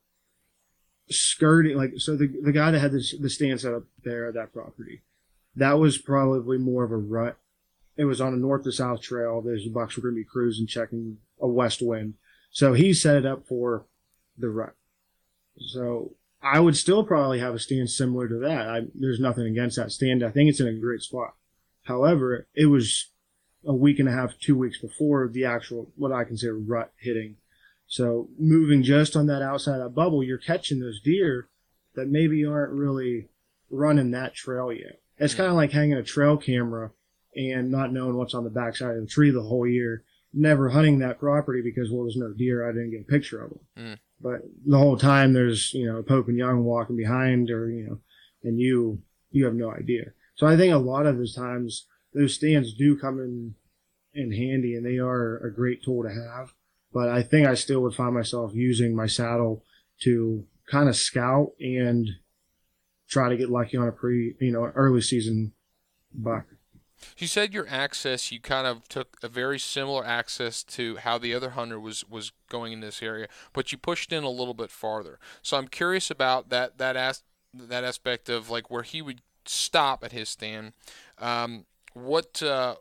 skirting 1.10 1.76
like 1.76 1.92
so 1.96 2.16
the 2.16 2.28
the 2.42 2.52
guy 2.52 2.70
that 2.70 2.80
had 2.80 2.92
the, 2.92 3.04
the 3.20 3.30
stand 3.30 3.60
set 3.60 3.74
up 3.74 3.84
there 4.02 4.28
at 4.28 4.34
that 4.34 4.52
property, 4.52 5.02
that 5.56 5.78
was 5.78 5.98
probably 5.98 6.58
more 6.58 6.84
of 6.84 6.92
a 6.92 6.96
rut. 6.96 7.36
It 7.96 8.04
was 8.04 8.20
on 8.20 8.34
a 8.34 8.36
north 8.36 8.64
to 8.64 8.72
south 8.72 9.02
trail. 9.02 9.40
There's 9.40 9.64
the 9.64 9.70
bucks 9.70 9.96
were 9.96 10.02
going 10.02 10.14
to 10.14 10.20
be 10.20 10.24
cruising, 10.24 10.66
checking 10.66 11.18
a 11.40 11.46
west 11.46 11.80
wind, 11.82 12.14
so 12.50 12.72
he 12.72 12.92
set 12.92 13.16
it 13.16 13.26
up 13.26 13.46
for 13.46 13.86
the 14.36 14.48
rut. 14.48 14.74
So 15.58 16.16
I 16.42 16.60
would 16.60 16.76
still 16.76 17.04
probably 17.04 17.38
have 17.38 17.54
a 17.54 17.58
stand 17.58 17.90
similar 17.90 18.28
to 18.28 18.38
that. 18.40 18.68
I, 18.68 18.80
there's 18.94 19.20
nothing 19.20 19.46
against 19.46 19.76
that 19.76 19.92
stand. 19.92 20.22
I 20.22 20.30
think 20.30 20.50
it's 20.50 20.60
in 20.60 20.66
a 20.66 20.74
great 20.74 21.00
spot. 21.00 21.34
However, 21.84 22.46
it 22.54 22.66
was 22.66 23.10
a 23.64 23.74
week 23.74 23.98
and 23.98 24.08
a 24.08 24.12
half, 24.12 24.38
two 24.38 24.56
weeks 24.56 24.78
before 24.78 25.28
the 25.28 25.44
actual, 25.44 25.90
what 25.96 26.12
I 26.12 26.24
consider 26.24 26.56
rut 26.58 26.92
hitting. 26.98 27.36
So 27.94 28.28
moving 28.40 28.82
just 28.82 29.14
on 29.14 29.26
that 29.28 29.40
outside 29.40 29.76
of 29.76 29.84
that 29.84 29.94
bubble, 29.94 30.24
you're 30.24 30.36
catching 30.36 30.80
those 30.80 31.00
deer 31.00 31.48
that 31.94 32.08
maybe 32.08 32.44
aren't 32.44 32.72
really 32.72 33.28
running 33.70 34.10
that 34.10 34.34
trail 34.34 34.72
yet. 34.72 35.00
It's 35.16 35.34
mm. 35.34 35.36
kind 35.36 35.50
of 35.50 35.54
like 35.54 35.70
hanging 35.70 35.96
a 35.96 36.02
trail 36.02 36.36
camera 36.36 36.90
and 37.36 37.70
not 37.70 37.92
knowing 37.92 38.16
what's 38.16 38.34
on 38.34 38.42
the 38.42 38.50
backside 38.50 38.96
of 38.96 39.02
the 39.02 39.06
tree 39.06 39.30
the 39.30 39.42
whole 39.42 39.64
year. 39.64 40.02
Never 40.32 40.70
hunting 40.70 40.98
that 40.98 41.20
property 41.20 41.62
because, 41.62 41.88
well, 41.88 42.02
there's 42.02 42.16
no 42.16 42.32
deer. 42.32 42.68
I 42.68 42.72
didn't 42.72 42.90
get 42.90 43.02
a 43.02 43.04
picture 43.04 43.44
of 43.44 43.50
them. 43.50 43.60
Mm. 43.78 43.98
But 44.20 44.40
the 44.66 44.78
whole 44.78 44.96
time 44.96 45.32
there's, 45.32 45.72
you 45.72 45.86
know, 45.86 46.02
Pope 46.02 46.26
and 46.26 46.36
Young 46.36 46.64
walking 46.64 46.96
behind 46.96 47.48
or, 47.48 47.70
you 47.70 47.86
know, 47.86 48.00
and 48.42 48.58
you, 48.58 49.02
you 49.30 49.44
have 49.44 49.54
no 49.54 49.70
idea. 49.70 50.06
So 50.34 50.48
I 50.48 50.56
think 50.56 50.74
a 50.74 50.78
lot 50.78 51.06
of 51.06 51.16
the 51.16 51.28
times 51.28 51.86
those 52.12 52.34
stands 52.34 52.74
do 52.74 52.98
come 52.98 53.20
in 53.20 53.54
in 54.14 54.32
handy 54.32 54.74
and 54.74 54.84
they 54.84 54.98
are 54.98 55.36
a 55.36 55.54
great 55.54 55.84
tool 55.84 56.02
to 56.02 56.08
have. 56.08 56.54
But 56.94 57.08
I 57.08 57.22
think 57.22 57.46
I 57.46 57.54
still 57.54 57.80
would 57.80 57.94
find 57.94 58.14
myself 58.14 58.52
using 58.54 58.94
my 58.94 59.06
saddle 59.08 59.64
to 60.02 60.46
kind 60.70 60.88
of 60.88 60.96
scout 60.96 61.50
and 61.60 62.08
try 63.10 63.28
to 63.28 63.36
get 63.36 63.50
lucky 63.50 63.76
on 63.76 63.88
a 63.88 63.92
pre, 63.92 64.36
you 64.40 64.52
know, 64.52 64.66
early 64.74 65.00
season 65.00 65.52
buck. 66.14 66.46
You 67.18 67.26
said 67.26 67.52
your 67.52 67.66
access, 67.68 68.30
you 68.30 68.40
kind 68.40 68.66
of 68.66 68.88
took 68.88 69.18
a 69.22 69.28
very 69.28 69.58
similar 69.58 70.06
access 70.06 70.62
to 70.64 70.96
how 70.96 71.18
the 71.18 71.34
other 71.34 71.50
hunter 71.50 71.78
was 71.78 72.08
was 72.08 72.32
going 72.48 72.72
in 72.72 72.80
this 72.80 73.02
area, 73.02 73.26
but 73.52 73.72
you 73.72 73.78
pushed 73.78 74.12
in 74.12 74.22
a 74.22 74.30
little 74.30 74.54
bit 74.54 74.70
farther. 74.70 75.18
So 75.42 75.56
I'm 75.56 75.68
curious 75.68 76.10
about 76.10 76.48
that 76.50 76.78
that 76.78 76.96
as, 76.96 77.24
that 77.52 77.84
aspect 77.84 78.28
of 78.28 78.48
like 78.48 78.70
where 78.70 78.84
he 78.84 79.02
would 79.02 79.20
stop 79.44 80.04
at 80.04 80.12
his 80.12 80.28
stand. 80.28 80.72
Um, 81.18 81.66
what 81.92 82.42
uh, 82.42 82.76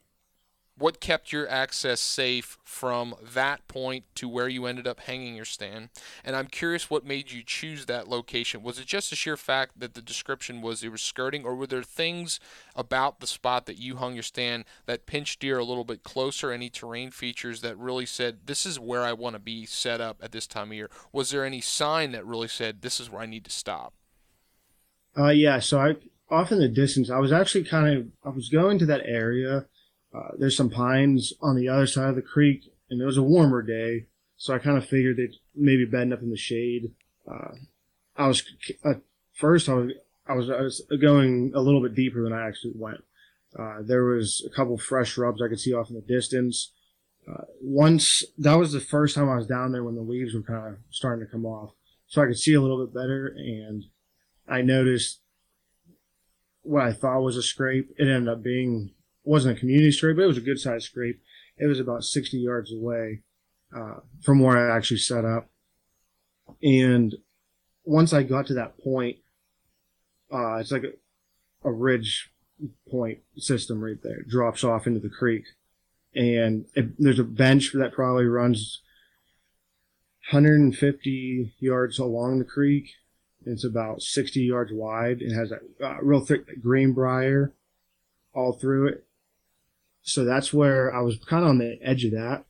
what 0.77 0.99
kept 0.99 1.31
your 1.31 1.47
access 1.49 2.01
safe 2.01 2.57
from 2.63 3.15
that 3.21 3.67
point 3.67 4.05
to 4.15 4.27
where 4.27 4.47
you 4.47 4.65
ended 4.65 4.87
up 4.87 5.01
hanging 5.01 5.35
your 5.35 5.45
stand? 5.45 5.89
And 6.23 6.35
I'm 6.35 6.47
curious 6.47 6.89
what 6.89 7.05
made 7.05 7.31
you 7.31 7.43
choose 7.43 7.85
that 7.85 8.07
location. 8.07 8.63
Was 8.63 8.79
it 8.79 8.85
just 8.85 9.09
the 9.09 9.15
sheer 9.15 9.37
fact 9.37 9.79
that 9.79 9.93
the 9.93 10.01
description 10.01 10.61
was 10.61 10.83
it 10.83 10.91
was 10.91 11.01
skirting, 11.01 11.45
or 11.45 11.55
were 11.55 11.67
there 11.67 11.83
things 11.83 12.39
about 12.75 13.19
the 13.19 13.27
spot 13.27 13.65
that 13.67 13.77
you 13.77 13.97
hung 13.97 14.15
your 14.15 14.23
stand 14.23 14.65
that 14.85 15.05
pinched 15.05 15.39
deer 15.39 15.59
a 15.59 15.65
little 15.65 15.83
bit 15.83 16.03
closer? 16.03 16.51
Any 16.51 16.69
terrain 16.69 17.11
features 17.11 17.61
that 17.61 17.77
really 17.77 18.05
said, 18.05 18.39
this 18.45 18.65
is 18.65 18.79
where 18.79 19.03
I 19.03 19.13
want 19.13 19.35
to 19.35 19.39
be 19.39 19.65
set 19.65 20.01
up 20.01 20.17
at 20.23 20.31
this 20.31 20.47
time 20.47 20.69
of 20.69 20.73
year? 20.73 20.89
Was 21.11 21.29
there 21.29 21.45
any 21.45 21.61
sign 21.61 22.11
that 22.13 22.25
really 22.25 22.47
said, 22.47 22.81
this 22.81 22.99
is 22.99 23.09
where 23.09 23.21
I 23.21 23.27
need 23.27 23.45
to 23.45 23.51
stop? 23.51 23.93
Uh, 25.15 25.29
yeah, 25.29 25.59
so 25.59 25.79
I 25.79 25.95
off 26.31 26.51
in 26.51 26.57
the 26.57 26.67
distance, 26.67 27.11
I 27.11 27.19
was 27.19 27.31
actually 27.31 27.65
kind 27.65 27.95
of 27.95 28.07
I 28.25 28.29
was 28.35 28.49
going 28.49 28.79
to 28.79 28.87
that 28.87 29.01
area 29.05 29.67
uh, 30.13 30.29
there's 30.37 30.57
some 30.57 30.69
pines 30.69 31.33
on 31.41 31.55
the 31.55 31.67
other 31.67 31.87
side 31.87 32.09
of 32.09 32.15
the 32.15 32.21
creek, 32.21 32.71
and 32.89 33.01
it 33.01 33.05
was 33.05 33.17
a 33.17 33.23
warmer 33.23 33.61
day, 33.61 34.05
so 34.37 34.53
I 34.53 34.59
kind 34.59 34.77
of 34.77 34.85
figured 34.85 35.17
they'd 35.17 35.35
maybe 35.55 35.85
bend 35.85 36.13
up 36.13 36.21
in 36.21 36.29
the 36.29 36.37
shade. 36.37 36.91
Uh, 37.29 37.55
I 38.15 38.27
was 38.27 38.43
at 38.85 39.01
first 39.33 39.69
I 39.69 39.73
was, 39.73 39.91
I 40.27 40.33
was 40.33 40.49
I 40.49 40.61
was 40.61 40.85
going 41.01 41.51
a 41.55 41.61
little 41.61 41.81
bit 41.81 41.95
deeper 41.95 42.23
than 42.23 42.33
I 42.33 42.47
actually 42.47 42.73
went. 42.75 43.03
Uh, 43.57 43.77
there 43.81 44.03
was 44.03 44.45
a 44.45 44.55
couple 44.55 44.77
fresh 44.77 45.11
shrubs 45.11 45.41
I 45.41 45.47
could 45.47 45.59
see 45.59 45.73
off 45.73 45.89
in 45.89 45.95
the 45.95 46.01
distance. 46.01 46.71
Uh, 47.27 47.45
once 47.61 48.23
that 48.37 48.55
was 48.55 48.73
the 48.73 48.79
first 48.79 49.15
time 49.15 49.29
I 49.29 49.37
was 49.37 49.47
down 49.47 49.71
there 49.71 49.83
when 49.83 49.95
the 49.95 50.01
leaves 50.01 50.33
were 50.33 50.41
kind 50.41 50.73
of 50.73 50.77
starting 50.91 51.25
to 51.25 51.31
come 51.31 51.45
off, 51.45 51.71
so 52.05 52.21
I 52.21 52.27
could 52.27 52.37
see 52.37 52.53
a 52.53 52.61
little 52.61 52.85
bit 52.85 52.93
better, 52.93 53.27
and 53.27 53.85
I 54.47 54.61
noticed 54.61 55.21
what 56.61 56.83
I 56.83 56.93
thought 56.93 57.21
was 57.21 57.37
a 57.37 57.43
scrape. 57.43 57.89
It 57.97 58.07
ended 58.07 58.27
up 58.27 58.43
being 58.43 58.91
wasn't 59.23 59.57
a 59.57 59.59
community 59.59 59.91
scrape, 59.91 60.17
but 60.17 60.23
it 60.23 60.27
was 60.27 60.37
a 60.37 60.41
good 60.41 60.59
sized 60.59 60.85
scrape. 60.85 61.21
It 61.57 61.67
was 61.67 61.79
about 61.79 62.03
60 62.03 62.37
yards 62.37 62.73
away 62.73 63.21
uh, 63.75 63.99
from 64.21 64.39
where 64.39 64.57
I 64.57 64.75
actually 64.75 64.97
set 64.97 65.25
up. 65.25 65.49
And 66.61 67.15
once 67.85 68.13
I 68.13 68.23
got 68.23 68.47
to 68.47 68.53
that 68.55 68.77
point, 68.77 69.17
uh, 70.31 70.55
it's 70.55 70.71
like 70.71 70.83
a, 70.83 71.67
a 71.67 71.71
ridge 71.71 72.31
point 72.89 73.19
system 73.37 73.83
right 73.83 74.01
there. 74.01 74.19
It 74.19 74.29
drops 74.29 74.63
off 74.63 74.87
into 74.87 74.99
the 74.99 75.09
creek. 75.09 75.45
And 76.15 76.65
it, 76.75 76.99
there's 76.99 77.19
a 77.19 77.23
bench 77.23 77.71
that 77.73 77.93
probably 77.93 78.25
runs 78.25 78.81
150 80.31 81.53
yards 81.59 81.99
along 81.99 82.39
the 82.39 82.45
creek. 82.45 82.91
It's 83.45 83.65
about 83.65 84.01
60 84.01 84.39
yards 84.41 84.71
wide. 84.71 85.21
It 85.21 85.33
has 85.33 85.51
a 85.51 85.59
uh, 85.85 85.97
real 86.01 86.21
thick 86.21 86.45
green 86.45 86.93
greenbrier 86.93 87.53
all 88.33 88.53
through 88.53 88.87
it 88.87 89.05
so 90.03 90.25
that's 90.25 90.53
where 90.53 90.93
I 90.93 91.01
was 91.01 91.17
kind 91.17 91.43
of 91.43 91.49
on 91.49 91.57
the 91.57 91.79
edge 91.81 92.03
of 92.03 92.11
that, 92.11 92.43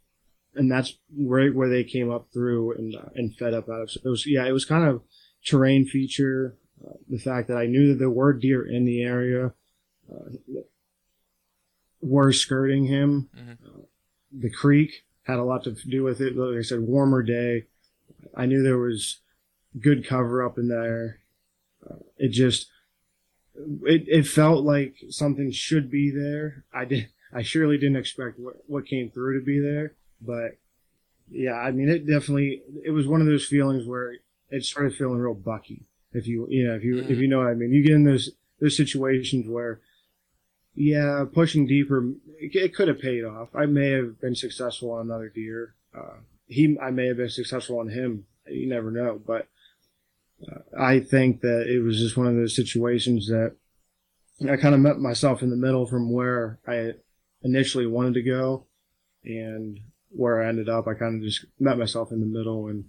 and 0.55 0.71
that's 0.71 0.97
where 1.15 1.51
where 1.51 1.69
they 1.69 1.83
came 1.83 2.11
up 2.11 2.27
through 2.33 2.73
and 2.73 2.95
uh, 2.95 3.09
and 3.15 3.35
fed 3.35 3.53
up 3.53 3.69
out 3.69 3.81
of. 3.81 3.91
So 3.91 4.01
it 4.03 4.09
was 4.09 4.25
yeah, 4.25 4.45
it 4.45 4.51
was 4.51 4.65
kind 4.65 4.83
of 4.83 5.01
terrain 5.45 5.85
feature. 5.85 6.57
Uh, 6.83 6.93
the 7.07 7.19
fact 7.19 7.47
that 7.47 7.57
I 7.57 7.67
knew 7.67 7.89
that 7.89 7.99
there 7.99 8.09
were 8.09 8.33
deer 8.33 8.67
in 8.67 8.85
the 8.85 9.03
area 9.03 9.53
uh, 10.11 10.29
were 12.01 12.33
skirting 12.33 12.87
him. 12.87 13.29
Mm-hmm. 13.37 13.51
Uh, 13.51 13.83
the 14.31 14.49
creek 14.49 15.05
had 15.23 15.37
a 15.37 15.43
lot 15.43 15.63
to 15.65 15.71
do 15.87 16.03
with 16.03 16.21
it. 16.21 16.35
Like 16.35 16.57
I 16.57 16.63
said, 16.63 16.81
warmer 16.81 17.21
day. 17.21 17.65
I 18.35 18.47
knew 18.47 18.63
there 18.63 18.79
was 18.79 19.19
good 19.79 20.07
cover 20.07 20.43
up 20.43 20.57
in 20.57 20.69
there. 20.69 21.19
Uh, 21.87 21.97
it 22.17 22.29
just 22.29 22.67
it, 23.85 24.05
it 24.07 24.27
felt 24.27 24.63
like 24.63 24.95
something 25.09 25.51
should 25.51 25.91
be 25.91 26.09
there. 26.09 26.65
I 26.73 26.85
did 26.85 27.09
I 27.35 27.41
surely 27.41 27.77
didn't 27.77 27.97
expect 27.97 28.39
what, 28.39 28.55
what 28.67 28.85
came 28.85 29.09
through 29.09 29.39
to 29.39 29.45
be 29.45 29.59
there, 29.59 29.93
but 30.21 30.57
yeah, 31.29 31.53
I 31.53 31.71
mean, 31.71 31.89
it 31.89 32.05
definitely, 32.05 32.61
it 32.83 32.91
was 32.91 33.07
one 33.07 33.21
of 33.21 33.27
those 33.27 33.45
feelings 33.45 33.85
where 33.85 34.15
it 34.49 34.63
started 34.63 34.95
feeling 34.95 35.19
real 35.19 35.33
bucky. 35.33 35.85
If 36.11 36.27
you, 36.27 36.47
you 36.49 36.67
know, 36.67 36.75
if 36.75 36.83
you, 36.83 36.95
mm. 36.95 37.09
if 37.09 37.17
you 37.17 37.27
know 37.27 37.39
what 37.39 37.47
I 37.47 37.53
mean, 37.55 37.71
you 37.71 37.83
get 37.83 37.93
in 37.93 38.03
those, 38.03 38.31
those 38.59 38.77
situations 38.77 39.47
where, 39.47 39.79
yeah, 40.75 41.25
pushing 41.31 41.65
deeper, 41.65 42.09
it, 42.39 42.55
it 42.55 42.75
could 42.75 42.87
have 42.87 42.99
paid 42.99 43.23
off. 43.23 43.49
I 43.55 43.65
may 43.65 43.91
have 43.91 44.19
been 44.19 44.35
successful 44.35 44.91
on 44.91 45.07
another 45.07 45.29
deer. 45.29 45.75
Uh, 45.95 46.17
he, 46.47 46.77
I 46.81 46.91
may 46.91 47.07
have 47.07 47.17
been 47.17 47.29
successful 47.29 47.79
on 47.79 47.89
him. 47.89 48.25
You 48.47 48.67
never 48.67 48.91
know, 48.91 49.19
but 49.25 49.47
uh, 50.45 50.59
I 50.77 50.99
think 50.99 51.41
that 51.41 51.67
it 51.67 51.81
was 51.81 51.99
just 51.99 52.17
one 52.17 52.27
of 52.27 52.35
those 52.35 52.55
situations 52.55 53.27
that 53.27 53.55
I 54.41 54.57
kind 54.57 54.75
of 54.75 54.81
met 54.81 54.99
myself 54.99 55.41
in 55.41 55.49
the 55.49 55.55
middle 55.55 55.85
from 55.85 56.11
where 56.11 56.59
I 56.67 56.93
initially 57.43 57.87
wanted 57.87 58.13
to 58.15 58.23
go 58.23 58.65
and 59.23 59.79
where 60.09 60.43
I 60.43 60.47
ended 60.47 60.69
up, 60.69 60.87
I 60.87 60.93
kind 60.93 61.15
of 61.15 61.23
just 61.23 61.45
met 61.59 61.77
myself 61.77 62.11
in 62.11 62.19
the 62.19 62.25
middle 62.25 62.67
and 62.67 62.85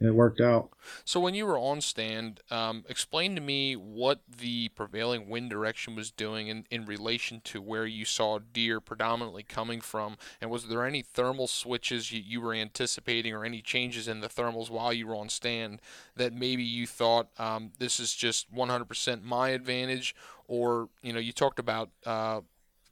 it 0.00 0.14
worked 0.14 0.40
out. 0.40 0.70
So 1.04 1.20
when 1.20 1.34
you 1.34 1.46
were 1.46 1.58
on 1.58 1.80
stand, 1.80 2.40
um, 2.50 2.84
explain 2.88 3.34
to 3.36 3.40
me 3.40 3.74
what 3.74 4.20
the 4.28 4.68
prevailing 4.70 5.28
wind 5.28 5.50
direction 5.50 5.94
was 5.94 6.10
doing 6.10 6.48
in, 6.48 6.66
in 6.70 6.84
relation 6.84 7.40
to 7.44 7.62
where 7.62 7.86
you 7.86 8.04
saw 8.04 8.38
deer 8.38 8.80
predominantly 8.80 9.44
coming 9.44 9.80
from, 9.80 10.16
and 10.40 10.50
was 10.50 10.66
there 10.66 10.84
any 10.84 11.00
thermal 11.00 11.46
switches 11.46 12.12
you, 12.12 12.20
you 12.20 12.40
were 12.40 12.52
anticipating, 12.52 13.32
or 13.32 13.44
any 13.44 13.62
changes 13.62 14.08
in 14.08 14.20
the 14.20 14.28
thermals 14.28 14.68
while 14.68 14.92
you 14.92 15.06
were 15.06 15.16
on 15.16 15.28
stand 15.28 15.80
that 16.16 16.32
maybe 16.32 16.64
you 16.64 16.86
thought 16.86 17.28
um, 17.38 17.70
this 17.78 18.00
is 18.00 18.14
just 18.14 18.52
100% 18.52 19.22
my 19.22 19.50
advantage, 19.50 20.14
or 20.48 20.88
you 21.02 21.12
know 21.12 21.20
you 21.20 21.32
talked 21.32 21.60
about 21.60 21.90
uh, 22.04 22.40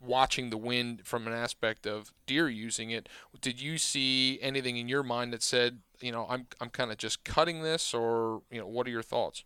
watching 0.05 0.50
the 0.50 0.57
wind 0.57 1.03
from 1.05 1.26
an 1.26 1.32
aspect 1.32 1.86
of 1.86 2.12
deer 2.26 2.48
using 2.48 2.90
it, 2.90 3.09
did 3.40 3.61
you 3.61 3.78
see 3.78 4.38
anything 4.42 4.76
in 4.76 4.88
your 4.88 5.03
mind 5.03 5.32
that 5.32 5.42
said, 5.42 5.78
you 6.00 6.12
know, 6.12 6.26
I'm 6.28 6.46
I'm 6.61 6.70
kind 6.70 6.90
of 6.90 6.98
just 6.98 7.24
cutting 7.24 7.62
this, 7.62 7.94
or 7.94 8.42
you 8.50 8.61
know, 8.61 8.66
what 8.66 8.86
are 8.86 8.90
your 8.90 9.03
thoughts? 9.03 9.44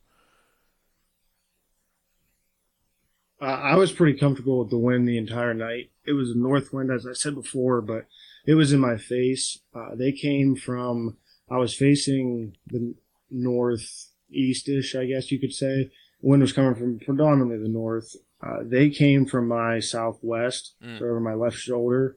Uh, 3.41 3.45
I 3.45 3.77
was 3.77 3.93
pretty 3.93 4.19
comfortable 4.19 4.61
with 4.61 4.71
the 4.71 4.79
wind 4.79 5.07
the 5.07 5.19
entire 5.19 5.53
night. 5.53 5.91
It 6.07 6.13
was 6.13 6.31
a 6.31 6.39
north 6.39 6.73
wind, 6.73 6.91
as 6.91 7.07
I 7.07 7.13
said 7.13 7.35
before, 7.35 7.83
but 7.83 8.07
it 8.47 8.55
was 8.55 8.73
in 8.73 8.81
my 8.81 8.97
face. 8.97 9.59
Uh, 9.75 9.95
they 9.95 10.13
came 10.13 10.57
from, 10.57 11.19
I 11.51 11.59
was 11.59 11.75
facing 11.75 12.57
the 12.67 12.95
northeastish, 13.31 14.95
I 14.95 15.05
guess 15.05 15.31
you 15.31 15.39
could 15.39 15.53
say. 15.53 15.91
Wind 16.23 16.41
was 16.41 16.55
coming 16.55 16.75
from 16.75 16.99
predominantly 16.99 17.59
the 17.59 17.69
north, 17.69 18.17
uh, 18.43 18.59
they 18.63 18.91
came 18.91 19.27
from 19.27 19.49
my 19.49 19.81
southwest, 19.81 20.75
mm. 20.85 20.99
so 20.99 21.05
over 21.05 21.21
my 21.21 21.35
left 21.35 21.57
shoulder, 21.57 22.17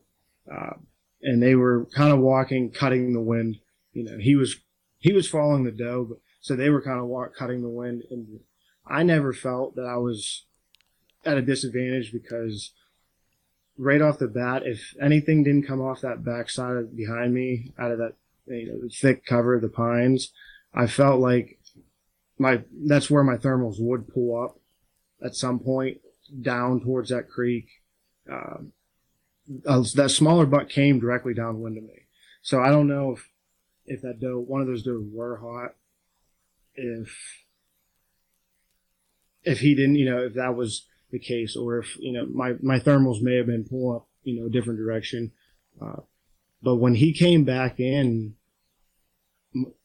uh, 0.52 0.74
and 1.22 1.42
they 1.42 1.56
were 1.56 1.86
kind 1.96 2.12
of 2.12 2.20
walking, 2.20 2.72
cutting 2.72 3.14
the 3.14 3.22
wind. 3.22 3.58
You 3.94 4.04
know, 4.04 4.18
he 4.18 4.36
was 4.36 4.58
he 5.00 5.14
was 5.14 5.30
following 5.30 5.64
the 5.64 5.72
doe, 5.72 6.06
but 6.10 6.18
so 6.42 6.56
they 6.56 6.70
were 6.70 6.82
kind 6.82 7.00
of 7.00 7.06
walk, 7.06 7.36
cutting 7.36 7.62
the 7.62 7.70
wind. 7.70 8.04
And 8.12 8.42
I 8.86 9.04
never 9.04 9.34
felt 9.34 9.76
that 9.76 9.86
I 9.86 9.98
was 9.98 10.46
at 11.26 11.38
a 11.38 11.42
disadvantage 11.42 12.12
because 12.12 12.74
right 13.78 14.02
off 14.02 14.20
the 14.20 14.28
bat, 14.28 14.64
if 14.66 14.94
anything 15.02 15.44
didn't 15.44 15.68
come 15.68 15.82
off 15.82 16.02
that 16.02 16.24
backside 16.24 16.76
of 16.76 16.96
behind 16.96 17.34
me, 17.34 17.72
out 17.80 17.92
of 17.92 17.98
that 18.00 18.14
you 18.46 18.68
know 18.68 18.90
thick 18.92 19.26
cover 19.26 19.56
of 19.56 19.62
the 19.62 19.70
pines, 19.70 20.34
I 20.74 20.88
felt 20.88 21.22
like 21.22 21.60
my 22.38 22.64
that's 22.86 23.10
where 23.10 23.24
my 23.24 23.38
thermals 23.38 23.76
would 23.80 24.10
pull 24.10 24.44
up 24.44 24.60
at 25.24 25.36
some 25.36 25.60
point 25.60 26.00
down 26.42 26.82
towards 26.82 27.10
that 27.10 27.30
creek. 27.30 27.68
Um, 28.32 28.74
uh, 29.66 29.84
that 29.96 30.12
smaller 30.12 30.46
buck 30.46 30.70
came 30.70 31.00
directly 31.00 31.34
downwind 31.34 31.78
of 31.78 31.84
me. 31.84 32.06
So 32.42 32.62
I 32.62 32.70
don't 32.70 32.88
know 32.88 33.14
if, 33.14 33.30
if 33.86 34.02
that 34.02 34.20
doe, 34.20 34.40
one 34.40 34.62
of 34.62 34.68
those 34.68 34.84
does 34.84 35.02
were 35.12 35.38
hot, 35.38 35.76
if, 36.76 37.16
if 39.44 39.60
he 39.60 39.74
didn't, 39.76 39.96
you 39.96 40.06
know, 40.10 40.20
if 40.20 40.36
that 40.36 40.56
was 40.56 40.86
the 41.12 41.20
case, 41.20 41.56
or 41.56 41.80
if, 41.80 41.98
you 42.00 42.14
know, 42.14 42.28
my, 42.28 42.54
my 42.62 42.80
thermals 42.80 43.22
may 43.22 43.36
have 43.36 43.48
been 43.48 43.64
pulling 43.64 43.98
up, 43.98 44.08
you 44.24 44.40
know, 44.40 44.46
a 44.46 44.52
different 44.52 44.80
direction. 44.80 45.32
Uh, 45.82 46.02
but 46.62 46.76
when 46.76 46.96
he 46.96 47.14
came 47.14 47.44
back 47.44 47.80
in, 47.80 48.36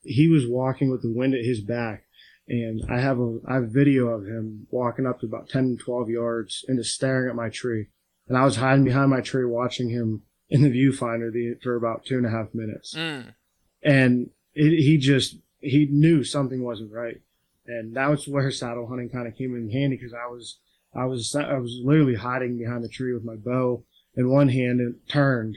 he 0.02 0.28
was 0.28 0.46
walking 0.46 0.90
with 0.90 1.02
the 1.02 1.12
wind 1.12 1.34
at 1.34 1.44
his 1.44 1.60
back 1.60 2.03
and 2.48 2.82
I 2.90 3.00
have 3.00 3.18
a 3.18 3.38
I 3.46 3.54
have 3.54 3.62
a 3.64 3.68
video 3.68 4.08
of 4.08 4.26
him 4.26 4.66
walking 4.70 5.06
up 5.06 5.20
to 5.20 5.26
about 5.26 5.48
10, 5.48 5.78
12 5.82 6.10
yards 6.10 6.64
and 6.68 6.78
just 6.78 6.94
staring 6.94 7.30
at 7.30 7.36
my 7.36 7.48
tree. 7.48 7.88
And 8.28 8.36
I 8.36 8.44
was 8.44 8.56
hiding 8.56 8.84
behind 8.84 9.10
my 9.10 9.20
tree 9.20 9.44
watching 9.44 9.90
him 9.90 10.22
in 10.48 10.62
the 10.62 10.70
viewfinder 10.70 11.32
the, 11.32 11.56
for 11.62 11.76
about 11.76 12.04
two 12.04 12.16
and 12.16 12.26
a 12.26 12.30
half 12.30 12.54
minutes. 12.54 12.94
Mm. 12.94 13.34
And 13.82 14.30
it, 14.54 14.82
he 14.82 14.98
just, 14.98 15.36
he 15.60 15.86
knew 15.90 16.24
something 16.24 16.62
wasn't 16.62 16.92
right. 16.92 17.20
And 17.66 17.96
that 17.96 18.10
was 18.10 18.28
where 18.28 18.50
saddle 18.50 18.86
hunting 18.86 19.08
kind 19.08 19.26
of 19.26 19.36
came 19.36 19.54
in 19.54 19.70
handy 19.70 19.96
because 19.96 20.12
I 20.14 20.26
was, 20.26 20.58
I 20.94 21.06
was 21.06 21.34
I 21.34 21.58
was 21.58 21.80
literally 21.82 22.14
hiding 22.14 22.58
behind 22.58 22.84
the 22.84 22.88
tree 22.88 23.12
with 23.12 23.24
my 23.24 23.36
bow 23.36 23.84
in 24.16 24.30
one 24.30 24.48
hand 24.48 24.80
and 24.80 24.94
turned, 25.08 25.56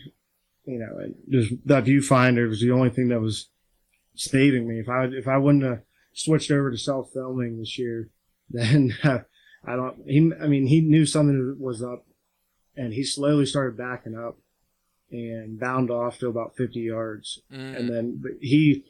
you 0.66 0.80
know, 0.80 0.98
and 0.98 1.16
just 1.30 1.54
that 1.66 1.86
viewfinder 1.86 2.50
was 2.50 2.62
the 2.62 2.72
only 2.72 2.90
thing 2.90 3.10
that 3.10 3.22
was 3.22 3.50
saving 4.16 4.68
me. 4.68 4.80
If 4.80 4.90
I 4.90 5.06
if 5.06 5.28
I 5.28 5.38
wouldn't 5.38 5.64
have 5.64 5.82
switched 6.18 6.49
over 6.51 6.72
to 6.72 6.78
self 6.78 7.11
filming 7.13 7.59
this 7.59 7.78
year, 7.78 8.09
then 8.49 8.95
uh, 9.03 9.20
I 9.65 9.76
don't. 9.76 10.01
He, 10.07 10.32
I 10.41 10.47
mean, 10.47 10.68
he 10.68 10.82
knew 10.82 11.05
something 11.05 11.55
was 11.59 11.84
up, 11.84 12.05
and 12.76 12.93
he 12.93 13.03
slowly 13.03 13.45
started 13.45 13.78
backing 13.78 14.15
up 14.18 14.38
and 15.11 15.57
bound 15.59 15.89
off 15.89 16.20
to 16.20 16.28
about 16.28 16.57
50 16.57 16.80
yards, 16.80 17.39
Mm. 17.53 17.78
and 17.80 17.89
then 17.89 18.20
but 18.22 18.32
he, 18.41 18.84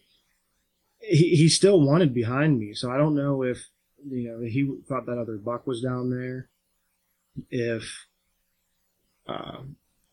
he 0.99 1.35
he 1.35 1.49
still 1.49 1.79
wanted 1.81 2.13
behind 2.13 2.57
me. 2.59 2.73
So 2.73 2.89
I 2.91 2.97
don't 2.97 3.15
know 3.15 3.43
if 3.43 3.67
you 4.09 4.29
know 4.29 4.39
he 4.41 4.71
thought 4.87 5.05
that 5.05 5.19
other 5.19 5.37
buck 5.37 5.67
was 5.67 5.81
down 5.81 6.09
there, 6.09 6.49
if 7.51 8.07
uh, 9.27 9.59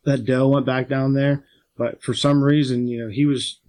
that 0.04 0.24
doe 0.24 0.48
went 0.48 0.66
back 0.66 0.88
down 0.88 1.14
there, 1.14 1.44
but 1.78 2.02
for 2.02 2.12
some 2.14 2.42
reason, 2.42 2.86
you 2.88 3.04
know, 3.04 3.10
he 3.10 3.24
was 3.24 3.60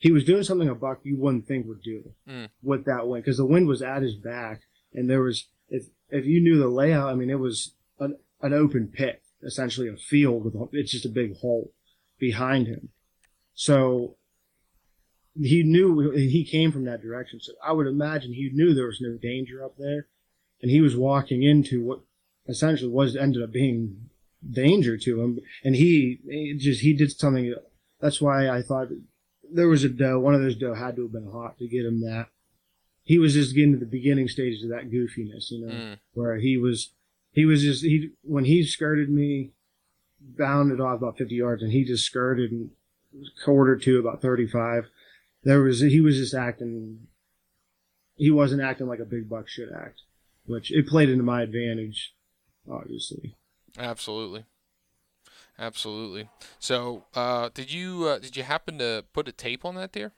he 0.00 0.10
was 0.10 0.24
doing 0.24 0.42
something 0.42 0.68
a 0.68 0.74
buck 0.74 1.00
you 1.04 1.16
wouldn't 1.16 1.46
think 1.46 1.66
would 1.66 1.82
do 1.82 2.12
Mm. 2.28 2.48
with 2.62 2.84
that 2.86 3.06
wind 3.06 3.22
because 3.22 3.36
the 3.36 3.46
wind 3.46 3.68
was 3.68 3.82
at 3.82 4.02
his 4.02 4.16
back 4.16 4.62
and 4.92 5.08
there 5.08 5.22
was 5.22 5.48
if 5.68 5.84
if 6.08 6.26
you 6.26 6.40
knew 6.40 6.58
the 6.58 6.66
layout, 6.68 7.10
I 7.10 7.14
mean, 7.14 7.30
it 7.30 7.38
was 7.38 7.74
an 8.00 8.16
an 8.42 8.52
open 8.52 8.88
pit, 8.88 9.22
essentially 9.42 9.86
a 9.88 9.96
field 9.96 10.44
with 10.44 10.54
a, 10.56 10.68
it's 10.72 10.90
just 10.90 11.04
a 11.04 11.10
big 11.20 11.36
hole 11.38 11.72
behind 12.18 12.66
him. 12.66 12.88
So 13.54 14.16
he 15.40 15.62
knew 15.62 16.10
he 16.10 16.44
came 16.44 16.72
from 16.72 16.84
that 16.84 17.02
direction. 17.02 17.38
So 17.40 17.52
I 17.64 17.72
would 17.72 17.86
imagine 17.86 18.32
he 18.32 18.50
knew 18.52 18.74
there 18.74 18.86
was 18.86 19.00
no 19.00 19.16
danger 19.16 19.64
up 19.64 19.76
there, 19.78 20.08
and 20.60 20.70
he 20.70 20.80
was 20.80 20.96
walking 20.96 21.42
into 21.42 21.84
what 21.84 22.00
essentially 22.48 22.90
was 22.90 23.14
ended 23.14 23.42
up 23.42 23.52
being 23.52 24.08
danger 24.50 24.96
to 24.96 25.20
him. 25.20 25.38
And 25.62 25.76
he, 25.76 26.18
he 26.28 26.54
just 26.58 26.80
he 26.80 26.94
did 26.94 27.12
something. 27.12 27.54
That's 28.00 28.20
why 28.20 28.48
I 28.48 28.62
thought 28.62 28.88
there 29.52 29.68
was 29.68 29.84
a 29.84 29.88
doe. 29.88 30.18
One 30.18 30.34
of 30.34 30.40
those 30.42 30.56
doe 30.56 30.74
had 30.74 30.96
to 30.96 31.02
have 31.02 31.12
been 31.12 31.30
hot 31.30 31.58
to 31.58 31.66
get 31.68 31.84
him 31.84 32.00
that. 32.02 32.26
He 33.02 33.18
was 33.18 33.34
just 33.34 33.54
getting 33.54 33.72
to 33.72 33.78
the 33.78 33.86
beginning 33.86 34.28
stages 34.28 34.62
of 34.62 34.70
that 34.70 34.90
goofiness, 34.90 35.50
you 35.50 35.66
know, 35.66 35.72
Mm. 35.72 35.98
where 36.14 36.36
he 36.36 36.56
was 36.56 36.92
he 37.32 37.44
was 37.44 37.62
just 37.62 37.82
he 37.84 38.10
when 38.22 38.44
he 38.44 38.62
skirted 38.64 39.08
me, 39.10 39.50
bounded 40.20 40.80
off 40.80 40.98
about 40.98 41.18
fifty 41.18 41.36
yards, 41.36 41.62
and 41.62 41.72
he 41.72 41.84
just 41.84 42.04
skirted 42.04 42.50
and 42.52 42.70
quarter 43.44 43.76
to 43.76 43.98
about 43.98 44.20
thirty 44.22 44.46
five. 44.46 44.88
There 45.42 45.60
was 45.60 45.80
he 45.80 46.00
was 46.00 46.16
just 46.16 46.34
acting. 46.34 47.06
He 48.16 48.30
wasn't 48.30 48.62
acting 48.62 48.86
like 48.86 48.98
a 49.00 49.04
big 49.06 49.28
buck 49.28 49.48
should 49.48 49.72
act, 49.72 50.02
which 50.44 50.70
it 50.70 50.86
played 50.86 51.08
into 51.08 51.24
my 51.24 51.42
advantage, 51.42 52.14
obviously. 52.70 53.34
Absolutely. 53.78 54.44
Absolutely. 55.60 56.28
So, 56.58 57.04
uh, 57.14 57.50
did 57.52 57.70
you 57.72 58.06
uh, 58.08 58.18
did 58.18 58.36
you 58.36 58.42
happen 58.42 58.78
to 58.78 59.04
put 59.12 59.28
a 59.28 59.32
tape 59.32 59.64
on 59.64 59.74
that 59.76 59.92
deer? 59.92 60.12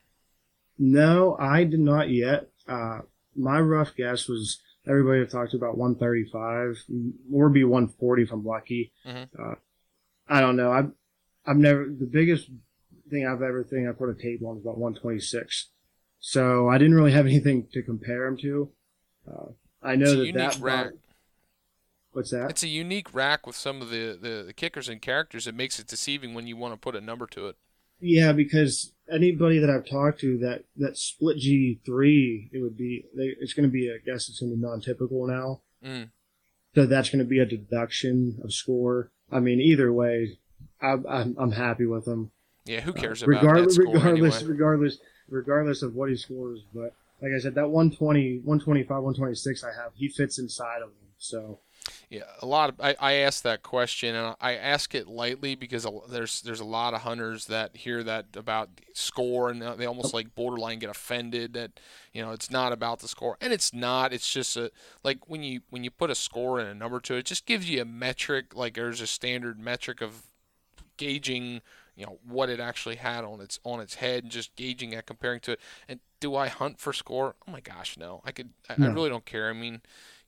No, 0.78 1.36
I 1.38 1.64
did 1.64 1.80
not 1.80 2.10
yet. 2.10 2.48
Uh, 2.68 3.00
my 3.36 3.60
rough 3.60 3.96
guess 3.96 4.28
was 4.28 4.60
everybody 4.86 5.26
talked 5.26 5.52
about 5.54 5.76
135 5.76 6.84
or 7.32 7.48
be 7.48 7.64
140 7.64 8.22
if 8.22 8.32
I'm 8.32 8.44
lucky. 8.44 8.92
Mhm. 9.04 9.28
Uh, 9.38 9.54
I 10.28 10.40
don't 10.40 10.56
know. 10.56 10.70
I've 10.70 10.92
I've 11.44 11.56
never 11.56 11.86
the 11.86 12.06
biggest 12.06 12.48
thing 13.10 13.26
I've 13.26 13.42
ever 13.42 13.64
think 13.64 13.88
I 13.88 13.92
put 13.92 14.10
a 14.10 14.14
tape 14.14 14.42
on 14.44 14.58
is 14.58 14.62
about 14.62 14.78
126. 14.78 15.68
So 16.20 16.68
I 16.68 16.78
didn't 16.78 16.94
really 16.94 17.12
have 17.12 17.26
anything 17.32 17.66
to 17.72 17.82
compare 17.82 18.26
them 18.26 18.36
to. 18.38 18.70
Uh, 19.28 19.46
I 19.82 19.96
know 19.96 20.22
It's 20.22 20.32
that 20.34 20.52
that 20.54 20.60
rack. 20.60 20.84
buck- 20.92 20.98
What's 22.12 22.30
that? 22.30 22.50
It's 22.50 22.62
a 22.62 22.68
unique 22.68 23.12
rack 23.14 23.46
with 23.46 23.56
some 23.56 23.80
of 23.80 23.90
the, 23.90 24.18
the, 24.20 24.44
the 24.46 24.52
kickers 24.52 24.88
and 24.88 25.00
characters. 25.00 25.46
It 25.46 25.54
makes 25.54 25.78
it 25.78 25.86
deceiving 25.86 26.34
when 26.34 26.46
you 26.46 26.56
want 26.56 26.74
to 26.74 26.78
put 26.78 26.94
a 26.94 27.00
number 27.00 27.26
to 27.28 27.48
it. 27.48 27.56
Yeah, 28.00 28.32
because 28.32 28.92
anybody 29.10 29.58
that 29.58 29.70
I've 29.70 29.86
talked 29.88 30.20
to 30.20 30.36
that 30.38 30.64
that 30.76 30.98
split 30.98 31.38
G 31.38 31.78
three, 31.86 32.50
it 32.52 32.60
would 32.60 32.76
be 32.76 33.04
they, 33.16 33.34
it's 33.40 33.54
going 33.54 33.68
to 33.68 33.72
be 33.72 33.90
I 33.90 33.98
guess 34.04 34.28
it's 34.28 34.40
going 34.40 34.50
to 34.50 34.56
be 34.56 34.62
non-typical 34.62 35.26
now. 35.26 35.60
Mm. 35.84 36.10
So 36.74 36.86
that's 36.86 37.10
going 37.10 37.20
to 37.20 37.28
be 37.28 37.38
a 37.38 37.46
deduction 37.46 38.40
of 38.42 38.52
score. 38.52 39.10
I 39.30 39.38
mean, 39.40 39.60
either 39.60 39.92
way, 39.92 40.38
I'm 40.80 41.06
I'm, 41.08 41.36
I'm 41.38 41.52
happy 41.52 41.86
with 41.86 42.06
him. 42.08 42.32
Yeah, 42.64 42.80
who 42.80 42.92
cares 42.92 43.22
Uh, 43.22 43.26
about 43.26 43.42
regardless, 43.42 43.76
that 43.76 43.82
score 43.82 43.94
regardless, 43.94 44.36
anyway? 44.36 44.50
regardless, 44.52 44.98
regardless 45.28 45.82
of 45.82 45.94
what 45.94 46.10
he 46.10 46.16
scores. 46.16 46.60
But 46.74 46.94
like 47.22 47.30
I 47.36 47.38
said, 47.38 47.54
that 47.54 47.70
120, 47.70 48.38
125, 48.44 48.88
126 48.88 49.62
I 49.64 49.68
have, 49.80 49.92
he 49.94 50.08
fits 50.08 50.38
inside 50.40 50.82
of 50.82 50.88
him. 50.88 50.96
So 51.18 51.60
Yeah, 52.12 52.24
a 52.42 52.46
lot 52.46 52.68
of 52.68 52.78
I, 52.78 52.94
I 53.00 53.12
asked 53.14 53.42
that 53.44 53.62
question 53.62 54.14
and 54.14 54.36
I 54.38 54.54
ask 54.54 54.94
it 54.94 55.08
lightly 55.08 55.54
because 55.54 55.86
there's 56.10 56.42
there's 56.42 56.60
a 56.60 56.64
lot 56.64 56.92
of 56.92 57.00
hunters 57.00 57.46
that 57.46 57.74
hear 57.74 58.02
that 58.02 58.26
about 58.36 58.68
score 58.92 59.48
and 59.48 59.62
they 59.62 59.86
almost 59.86 60.12
like 60.12 60.34
borderline 60.34 60.78
get 60.78 60.90
offended 60.90 61.54
that 61.54 61.80
you 62.12 62.20
know 62.20 62.32
it's 62.32 62.50
not 62.50 62.70
about 62.70 62.98
the 62.98 63.08
score 63.08 63.38
and 63.40 63.50
it's 63.50 63.72
not 63.72 64.12
it's 64.12 64.30
just 64.30 64.58
a 64.58 64.70
like 65.02 65.26
when 65.26 65.42
you 65.42 65.62
when 65.70 65.84
you 65.84 65.90
put 65.90 66.10
a 66.10 66.14
score 66.14 66.60
and 66.60 66.68
a 66.68 66.74
number 66.74 67.00
to 67.00 67.14
it, 67.14 67.20
it 67.20 67.24
just 67.24 67.46
gives 67.46 67.70
you 67.70 67.80
a 67.80 67.86
metric 67.86 68.54
like 68.54 68.74
there's 68.74 69.00
a 69.00 69.06
standard 69.06 69.58
metric 69.58 70.02
of 70.02 70.24
gauging 70.98 71.62
you 71.96 72.04
know 72.04 72.18
what 72.28 72.50
it 72.50 72.60
actually 72.60 72.96
had 72.96 73.24
on 73.24 73.40
its 73.40 73.58
on 73.64 73.80
its 73.80 73.94
head 73.94 74.22
and 74.22 74.30
just 74.30 74.54
gauging 74.54 74.92
it 74.92 75.06
comparing 75.06 75.40
to 75.40 75.52
it 75.52 75.60
and 75.88 75.98
do 76.20 76.36
I 76.36 76.48
hunt 76.48 76.78
for 76.78 76.92
score? 76.92 77.36
Oh 77.48 77.50
my 77.50 77.60
gosh 77.60 77.96
no 77.96 78.20
I 78.22 78.32
could 78.32 78.50
I, 78.68 78.74
I 78.74 78.86
really 78.88 79.08
don't 79.08 79.24
care 79.24 79.48
I 79.48 79.54
mean 79.54 79.80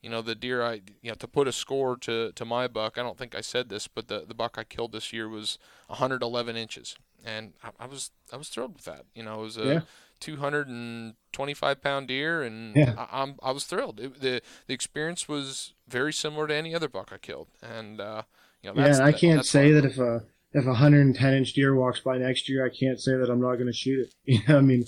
you 0.04 0.10
know 0.10 0.22
the 0.22 0.34
deer 0.34 0.62
I 0.62 0.74
you 1.02 1.10
know 1.10 1.14
to 1.24 1.26
put 1.26 1.48
a 1.48 1.52
score 1.52 1.96
to 2.06 2.30
to 2.32 2.44
my 2.44 2.68
buck 2.68 2.98
I 2.98 3.02
don't 3.02 3.18
think 3.18 3.34
I 3.34 3.40
said 3.40 3.68
this 3.70 3.88
but 3.88 4.08
the 4.08 4.18
the 4.28 4.34
buck 4.34 4.54
I 4.58 4.64
killed 4.64 4.92
this 4.92 5.12
year 5.12 5.28
was 5.28 5.58
111 5.88 6.56
inches 6.56 6.96
and 7.24 7.54
I, 7.64 7.70
I 7.84 7.86
was 7.86 8.10
I 8.32 8.36
was 8.36 8.48
thrilled 8.50 8.74
with 8.74 8.84
that 8.84 9.04
you 9.14 9.22
know 9.24 9.40
it 9.40 9.42
was 9.44 9.56
a 9.56 9.64
Yeah. 9.74 9.80
225 10.20 11.82
pound 11.82 12.08
deer 12.08 12.42
and 12.42 12.76
Yeah. 12.76 12.94
I, 12.98 13.22
I'm 13.22 13.36
I 13.42 13.50
was 13.50 13.64
thrilled 13.64 14.00
it, 14.00 14.20
the 14.20 14.42
the 14.66 14.74
experience 14.74 15.28
was 15.28 15.74
very 15.88 16.12
similar 16.12 16.46
to 16.48 16.54
any 16.54 16.74
other 16.74 16.88
buck 16.88 17.10
I 17.12 17.18
killed 17.18 17.48
and 17.62 18.00
uh 18.00 18.22
you 18.62 18.72
know 18.72 18.80
yeah, 18.80 18.98
I 19.02 19.12
that- 19.12 19.20
can't 19.20 19.44
say 19.46 19.72
that 19.72 19.84
if 19.84 19.98
a 19.98 20.24
if 20.52 20.64
a 20.64 20.68
110 20.68 21.34
inch 21.34 21.52
deer 21.54 21.74
walks 21.74 21.98
by 21.98 22.16
next 22.16 22.48
year, 22.48 22.64
I 22.64 22.68
can't 22.68 23.00
say 23.00 23.16
that 23.16 23.28
I'm 23.28 23.40
not 23.40 23.54
going 23.56 23.66
to 23.66 23.72
shoot 23.72 24.06
it. 24.06 24.14
You 24.24 24.40
know, 24.46 24.58
I 24.58 24.60
mean, 24.60 24.84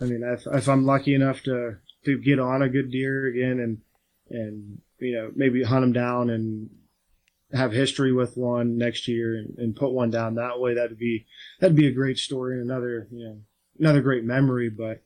I 0.00 0.04
mean, 0.04 0.22
if 0.22 0.46
if 0.46 0.68
I'm 0.68 0.84
lucky 0.86 1.14
enough 1.14 1.42
to 1.42 1.78
to 2.04 2.18
get 2.18 2.38
on 2.38 2.62
a 2.62 2.68
good 2.68 2.90
deer 2.92 3.26
again 3.26 3.58
and 3.58 3.78
and 4.32 4.80
you 4.98 5.14
know 5.14 5.30
maybe 5.34 5.62
hunt 5.62 5.82
them 5.82 5.92
down 5.92 6.30
and 6.30 6.70
have 7.52 7.72
history 7.72 8.12
with 8.12 8.36
one 8.36 8.78
next 8.78 9.06
year 9.06 9.36
and, 9.36 9.58
and 9.58 9.76
put 9.76 9.92
one 9.92 10.10
down 10.10 10.34
that 10.34 10.58
way 10.58 10.74
that'd 10.74 10.98
be 10.98 11.26
that'd 11.60 11.76
be 11.76 11.86
a 11.86 11.92
great 11.92 12.18
story 12.18 12.54
and 12.58 12.70
another 12.70 13.08
you 13.10 13.24
know 13.24 13.38
another 13.78 14.00
great 14.00 14.24
memory. 14.24 14.70
But 14.70 15.02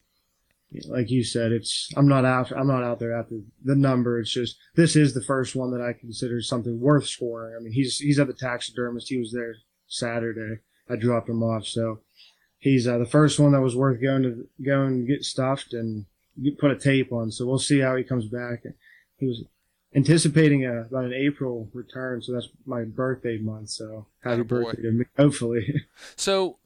like 0.89 1.11
you 1.11 1.23
said 1.23 1.53
it's 1.53 1.91
i'm 1.97 2.09
not 2.09 2.25
out 2.25 2.51
i'm 2.51 2.67
not 2.67 2.83
out 2.83 2.99
there 2.99 3.19
after 3.19 3.37
the 3.65 3.75
number. 3.75 4.21
It's 4.21 4.33
just 4.33 4.57
this 4.75 4.97
is 4.97 5.15
the 5.15 5.23
first 5.23 5.57
one 5.57 5.71
that 5.71 5.81
i 5.81 5.93
consider 5.93 6.41
something 6.43 6.81
worth 6.81 7.07
scoring. 7.07 7.57
I 7.59 7.63
mean 7.63 7.73
he's 7.73 7.99
he's 7.99 8.19
at 8.19 8.27
the 8.27 8.35
taxidermist. 8.35 9.09
He 9.09 9.19
was 9.19 9.33
there 9.33 9.57
saturday. 9.87 10.61
I 10.89 10.97
dropped 10.97 11.29
him 11.29 11.43
off. 11.43 11.67
So 11.67 12.01
he's 12.59 12.87
uh, 12.87 12.99
the 12.99 13.07
first 13.07 13.39
one 13.41 13.53
that 13.53 13.61
was 13.61 13.77
worth 13.77 14.01
going 14.01 14.23
to 14.23 14.47
go 14.65 14.83
and 14.83 15.07
get 15.07 15.25
stuffed 15.25 15.73
and 15.73 16.07
put 16.59 16.71
a 16.71 16.79
tape 16.79 17.13
on. 17.13 17.31
So 17.31 17.47
we'll 17.47 17.59
see 17.59 17.81
how 17.81 17.97
he 17.97 18.05
comes 18.05 18.27
back 18.27 18.65
he 19.19 19.27
was 19.27 19.45
anticipating 19.95 20.65
a, 20.65 20.83
about 20.83 21.05
an 21.05 21.15
April 21.15 21.69
return, 21.73 22.21
so 22.23 22.33
that's 22.33 22.49
my 22.67 22.85
birthday 22.85 23.39
month. 23.39 23.71
So 23.71 24.07
happy 24.23 24.43
Attaboy. 24.43 24.49
birthday 24.49 24.83
to 24.83 24.91
me, 24.93 25.05
hopefully. 25.17 25.83
So 26.17 26.59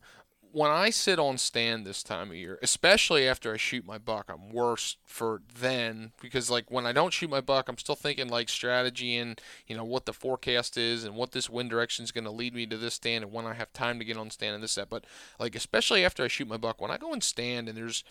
when 0.53 0.71
I 0.71 0.91
sit 0.91 1.19
on 1.19 1.39
stand 1.39 1.87
this 1.87 2.03
time 2.03 2.31
of 2.31 2.37
year, 2.37 2.59
especially 2.63 3.29
after 3.29 3.55
I 3.55 3.57
shoot 3.57 3.87
my 3.87 3.99
buck, 3.99 4.29
I'm 4.29 4.51
worse 4.51 4.97
for 5.05 5.43
then 5.59 6.13
because 6.21 6.51
like 6.51 6.71
when 6.71 6.87
I 6.87 6.93
don't 6.93 7.13
shoot 7.13 7.31
my 7.31 7.41
buck, 7.41 7.69
I'm 7.69 7.79
still 7.79 7.95
thinking 7.95 8.29
like 8.29 8.49
strategy 8.49 9.17
and 9.17 9.41
you 9.67 9.77
know 9.77 9.85
what 9.85 10.07
the 10.07 10.13
forecast 10.13 10.77
is 10.77 11.05
and 11.05 11.15
what 11.15 11.33
this 11.33 11.49
wind 11.49 11.71
direction 11.71 12.03
is 12.03 12.13
going 12.13 12.25
to 12.25 12.31
lead 12.31 12.55
me 12.55 12.67
to 12.67 12.77
this 12.77 12.95
stand 12.95 13.25
and 13.25 13.33
when 13.33 13.47
I 13.47 13.55
have 13.55 13.73
time 13.73 13.99
to 13.99 14.05
get 14.05 14.17
on 14.17 14.31
stand 14.31 14.55
and 14.55 14.63
this 14.65 14.75
that. 14.75 14.91
But 14.91 15.05
like 15.39 15.55
especially 15.55 16.05
after 16.05 16.25
I 16.25 16.29
shoot 16.29 16.49
my 16.49 16.57
buck, 16.57 16.81
when 16.81 16.91
I 16.91 16.99
go 16.99 17.13
and 17.13 17.23
stand 17.23 17.69
and 17.69 17.79
there's 17.79 18.03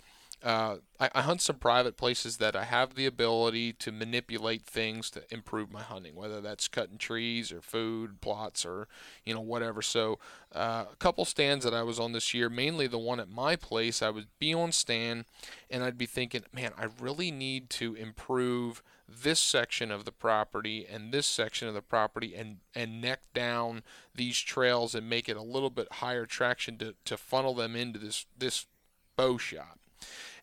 uh, 0.42 0.76
I, 0.98 1.10
I 1.14 1.22
hunt 1.22 1.42
some 1.42 1.56
private 1.56 1.96
places 1.96 2.38
that 2.38 2.56
I 2.56 2.64
have 2.64 2.94
the 2.94 3.04
ability 3.04 3.74
to 3.74 3.92
manipulate 3.92 4.62
things 4.62 5.10
to 5.10 5.22
improve 5.30 5.70
my 5.70 5.82
hunting, 5.82 6.14
whether 6.14 6.40
that's 6.40 6.68
cutting 6.68 6.96
trees 6.96 7.52
or 7.52 7.60
food 7.60 8.20
plots 8.20 8.64
or 8.64 8.88
you 9.24 9.34
know 9.34 9.40
whatever. 9.40 9.82
So 9.82 10.18
uh, 10.54 10.86
a 10.92 10.96
couple 10.96 11.24
stands 11.24 11.64
that 11.64 11.74
I 11.74 11.82
was 11.82 12.00
on 12.00 12.12
this 12.12 12.32
year, 12.32 12.48
mainly 12.48 12.86
the 12.86 12.98
one 12.98 13.20
at 13.20 13.28
my 13.28 13.54
place, 13.54 14.00
I 14.00 14.10
would 14.10 14.28
be 14.38 14.54
on 14.54 14.72
stand 14.72 15.26
and 15.70 15.84
I'd 15.84 15.98
be 15.98 16.06
thinking, 16.06 16.44
man, 16.54 16.72
I 16.78 16.86
really 16.98 17.30
need 17.30 17.68
to 17.70 17.94
improve 17.94 18.82
this 19.06 19.40
section 19.40 19.90
of 19.90 20.04
the 20.04 20.12
property 20.12 20.86
and 20.90 21.12
this 21.12 21.26
section 21.26 21.66
of 21.68 21.74
the 21.74 21.82
property 21.82 22.34
and 22.34 22.58
and 22.74 23.00
neck 23.00 23.20
down 23.34 23.82
these 24.14 24.38
trails 24.38 24.94
and 24.94 25.10
make 25.10 25.28
it 25.28 25.36
a 25.36 25.42
little 25.42 25.70
bit 25.70 25.94
higher 25.94 26.24
traction 26.24 26.78
to, 26.78 26.94
to 27.04 27.16
funnel 27.16 27.52
them 27.52 27.74
into 27.74 27.98
this 27.98 28.26
this 28.38 28.66
bow 29.16 29.36
shot 29.36 29.79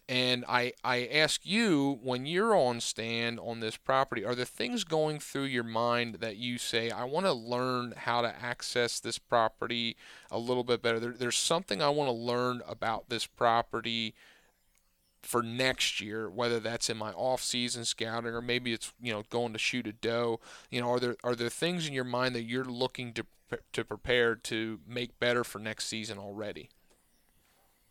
And 0.09 0.45
I, 0.47 0.71
I 0.85 1.05
ask 1.11 1.41
you, 1.45 1.99
when 2.01 2.25
you're 2.25 2.55
on 2.55 2.79
stand 2.79 3.41
on 3.41 3.59
this 3.59 3.75
property, 3.75 4.23
are 4.23 4.35
there 4.35 4.45
things 4.45 4.85
going 4.85 5.19
through 5.19 5.45
your 5.45 5.65
mind 5.65 6.15
that 6.21 6.37
you 6.37 6.57
say, 6.57 6.89
I 6.89 7.03
want 7.03 7.25
to 7.25 7.33
learn 7.33 7.93
how 7.97 8.21
to 8.21 8.33
access 8.41 9.01
this 9.01 9.19
property 9.19 9.97
a 10.31 10.39
little 10.39 10.63
bit 10.63 10.81
better? 10.81 10.99
There, 10.99 11.11
there's 11.11 11.37
something 11.37 11.81
I 11.81 11.89
want 11.89 12.07
to 12.07 12.13
learn 12.13 12.61
about 12.65 13.09
this 13.09 13.25
property 13.25 14.15
for 15.21 15.43
next 15.43 15.99
year, 15.99 16.29
whether 16.29 16.61
that's 16.61 16.89
in 16.89 16.95
my 16.95 17.11
off-season 17.11 17.83
scouting 17.83 18.33
or 18.33 18.41
maybe 18.41 18.71
it's 18.71 18.93
you 19.01 19.11
know 19.11 19.23
going 19.29 19.51
to 19.51 19.59
shoot 19.59 19.87
a 19.87 19.91
doe. 19.91 20.39
You 20.71 20.79
know, 20.79 20.91
are 20.91 20.99
there 21.01 21.17
are 21.21 21.35
there 21.35 21.49
things 21.49 21.85
in 21.85 21.93
your 21.93 22.05
mind 22.05 22.33
that 22.35 22.43
you're 22.43 22.63
looking 22.63 23.11
to 23.13 23.25
to 23.73 23.83
prepare 23.83 24.35
to 24.35 24.79
make 24.87 25.19
better 25.19 25.43
for 25.43 25.59
next 25.59 25.87
season 25.87 26.17
already? 26.17 26.69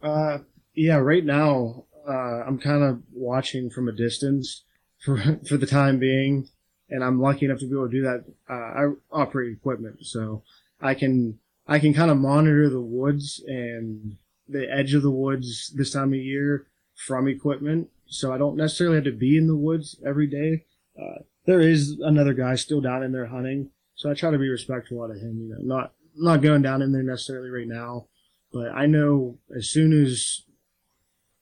Uh, 0.02 0.38
yeah, 0.74 0.96
right 0.96 1.24
now 1.24 1.84
uh, 2.08 2.44
I'm 2.46 2.58
kind 2.58 2.82
of 2.82 3.02
watching 3.12 3.70
from 3.70 3.88
a 3.88 3.92
distance 3.92 4.62
for 4.98 5.40
for 5.48 5.56
the 5.56 5.66
time 5.66 5.98
being, 5.98 6.48
and 6.88 7.02
I'm 7.02 7.20
lucky 7.20 7.46
enough 7.46 7.58
to 7.60 7.66
be 7.66 7.72
able 7.72 7.88
to 7.88 7.92
do 7.92 8.02
that. 8.02 8.24
Uh, 8.48 8.52
I 8.52 8.92
operate 9.10 9.52
equipment, 9.52 10.06
so 10.06 10.42
I 10.80 10.94
can 10.94 11.38
I 11.66 11.78
can 11.78 11.94
kind 11.94 12.10
of 12.10 12.18
monitor 12.18 12.68
the 12.68 12.80
woods 12.80 13.42
and 13.46 14.16
the 14.48 14.70
edge 14.70 14.94
of 14.94 15.02
the 15.02 15.10
woods 15.10 15.72
this 15.74 15.92
time 15.92 16.12
of 16.12 16.20
year 16.20 16.66
from 16.94 17.28
equipment. 17.28 17.88
So 18.06 18.32
I 18.32 18.38
don't 18.38 18.56
necessarily 18.56 18.96
have 18.96 19.04
to 19.04 19.12
be 19.12 19.36
in 19.36 19.48
the 19.48 19.56
woods 19.56 19.96
every 20.06 20.28
day. 20.28 20.64
Uh, 20.96 21.22
there 21.44 21.60
is 21.60 21.98
another 22.00 22.32
guy 22.32 22.54
still 22.54 22.80
down 22.80 23.02
in 23.02 23.12
there 23.12 23.26
hunting, 23.26 23.70
so 23.94 24.10
I 24.10 24.14
try 24.14 24.30
to 24.30 24.38
be 24.38 24.48
respectful 24.48 25.02
out 25.02 25.10
of 25.10 25.16
him. 25.16 25.40
You 25.40 25.48
know, 25.48 25.76
not 25.76 25.92
not 26.16 26.42
going 26.42 26.62
down 26.62 26.82
in 26.82 26.92
there 26.92 27.02
necessarily 27.02 27.50
right 27.50 27.66
now, 27.66 28.06
but 28.52 28.68
I 28.68 28.86
know 28.86 29.38
as 29.54 29.68
soon 29.68 29.92
as 29.92 30.45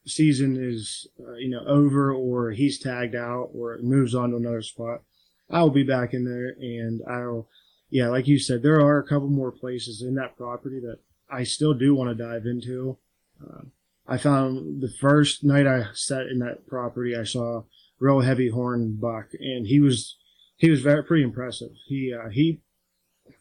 season 0.07 0.57
is 0.61 1.07
uh, 1.21 1.35
you 1.35 1.49
know 1.49 1.65
over 1.67 2.13
or 2.13 2.51
he's 2.51 2.79
tagged 2.79 3.15
out 3.15 3.51
or 3.55 3.79
moves 3.83 4.15
on 4.15 4.31
to 4.31 4.37
another 4.37 4.63
spot, 4.63 5.03
I'll 5.51 5.71
be 5.71 5.83
back 5.83 6.15
in 6.15 6.25
there 6.25 6.55
and 6.61 7.03
I'll 7.09 7.49
yeah, 7.91 8.09
like 8.09 8.27
you 8.27 8.41
said, 8.41 8.63
there 8.63 8.81
are 8.81 8.99
a 8.99 9.07
couple 9.07 9.29
more 9.29 9.53
places 9.53 10.03
in 10.03 10.17
that 10.17 10.37
property 10.37 10.81
that 10.81 10.99
I 11.31 11.45
still 11.45 11.75
do 11.75 11.95
want 11.95 12.11
to 12.11 12.25
dive 12.25 12.45
into. 12.45 12.99
Uh, 13.41 13.63
I 14.07 14.19
found 14.19 14.83
the 14.83 14.89
first 14.89 15.45
night 15.45 15.67
I 15.67 15.87
sat 15.95 16.27
in 16.27 16.41
that 16.41 16.67
property, 16.67 17.17
I 17.17 17.25
saw 17.25 17.63
real 17.99 18.21
heavy 18.21 18.49
horn 18.49 18.97
buck, 19.01 19.29
and 19.39 19.67
he 19.67 19.81
was 19.81 20.17
he 20.57 20.71
was 20.71 20.81
very 20.81 21.05
pretty 21.05 21.23
impressive. 21.23 21.71
He 21.87 22.13
uh, 22.13 22.31
he, 22.31 22.61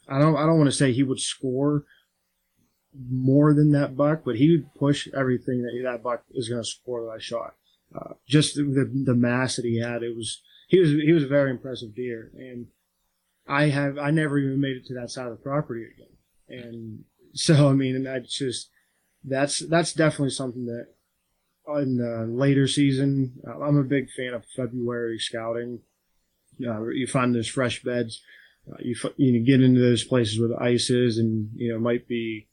I 0.08 0.20
don't 0.20 0.36
I 0.36 0.46
don't 0.46 0.58
want 0.58 0.70
to 0.70 0.76
say 0.76 0.92
he 0.92 1.04
would 1.04 1.20
score 1.20 1.86
more 3.10 3.54
than 3.54 3.72
that 3.72 3.96
buck, 3.96 4.22
but 4.26 4.36
he 4.36 4.52
would 4.52 4.74
push 4.76 5.08
everything 5.16 5.64
that 5.64 5.80
that 5.84 6.04
buck 6.04 6.24
is 6.34 6.50
going 6.50 6.62
to 6.62 6.68
score 6.68 7.04
that 7.04 7.12
I 7.12 7.20
shot. 7.20 7.56
Uh, 7.96 8.14
just 8.28 8.56
the, 8.56 8.64
the 8.64 9.04
the 9.06 9.16
mass 9.16 9.56
that 9.56 9.66
he 9.66 9.80
had, 9.80 10.04
it 10.04 10.16
was 10.16 10.42
he 10.68 10.80
was 10.80 10.90
he 10.92 11.12
was 11.12 11.24
a 11.24 11.28
very 11.28 11.52
impressive 11.52 11.96
deer, 11.96 12.32
and 12.36 12.68
I 13.48 13.66
have 13.66 13.98
I 13.98 14.12
never 14.12 14.40
even 14.40 14.60
made 14.60 14.78
it 14.78 14.86
to 14.88 14.96
that 14.96 15.12
side 15.12 15.28
of 15.28 15.38
the 15.38 15.44
property 15.44 15.86
again, 15.86 16.16
and 16.50 17.04
so 17.34 17.70
I 17.70 17.74
mean, 17.74 17.96
and 17.96 18.08
I 18.08 18.20
just 18.20 18.70
that's 19.24 19.60
that's 19.60 19.94
definitely 19.94 20.32
something 20.32 20.66
that 20.66 20.88
in 21.82 21.98
the 21.98 22.26
later 22.30 22.68
season, 22.68 23.34
uh, 23.48 23.60
I'm 23.60 23.78
a 23.78 23.84
big 23.84 24.10
fan 24.12 24.34
of 24.34 24.44
February 24.56 25.18
scouting. 25.18 25.80
Uh, 26.66 26.88
you 26.90 27.08
find 27.08 27.34
those 27.34 27.48
fresh 27.48 27.84
beds. 27.84 28.22
Uh, 28.72 28.78
you 28.80 28.96
you 29.18 29.40
get 29.40 29.62
into 29.62 29.82
those 29.82 30.04
places 30.04 30.40
where 30.40 30.50
the 30.50 30.62
ice 30.62 30.90
is, 30.90 31.18
and 31.18 31.50
you 31.56 31.72
know 31.72 31.80
might 31.80 32.08
be 32.08 32.48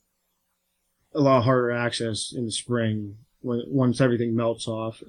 a 1.15 1.21
lot 1.21 1.43
harder 1.43 1.71
access 1.71 2.33
in 2.35 2.47
the 2.47 2.53
spring 2.53 3.17
when 3.41 3.63
once 3.67 4.01
everything 4.01 4.35
melts 4.35 4.69
off. 4.69 5.03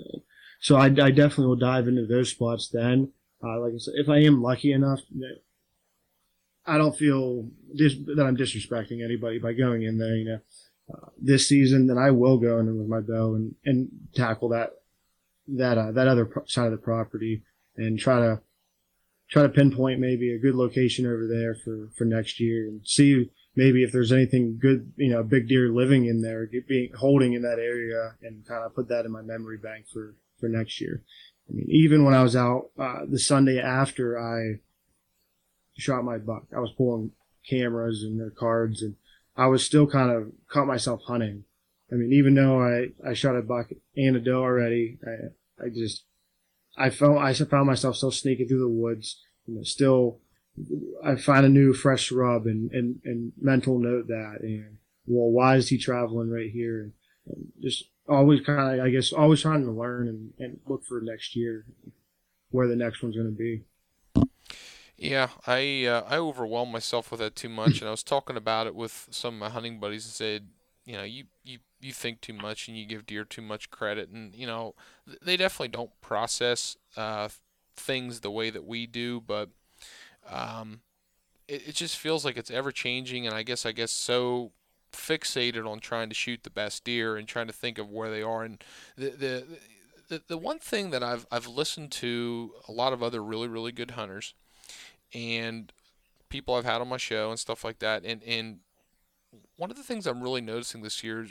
So 0.59 0.75
I, 0.75 0.85
I 0.85 1.11
definitely 1.11 1.47
will 1.47 1.55
dive 1.55 1.87
into 1.87 2.05
those 2.05 2.29
spots 2.29 2.69
then. 2.69 3.11
Uh, 3.43 3.59
like 3.59 3.73
I 3.73 3.77
said, 3.77 3.95
if 3.97 4.09
I 4.09 4.19
am 4.19 4.41
lucky 4.41 4.71
enough, 4.71 5.01
I 6.65 6.77
don't 6.77 6.95
feel 6.95 7.47
dis- 7.75 7.95
that 8.15 8.25
I'm 8.25 8.37
disrespecting 8.37 9.03
anybody 9.03 9.39
by 9.39 9.53
going 9.53 9.83
in 9.83 9.97
there. 9.97 10.15
You 10.15 10.25
know, 10.25 10.39
uh, 10.93 11.09
this 11.19 11.47
season, 11.47 11.87
then 11.87 11.97
I 11.97 12.11
will 12.11 12.37
go 12.37 12.59
in 12.59 12.77
with 12.77 12.87
my 12.87 12.99
bow 12.99 13.35
and, 13.35 13.55
and 13.65 13.89
tackle 14.13 14.49
that 14.49 14.73
that 15.47 15.77
uh, 15.77 15.91
that 15.91 16.07
other 16.07 16.25
pro- 16.25 16.45
side 16.45 16.65
of 16.65 16.71
the 16.71 16.77
property 16.77 17.43
and 17.75 17.97
try 17.97 18.19
to 18.19 18.41
try 19.29 19.43
to 19.43 19.49
pinpoint 19.49 19.99
maybe 19.99 20.33
a 20.33 20.39
good 20.39 20.55
location 20.55 21.05
over 21.05 21.27
there 21.27 21.55
for 21.55 21.89
for 21.97 22.05
next 22.05 22.39
year 22.39 22.67
and 22.67 22.81
see 22.85 23.29
maybe 23.55 23.83
if 23.83 23.91
there's 23.91 24.11
anything 24.11 24.57
good, 24.61 24.91
you 24.95 25.09
know, 25.09 25.23
big 25.23 25.47
deer 25.47 25.69
living 25.69 26.05
in 26.05 26.21
there, 26.21 26.49
being 26.67 26.91
holding 26.97 27.33
in 27.33 27.41
that 27.41 27.59
area, 27.59 28.15
and 28.21 28.45
kind 28.45 28.63
of 28.63 28.75
put 28.75 28.87
that 28.89 29.05
in 29.05 29.11
my 29.11 29.21
memory 29.21 29.57
bank 29.57 29.85
for 29.91 30.15
for 30.39 30.49
next 30.49 30.81
year. 30.81 31.03
I 31.49 31.53
mean, 31.53 31.67
even 31.69 32.05
when 32.05 32.13
I 32.13 32.23
was 32.23 32.35
out 32.35 32.69
uh, 32.79 33.01
the 33.09 33.19
Sunday 33.19 33.59
after 33.59 34.19
I 34.19 34.59
shot 35.77 36.03
my 36.03 36.17
buck, 36.17 36.45
I 36.55 36.59
was 36.59 36.71
pulling 36.71 37.11
cameras 37.49 38.03
and 38.03 38.19
their 38.19 38.29
cards 38.29 38.81
and 38.81 38.95
I 39.35 39.47
was 39.47 39.65
still 39.65 39.87
kind 39.87 40.11
of 40.11 40.31
caught 40.49 40.67
myself 40.67 41.01
hunting. 41.07 41.45
I 41.91 41.95
mean, 41.95 42.13
even 42.13 42.35
though 42.35 42.61
I, 42.61 43.09
I 43.09 43.13
shot 43.13 43.35
a 43.35 43.41
buck 43.41 43.67
and 43.95 44.15
a 44.15 44.19
doe 44.19 44.41
already, 44.41 44.97
I, 45.05 45.65
I 45.65 45.69
just, 45.69 46.03
I 46.77 46.89
felt, 46.89 47.17
I 47.17 47.33
found 47.33 47.67
myself 47.67 47.97
still 47.97 48.11
sneaking 48.11 48.47
through 48.47 48.59
the 48.59 48.69
woods, 48.69 49.21
you 49.45 49.55
know, 49.55 49.63
still, 49.63 50.19
I 51.03 51.15
find 51.15 51.45
a 51.45 51.49
new 51.49 51.73
fresh 51.73 52.11
rub 52.11 52.45
and, 52.45 52.71
and, 52.71 52.99
and 53.05 53.33
mental 53.39 53.79
note 53.79 54.07
that, 54.07 54.39
and 54.41 54.77
well, 55.05 55.29
why 55.29 55.55
is 55.55 55.69
he 55.69 55.77
traveling 55.77 56.29
right 56.29 56.51
here? 56.51 56.81
And, 56.81 56.93
and 57.27 57.51
just 57.61 57.85
always 58.07 58.41
kind 58.41 58.79
of, 58.79 58.85
I 58.85 58.89
guess, 58.89 59.13
always 59.13 59.41
trying 59.41 59.63
to 59.65 59.71
learn 59.71 60.07
and, 60.07 60.33
and 60.39 60.59
look 60.67 60.83
for 60.85 61.01
next 61.01 61.35
year 61.35 61.65
where 62.51 62.67
the 62.67 62.75
next 62.75 63.01
one's 63.01 63.15
going 63.15 63.27
to 63.27 63.31
be. 63.31 63.63
Yeah, 64.97 65.29
I 65.47 65.85
uh, 65.85 66.03
I 66.07 66.17
overwhelmed 66.17 66.71
myself 66.71 67.09
with 67.09 67.21
that 67.21 67.35
too 67.35 67.49
much, 67.49 67.79
and 67.79 67.87
I 67.87 67.91
was 67.91 68.03
talking 68.03 68.37
about 68.37 68.67
it 68.67 68.75
with 68.75 69.07
some 69.09 69.33
of 69.33 69.39
my 69.39 69.49
hunting 69.49 69.79
buddies 69.79 70.05
and 70.05 70.13
said, 70.13 70.49
you 70.85 70.93
know, 70.93 71.03
you, 71.03 71.23
you 71.43 71.57
you 71.79 71.91
think 71.91 72.21
too 72.21 72.33
much 72.33 72.67
and 72.67 72.77
you 72.77 72.85
give 72.85 73.07
deer 73.07 73.23
too 73.23 73.41
much 73.41 73.71
credit, 73.71 74.09
and 74.09 74.35
you 74.35 74.45
know, 74.45 74.75
they 75.23 75.37
definitely 75.37 75.69
don't 75.69 75.89
process 76.01 76.77
uh, 76.95 77.29
things 77.75 78.19
the 78.19 78.29
way 78.29 78.51
that 78.51 78.63
we 78.63 78.85
do, 78.85 79.19
but 79.19 79.49
um, 80.31 80.81
it, 81.47 81.69
it 81.69 81.75
just 81.75 81.97
feels 81.97 82.25
like 82.25 82.37
it's 82.37 82.51
ever 82.51 82.71
changing, 82.71 83.27
and 83.27 83.35
I 83.35 83.43
guess 83.43 83.65
I 83.65 83.71
guess 83.71 83.91
so 83.91 84.51
fixated 84.91 85.69
on 85.69 85.79
trying 85.79 86.09
to 86.09 86.15
shoot 86.15 86.43
the 86.43 86.49
best 86.49 86.83
deer 86.83 87.15
and 87.15 87.27
trying 87.27 87.47
to 87.47 87.53
think 87.53 87.77
of 87.77 87.89
where 87.89 88.09
they 88.09 88.21
are, 88.21 88.43
and 88.43 88.63
the 88.97 89.09
the 89.09 89.45
the, 90.09 90.21
the 90.27 90.37
one 90.37 90.59
thing 90.59 90.89
that 90.91 91.03
I've 91.03 91.25
I've 91.31 91.47
listened 91.47 91.91
to 91.93 92.53
a 92.67 92.71
lot 92.71 92.93
of 92.93 93.03
other 93.03 93.23
really 93.23 93.47
really 93.47 93.71
good 93.71 93.91
hunters 93.91 94.33
and 95.13 95.71
people 96.29 96.55
I've 96.55 96.65
had 96.65 96.81
on 96.81 96.87
my 96.87 96.97
show 96.97 97.29
and 97.29 97.39
stuff 97.39 97.63
like 97.63 97.79
that. 97.79 98.03
And 98.03 98.23
and 98.23 98.59
one 99.55 99.71
of 99.71 99.77
the 99.77 99.83
things 99.83 100.07
I'm 100.07 100.21
really 100.21 100.41
noticing 100.41 100.81
this 100.81 101.03
year, 101.03 101.27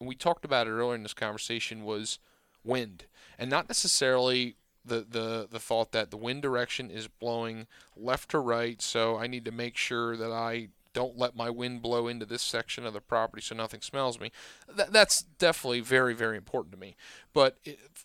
we 0.00 0.14
talked 0.14 0.44
about 0.44 0.66
it 0.66 0.70
earlier 0.70 0.94
in 0.94 1.02
this 1.02 1.14
conversation, 1.14 1.84
was 1.84 2.18
wind, 2.64 3.04
and 3.38 3.50
not 3.50 3.68
necessarily 3.68 4.56
the, 4.84 5.06
the 5.08 5.48
the 5.50 5.58
thought 5.58 5.92
that 5.92 6.10
the 6.10 6.16
wind 6.16 6.42
direction 6.42 6.90
is 6.90 7.08
blowing 7.08 7.66
left 7.96 8.30
to 8.30 8.38
right. 8.38 8.80
So 8.82 9.16
I 9.16 9.26
need 9.26 9.44
to 9.46 9.52
make 9.52 9.76
sure 9.76 10.16
that 10.16 10.30
I 10.30 10.68
don't 10.94 11.18
let 11.18 11.36
my 11.36 11.50
wind 11.50 11.82
blow 11.82 12.06
into 12.06 12.24
this 12.24 12.42
section 12.42 12.86
of 12.86 12.92
the 12.92 13.00
property 13.00 13.42
so 13.42 13.54
nothing 13.54 13.80
smells 13.80 14.18
me. 14.20 14.30
Th- 14.74 14.88
that's 14.88 15.22
definitely 15.22 15.80
very, 15.80 16.14
very 16.14 16.36
important 16.36 16.72
to 16.72 16.78
me. 16.78 16.96
But 17.34 17.58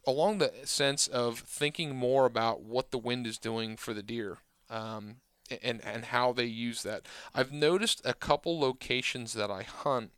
along 0.06 0.40
the 0.40 0.52
sense 0.66 1.08
of 1.08 1.40
thinking 1.40 1.96
more 1.96 2.26
about 2.26 2.62
what 2.62 2.92
the 2.92 2.98
wind 2.98 3.28
is 3.28 3.38
doing 3.38 3.78
for 3.78 3.94
the 3.94 4.04
deer, 4.04 4.40
um, 4.70 5.18
and 5.62 5.82
and 5.86 6.06
how 6.06 6.34
they 6.34 6.46
use 6.46 6.84
that. 6.84 7.04
I've 7.34 7.52
noticed 7.52 8.02
a 8.04 8.14
couple 8.14 8.60
locations 8.60 9.34
that 9.34 9.52
I 9.52 9.64
hunt. 9.64 10.12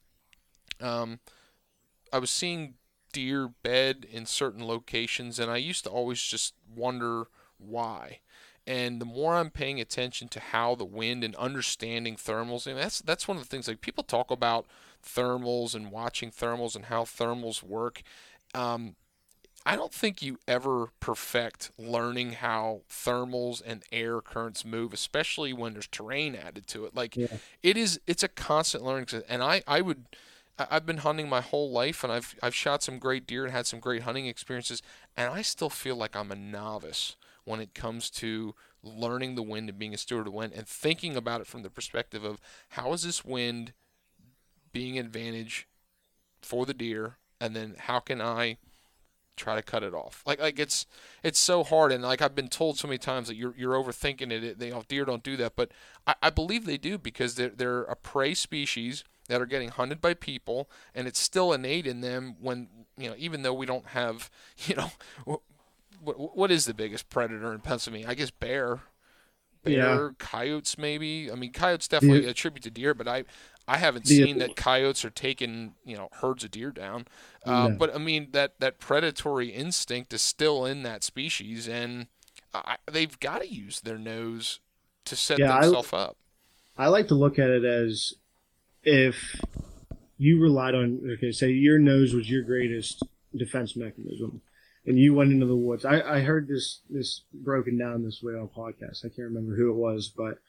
Um, 0.80 1.20
I 2.12 2.20
was 2.20 2.32
seeing 2.32 2.76
deer 3.12 3.50
bed 3.64 4.06
in 4.10 4.26
certain 4.26 4.66
locations, 4.66 5.40
and 5.40 5.52
I 5.52 5.58
used 5.58 5.84
to 5.86 5.90
always 5.90 6.22
just 6.22 6.54
wonder 6.74 7.26
why. 7.58 8.20
And 8.68 9.02
the 9.02 9.06
more 9.06 9.36
I'm 9.36 9.50
paying 9.50 9.82
attention 9.82 10.28
to 10.30 10.40
how 10.40 10.76
the 10.76 10.86
wind 10.86 11.24
and 11.24 11.36
understanding 11.36 12.16
thermals, 12.16 12.68
and 12.68 12.78
that's 12.78 13.00
that's 13.00 13.28
one 13.28 13.38
of 13.38 13.44
the 13.44 13.50
things 13.50 13.68
like 13.68 13.82
people 13.82 14.04
talk 14.04 14.30
about 14.30 14.68
thermals 15.04 15.74
and 15.74 15.92
watching 15.92 16.32
thermals 16.32 16.76
and 16.76 16.86
how 16.86 17.04
thermals 17.04 17.64
work. 17.64 18.04
Um, 18.54 18.96
I 19.66 19.76
don't 19.76 19.94
think 19.94 20.22
you 20.22 20.40
ever 20.48 20.88
perfect 21.00 21.72
learning 21.78 22.34
how 22.34 22.82
thermals 22.90 23.62
and 23.64 23.84
air 23.92 24.20
currents 24.20 24.66
move, 24.66 24.92
especially 24.92 25.54
when 25.54 25.74
there's 25.74 25.88
terrain 25.88 26.36
added 26.36 26.66
to 26.68 26.86
it. 26.86 26.96
Like 26.96 27.16
yeah. 27.16 27.38
it 27.62 27.78
is, 27.78 28.00
it's 28.08 28.24
a 28.24 28.28
constant 28.28 28.84
learning. 28.84 29.08
And 29.30 29.44
I, 29.44 29.62
I 29.68 29.82
would, 29.82 30.06
I've 30.70 30.86
been 30.86 30.98
hunting 30.98 31.30
my 31.30 31.42
whole 31.42 31.72
life, 31.72 32.04
and 32.04 32.12
I've, 32.12 32.36
I've 32.44 32.56
shot 32.56 32.84
some 32.84 33.00
great 33.00 33.26
deer 33.26 33.44
and 33.44 33.54
had 33.54 33.66
some 33.66 33.80
great 33.80 34.04
hunting 34.04 34.28
experiences, 34.28 34.82
and 35.16 35.34
I 35.34 35.42
still 35.42 35.70
feel 35.70 35.96
like 35.96 36.16
I'm 36.16 36.32
a 36.32 36.36
novice 36.36 37.16
when 37.44 37.60
it 37.60 37.74
comes 37.74 38.10
to 38.12 38.54
learning 38.84 39.36
the 39.36 39.44
wind 39.44 39.70
and 39.70 39.80
being 39.80 39.94
a 39.94 39.98
steward 39.98 40.28
of 40.28 40.34
wind 40.34 40.54
and 40.56 40.68
thinking 40.68 41.16
about 41.16 41.42
it 41.42 41.48
from 41.48 41.64
the 41.64 41.70
perspective 41.70 42.24
of 42.24 42.40
how 42.70 42.94
is 42.94 43.04
this 43.04 43.24
wind 43.24 43.74
being 44.72 44.98
an 44.98 45.06
advantage 45.06 45.68
for 46.42 46.66
the 46.66 46.74
deer, 46.74 47.18
and 47.40 47.56
then 47.56 47.76
how 47.78 48.00
can 48.00 48.22
I 48.22 48.58
try 49.42 49.56
to 49.56 49.62
cut 49.62 49.84
it 49.84 49.94
off. 49.94 50.24
Like 50.26 50.40
like 50.40 50.60
it's 50.60 50.86
it's 51.24 51.40
so 51.40 51.64
hard, 51.64 51.92
and 51.92 52.04
like 52.04 52.22
I've 52.22 52.36
been 52.36 52.48
told 52.48 52.78
so 52.78 52.88
many 52.88 52.98
times 52.98 53.28
that 53.28 53.36
you're 53.36 53.54
you're 53.58 53.74
overthinking 53.74 54.32
it. 54.32 54.60
They 54.60 54.68
you 54.68 54.74
know, 54.74 54.84
deer 54.88 55.06
don't 55.06 55.24
do 55.24 55.36
that, 55.38 55.56
but 55.56 55.72
I, 56.06 56.16
I 56.22 56.30
believe 56.30 56.66
they 56.66 56.78
do 56.78 56.98
because 56.98 57.36
they're 57.36 57.50
they're 57.50 57.84
a 57.84 57.96
prey 57.96 58.34
species 58.34 59.04
that 59.32 59.42
are 59.42 59.46
getting 59.46 59.70
hunted 59.70 60.02
by 60.02 60.14
people, 60.14 60.70
and 60.94 61.08
it's 61.08 61.20
still 61.20 61.54
innate 61.54 61.88
in 61.88 62.02
them 62.02 62.36
when 62.42 62.68
you 62.98 63.10
know 63.10 63.16
even 63.18 63.44
though 63.44 63.54
we 63.54 63.66
don't 63.66 63.88
have 63.88 64.30
you 64.66 64.76
know 64.76 64.92
what 65.24 65.40
what 66.04 66.52
is 66.52 66.66
the 66.66 66.74
biggest 66.74 67.10
predator 67.10 67.54
in 67.54 67.60
Pennsylvania? 67.60 68.08
I 68.10 68.14
guess 68.14 68.32
bear. 68.32 68.82
Bear, 69.64 69.74
yeah. 69.74 70.10
coyotes, 70.18 70.76
maybe. 70.76 71.32
I 71.32 71.36
mean, 71.36 71.52
coyotes 71.52 71.88
definitely 71.88 72.24
yeah. 72.24 72.32
attribute 72.32 72.64
to 72.64 72.72
deer, 72.72 72.96
but 72.96 73.08
I, 73.08 73.26
I 73.68 73.78
haven't 73.78 74.08
seen 74.08 74.40
that 74.40 74.56
coyotes 74.56 75.06
are 75.06 75.12
taking 75.12 75.76
you 75.86 75.96
know 75.96 76.10
herds 76.14 76.44
of 76.44 76.52
deer 76.52 76.72
down. 76.72 77.06
Uh. 77.46 77.70
But 77.70 77.96
I 77.96 78.00
mean 78.00 78.30
that 78.32 78.60
that 78.60 78.80
predatory 78.80 79.50
instinct 79.50 80.14
is 80.14 80.22
still 80.24 80.66
in 80.66 80.82
that 80.84 81.04
species, 81.04 81.68
and 81.68 82.08
I, 82.54 82.78
they've 82.92 83.20
got 83.20 83.42
to 83.42 83.48
use 83.48 83.82
their 83.82 84.00
nose 84.00 84.60
to 85.06 85.16
set 85.16 85.38
yeah, 85.38 85.62
themselves 85.62 85.94
up. 85.94 86.18
I 86.78 86.88
like 86.88 87.08
to 87.10 87.16
look 87.16 87.38
at 87.38 87.50
it 87.50 87.64
as 87.64 88.14
if 88.84 89.42
you 90.18 90.40
relied 90.40 90.76
on 90.76 91.02
okay, 91.14 91.32
say 91.32 91.50
your 91.50 91.80
nose 91.80 92.14
was 92.14 92.30
your 92.30 92.44
greatest 92.44 93.04
defense 93.36 93.76
mechanism, 93.76 94.42
and 94.86 95.00
you 95.00 95.14
went 95.14 95.32
into 95.32 95.46
the 95.46 95.56
woods. 95.56 95.86
I, 95.86 96.02
I 96.02 96.20
heard 96.22 96.48
this 96.48 96.82
this 96.90 97.24
broken 97.34 97.78
down 97.78 98.04
this 98.04 98.22
way 98.22 98.34
on 98.34 98.44
a 98.44 98.60
podcast. 98.60 99.06
I 99.06 99.10
can't 99.10 99.30
remember 99.30 99.56
who 99.56 99.72
it 99.72 99.76
was, 99.76 100.12
but 100.16 100.40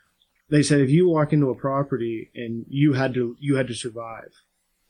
they 0.50 0.62
said 0.62 0.80
if 0.80 0.90
you 0.90 1.08
walk 1.08 1.32
into 1.32 1.50
a 1.50 1.54
property 1.54 2.30
and 2.34 2.66
you 2.68 2.92
had 2.92 3.14
to 3.14 3.36
you 3.40 3.56
had 3.56 3.68
to 3.68 3.74
survive, 3.74 4.32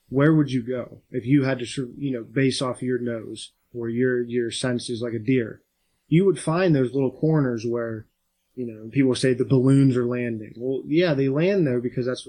where 0.08 0.34
would 0.34 0.50
you 0.50 0.62
go 0.62 0.98
if 1.10 1.24
you 1.26 1.44
had 1.44 1.60
to 1.60 1.94
you 1.98 2.12
know 2.12 2.24
base 2.24 2.60
off 2.60 2.82
your 2.82 2.98
nose 2.98 3.52
or 3.72 3.88
your 3.88 4.22
your 4.22 4.50
senses 4.50 5.02
like 5.02 5.14
a 5.14 5.18
deer? 5.18 5.62
You 6.08 6.24
would 6.26 6.38
find 6.38 6.74
those 6.74 6.92
little 6.92 7.12
corners 7.12 7.64
where 7.64 8.06
you 8.56 8.66
know 8.66 8.90
people 8.90 9.14
say 9.14 9.32
the 9.32 9.44
balloons 9.44 9.96
are 9.96 10.06
landing. 10.06 10.54
Well, 10.56 10.82
yeah, 10.86 11.14
they 11.14 11.28
land 11.28 11.66
there 11.66 11.80
because 11.80 12.06
that's 12.06 12.26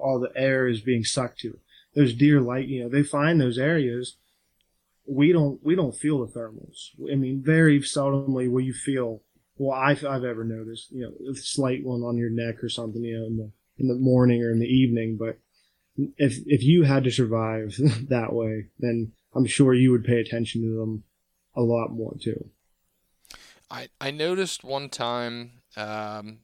all 0.00 0.20
the 0.20 0.32
air 0.40 0.66
is 0.66 0.80
being 0.80 1.04
sucked 1.04 1.40
to. 1.40 1.58
Those 1.94 2.14
deer 2.14 2.40
like 2.40 2.68
you 2.68 2.82
know 2.82 2.88
they 2.88 3.02
find 3.02 3.40
those 3.40 3.58
areas 3.58 4.16
we 5.06 5.32
don't 5.32 5.62
we 5.64 5.74
don't 5.74 5.94
feel 5.94 6.24
the 6.24 6.32
thermals. 6.32 6.90
I 7.10 7.14
mean, 7.14 7.42
very 7.44 7.80
seldomly 7.80 8.50
will 8.50 8.60
you 8.60 8.74
feel. 8.74 9.22
Well, 9.56 9.78
I've 9.78 10.04
I've 10.04 10.24
ever 10.24 10.44
noticed, 10.44 10.90
you 10.92 11.02
know, 11.02 11.30
a 11.30 11.34
slight 11.34 11.84
one 11.84 12.02
on 12.02 12.18
your 12.18 12.30
neck 12.30 12.62
or 12.62 12.68
something, 12.68 13.02
you 13.02 13.18
know, 13.18 13.26
in 13.26 13.36
the 13.36 13.50
in 13.78 13.88
the 13.88 13.94
morning 13.94 14.42
or 14.42 14.50
in 14.50 14.58
the 14.58 14.66
evening. 14.66 15.16
But 15.18 15.38
if 16.16 16.38
if 16.46 16.62
you 16.62 16.82
had 16.82 17.04
to 17.04 17.10
survive 17.10 17.76
that 18.08 18.32
way, 18.32 18.66
then 18.78 19.12
I'm 19.34 19.46
sure 19.46 19.72
you 19.72 19.92
would 19.92 20.04
pay 20.04 20.20
attention 20.20 20.62
to 20.62 20.76
them 20.78 21.04
a 21.54 21.62
lot 21.62 21.92
more 21.92 22.14
too. 22.20 22.50
I 23.70 23.88
I 24.00 24.10
noticed 24.10 24.64
one 24.64 24.88
time, 24.90 25.62
um, 25.76 26.40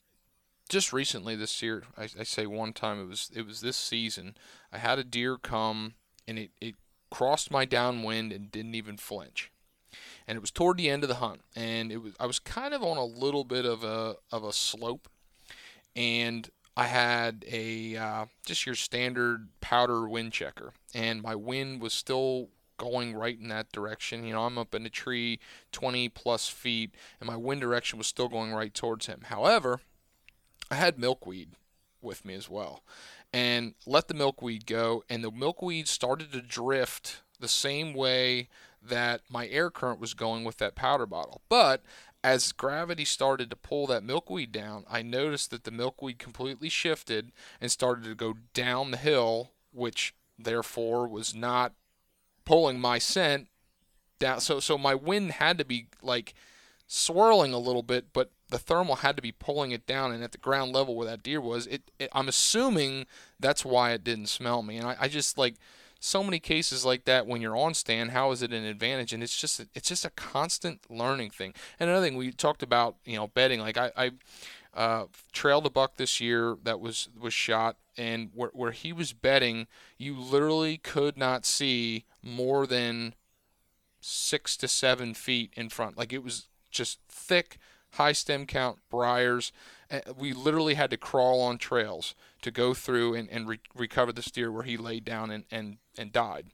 just 0.69 0.93
recently 0.93 1.37
this 1.37 1.63
year. 1.63 1.85
I, 1.97 2.05
I 2.19 2.23
say 2.25 2.47
one 2.47 2.73
time. 2.73 3.01
It 3.01 3.09
was 3.09 3.31
it 3.35 3.47
was 3.47 3.61
this 3.61 3.77
season. 3.77 4.37
I 4.73 4.79
had 4.79 4.99
a 4.99 5.05
deer 5.05 5.37
come 5.37 5.95
and 6.27 6.39
it, 6.39 6.51
it 6.61 6.75
crossed 7.11 7.51
my 7.51 7.65
downwind 7.65 8.33
and 8.33 8.51
didn't 8.51 8.75
even 8.75 8.97
flinch. 8.97 9.51
And 10.27 10.37
it 10.37 10.41
was 10.41 10.51
toward 10.51 10.79
the 10.79 10.89
end 10.89 11.03
of 11.03 11.09
the 11.09 11.17
hunt, 11.17 11.43
and 11.55 11.93
it 11.93 11.99
was 11.99 12.15
I 12.19 12.27
was 12.27 12.39
kind 12.39 12.73
of 12.73 12.83
on 12.83 12.97
a 12.97 13.05
little 13.05 13.45
bit 13.45 13.67
of 13.67 13.85
a 13.85 14.17
of 14.31 14.45
a 14.45 14.53
slope, 14.53 15.09
and 15.95 16.49
I 16.77 16.85
had 16.85 17.45
a 17.51 17.97
uh, 17.97 18.27
just 18.47 18.65
your 18.65 18.75
standard 18.75 19.49
powder 19.61 20.09
wind 20.09 20.33
checker, 20.33 20.73
and 20.95 21.23
my 21.23 21.35
wind 21.35 21.83
was 21.83 21.93
still 21.93 22.49
going 22.79 23.15
right 23.15 23.39
in 23.39 23.49
that 23.49 23.71
direction. 23.73 24.25
You 24.25 24.33
know, 24.33 24.45
I'm 24.45 24.57
up 24.57 24.75
in 24.75 24.87
a 24.87 24.91
tree 24.91 25.41
20 25.73 26.09
plus 26.09 26.49
feet, 26.49 26.95
and 27.21 27.27
my 27.27 27.37
wind 27.37 27.61
direction 27.61 27.99
was 27.99 28.07
still 28.07 28.29
going 28.29 28.53
right 28.53 28.73
towards 28.73 29.07
him. 29.07 29.23
However, 29.25 29.81
I 30.73 30.77
had 30.77 30.99
milkweed 30.99 31.51
with 32.01 32.25
me 32.25 32.33
as 32.33 32.49
well 32.49 32.83
and 33.31 33.75
let 33.85 34.09
the 34.09 34.15
milkweed 34.15 34.65
go, 34.65 35.05
and 35.07 35.23
the 35.23 35.31
milkweed 35.31 35.87
started 35.87 36.33
to 36.33 36.41
drift 36.41 37.21
the 37.39 37.49
same 37.49 37.93
way 37.93 38.49
that 38.83 39.21
my 39.29 39.49
air 39.49 39.71
current 39.71 40.01
was 40.01 40.15
going 40.15 40.45
with 40.45 40.57
that 40.59 40.75
powder 40.75 41.05
bottle. 41.05 41.43
But 41.51 41.83
as 42.25 42.53
gravity 42.53 43.05
started 43.05 43.51
to 43.51 43.57
pull 43.57 43.87
that 43.89 44.03
milkweed 44.03 44.51
down, 44.51 44.85
I 44.91 45.03
noticed 45.03 45.51
that 45.51 45.65
the 45.65 45.71
milkweed 45.71 46.19
completely 46.19 46.71
shifted 46.71 47.33
and 47.61 47.71
started 47.71 48.05
to 48.05 48.15
go 48.15 48.37
down 48.55 48.93
the 48.93 48.97
hill, 48.97 49.51
which 49.73 50.15
therefore 50.39 51.07
was 51.07 51.35
not 51.35 51.75
pulling 52.47 52.81
my 52.81 52.99
scent 52.99 53.49
down. 54.19 54.41
So 54.41 54.59
so 54.59 54.79
my 54.79 54.95
wind 54.95 55.33
had 55.33 55.59
to 55.59 55.67
be 55.67 55.89
like 56.01 56.33
swirling 56.87 57.53
a 57.53 57.59
little 57.59 57.83
bit, 57.83 58.07
but 58.15 58.31
the 58.53 58.59
thermal 58.59 58.97
had 58.97 59.17
to 59.17 59.23
be 59.23 59.33
pulling 59.33 59.73
it 59.73 59.87
down. 59.87 60.13
And 60.13 60.23
at 60.23 60.33
the 60.33 60.39
ground 60.39 60.73
level 60.73 60.95
where 60.95 61.07
that 61.09 61.23
deer 61.23 61.41
was, 61.41 61.67
it, 61.67 61.91
it 61.99 62.11
I'm 62.13 62.29
assuming 62.29 63.07
that's 63.41 63.65
why 63.65 63.93
it 63.93 64.05
didn't 64.05 64.27
smell 64.27 64.63
me. 64.63 64.77
And 64.77 64.87
I, 64.87 64.97
I 65.01 65.09
just 65.09 65.39
like 65.39 65.57
so 65.99 66.23
many 66.23 66.39
cases 66.39 66.85
like 66.85 67.05
that 67.07 67.27
when 67.27 67.41
you're 67.41 67.57
on 67.57 67.75
stand. 67.75 68.11
How 68.11 68.31
is 68.31 68.43
it 68.43 68.53
an 68.53 68.65
advantage? 68.65 69.13
And 69.13 69.23
it's 69.23 69.37
just 69.37 69.65
it's 69.75 69.89
just 69.89 70.05
a 70.05 70.11
constant 70.11 70.81
learning 70.91 71.31
thing. 71.31 71.55
And 71.81 71.89
another 71.89 72.07
thing 72.07 72.17
we 72.17 72.31
talked 72.31 72.63
about, 72.63 72.97
you 73.05 73.17
know, 73.17 73.29
bedding. 73.29 73.61
Like 73.61 73.79
I, 73.79 73.91
I 73.97 74.11
uh, 74.75 75.07
trailed 75.33 75.67
a 75.67 75.71
buck 75.71 75.97
this 75.97 76.21
year 76.21 76.57
that 76.63 76.79
was 76.79 77.09
was 77.19 77.33
shot, 77.33 77.77
and 77.97 78.31
where 78.35 78.51
where 78.53 78.73
he 78.73 78.93
was 78.93 79.15
bedding, 79.15 79.67
you 79.97 80.19
literally 80.19 80.77
could 80.77 81.17
not 81.17 81.47
see 81.47 82.05
more 82.23 82.67
than 82.67 83.15
six 84.01 84.57
to 84.59 84.69
seven 84.69 85.15
feet 85.15 85.53
in 85.57 85.71
front. 85.71 85.97
Like 85.97 86.13
it 86.13 86.23
was 86.23 86.49
just 86.71 86.99
thick, 87.09 87.59
high 87.93 88.13
stem 88.13 88.47
count 88.47 88.79
briars. 88.91 89.53
Uh, 89.91 90.01
we 90.17 90.33
literally 90.33 90.75
had 90.75 90.91
to 90.91 90.97
crawl 90.97 91.41
on 91.41 91.59
trails 91.59 92.15
to 92.43 92.51
go 92.51 92.75
through 92.75 93.15
and, 93.15 93.29
and 93.31 93.49
re- 93.49 93.61
recover 93.75 94.13
the 94.13 94.23
steer 94.23 94.51
where 94.51 94.63
he 94.63 94.77
laid 94.77 95.05
down 95.05 95.31
and, 95.31 95.45
and, 95.51 95.79
and 95.97 96.13
died. 96.13 96.47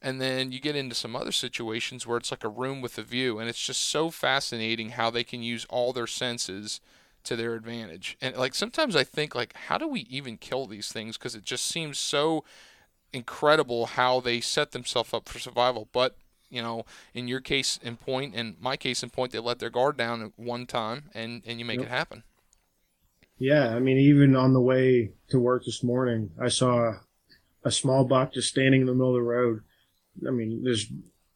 And 0.00 0.20
then 0.20 0.52
you 0.52 0.60
get 0.60 0.76
into 0.76 0.94
some 0.94 1.16
other 1.16 1.32
situations 1.32 2.06
where 2.06 2.18
it's 2.18 2.30
like 2.30 2.44
a 2.44 2.48
room 2.48 2.80
with 2.80 2.98
a 2.98 3.02
view, 3.02 3.38
and 3.38 3.48
it's 3.48 3.64
just 3.64 3.80
so 3.80 4.10
fascinating 4.10 4.90
how 4.90 5.10
they 5.10 5.24
can 5.24 5.42
use 5.42 5.66
all 5.68 5.92
their 5.92 6.06
senses 6.06 6.80
to 7.24 7.36
their 7.36 7.54
advantage. 7.54 8.16
And 8.20 8.36
like 8.36 8.54
sometimes 8.54 8.94
I 8.94 9.04
think 9.04 9.34
like 9.34 9.54
how 9.54 9.76
do 9.76 9.88
we 9.88 10.00
even 10.02 10.36
kill 10.36 10.66
these 10.66 10.92
things 10.92 11.18
because 11.18 11.34
it 11.34 11.44
just 11.44 11.66
seems 11.66 11.98
so 11.98 12.44
incredible 13.12 13.86
how 13.86 14.20
they 14.20 14.40
set 14.40 14.70
themselves 14.70 15.12
up 15.12 15.28
for 15.28 15.38
survival. 15.38 15.88
But 15.92 16.16
you 16.50 16.62
know, 16.62 16.84
in 17.14 17.28
your 17.28 17.40
case 17.40 17.78
in 17.82 17.96
point 17.96 18.34
and 18.34 18.56
my 18.60 18.76
case 18.76 19.02
in 19.02 19.10
point, 19.10 19.32
they 19.32 19.38
let 19.38 19.58
their 19.58 19.70
guard 19.70 19.96
down 19.96 20.22
at 20.22 20.32
one 20.36 20.66
time 20.66 21.10
and, 21.14 21.42
and 21.46 21.58
you 21.58 21.64
make 21.64 21.78
yep. 21.78 21.86
it 21.86 21.90
happen. 21.90 22.22
Yeah. 23.38 23.74
I 23.74 23.78
mean, 23.78 23.98
even 23.98 24.34
on 24.34 24.52
the 24.52 24.60
way 24.60 25.12
to 25.30 25.38
work 25.38 25.64
this 25.64 25.82
morning, 25.82 26.30
I 26.40 26.48
saw 26.48 26.94
a 27.64 27.70
small 27.70 28.04
buck 28.04 28.32
just 28.32 28.48
standing 28.48 28.82
in 28.82 28.86
the 28.86 28.94
middle 28.94 29.14
of 29.14 29.20
the 29.20 29.22
road. 29.22 29.60
I 30.26 30.30
mean, 30.30 30.62
there's 30.64 30.86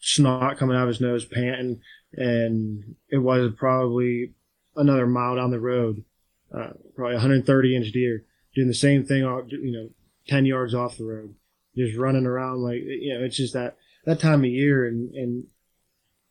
snot 0.00 0.58
coming 0.58 0.76
out 0.76 0.82
of 0.82 0.88
his 0.88 1.00
nose, 1.00 1.24
panting, 1.24 1.80
and 2.14 2.96
it 3.08 3.18
was 3.18 3.52
probably 3.56 4.32
another 4.76 5.06
mile 5.06 5.36
down 5.36 5.50
the 5.50 5.60
road, 5.60 6.04
uh, 6.52 6.70
probably 6.96 7.14
130 7.14 7.76
inch 7.76 7.92
deer 7.92 8.24
doing 8.54 8.68
the 8.68 8.74
same 8.74 9.04
thing, 9.04 9.20
you 9.48 9.72
know, 9.72 9.88
10 10.28 10.44
yards 10.44 10.74
off 10.74 10.98
the 10.98 11.04
road, 11.04 11.34
just 11.76 11.96
running 11.96 12.26
around 12.26 12.62
like, 12.62 12.80
you 12.82 13.14
know, 13.14 13.24
it's 13.24 13.36
just 13.36 13.54
that 13.54 13.76
that 14.04 14.20
time 14.20 14.40
of 14.40 14.50
year, 14.50 14.86
and 14.86 15.14
and 15.14 15.44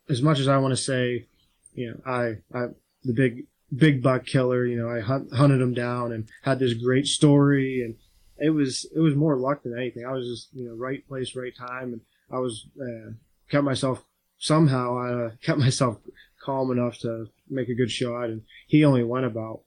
as 0.08 0.22
much 0.22 0.38
as 0.38 0.48
I 0.48 0.58
want 0.58 0.72
to 0.72 0.82
say, 0.82 1.26
you 1.74 1.90
know, 1.90 2.00
I 2.06 2.56
I 2.56 2.66
the 3.04 3.12
big 3.14 3.46
big 3.74 4.02
buck 4.02 4.26
killer, 4.26 4.66
you 4.66 4.76
know, 4.76 4.88
I 4.88 5.00
hunt, 5.00 5.32
hunted 5.32 5.60
him 5.60 5.74
down 5.74 6.12
and 6.12 6.28
had 6.42 6.58
this 6.58 6.74
great 6.74 7.06
story, 7.06 7.82
and 7.82 7.96
it 8.38 8.50
was 8.50 8.86
it 8.94 9.00
was 9.00 9.14
more 9.14 9.36
luck 9.36 9.62
than 9.62 9.76
anything. 9.76 10.04
I 10.06 10.12
was 10.12 10.26
just 10.26 10.48
you 10.52 10.66
know 10.66 10.74
right 10.74 11.06
place, 11.06 11.34
right 11.36 11.56
time, 11.56 11.92
and 11.92 12.00
I 12.30 12.38
was 12.38 12.66
uh, 12.80 13.12
kept 13.50 13.64
myself 13.64 14.04
somehow 14.38 14.98
I 14.98 15.26
uh, 15.26 15.30
kept 15.42 15.58
myself 15.66 15.98
calm 16.44 16.70
enough 16.70 16.98
to 16.98 17.26
make 17.48 17.68
a 17.68 17.74
good 17.74 17.90
shot, 17.90 18.24
and 18.24 18.42
he 18.66 18.84
only 18.84 19.04
went 19.04 19.26
about 19.26 19.62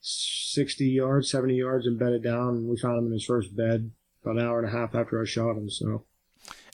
60 0.00 0.86
yards, 0.86 1.30
70 1.30 1.54
yards 1.54 1.86
and 1.86 1.98
bedded 1.98 2.22
down. 2.22 2.56
And 2.56 2.68
we 2.68 2.76
found 2.78 2.98
him 2.98 3.06
in 3.06 3.12
his 3.12 3.24
first 3.24 3.54
bed 3.54 3.90
about 4.22 4.36
an 4.36 4.46
hour 4.46 4.58
and 4.58 4.68
a 4.68 4.72
half 4.72 4.94
after 4.94 5.20
I 5.20 5.26
shot 5.26 5.56
him. 5.56 5.68
So 5.70 6.04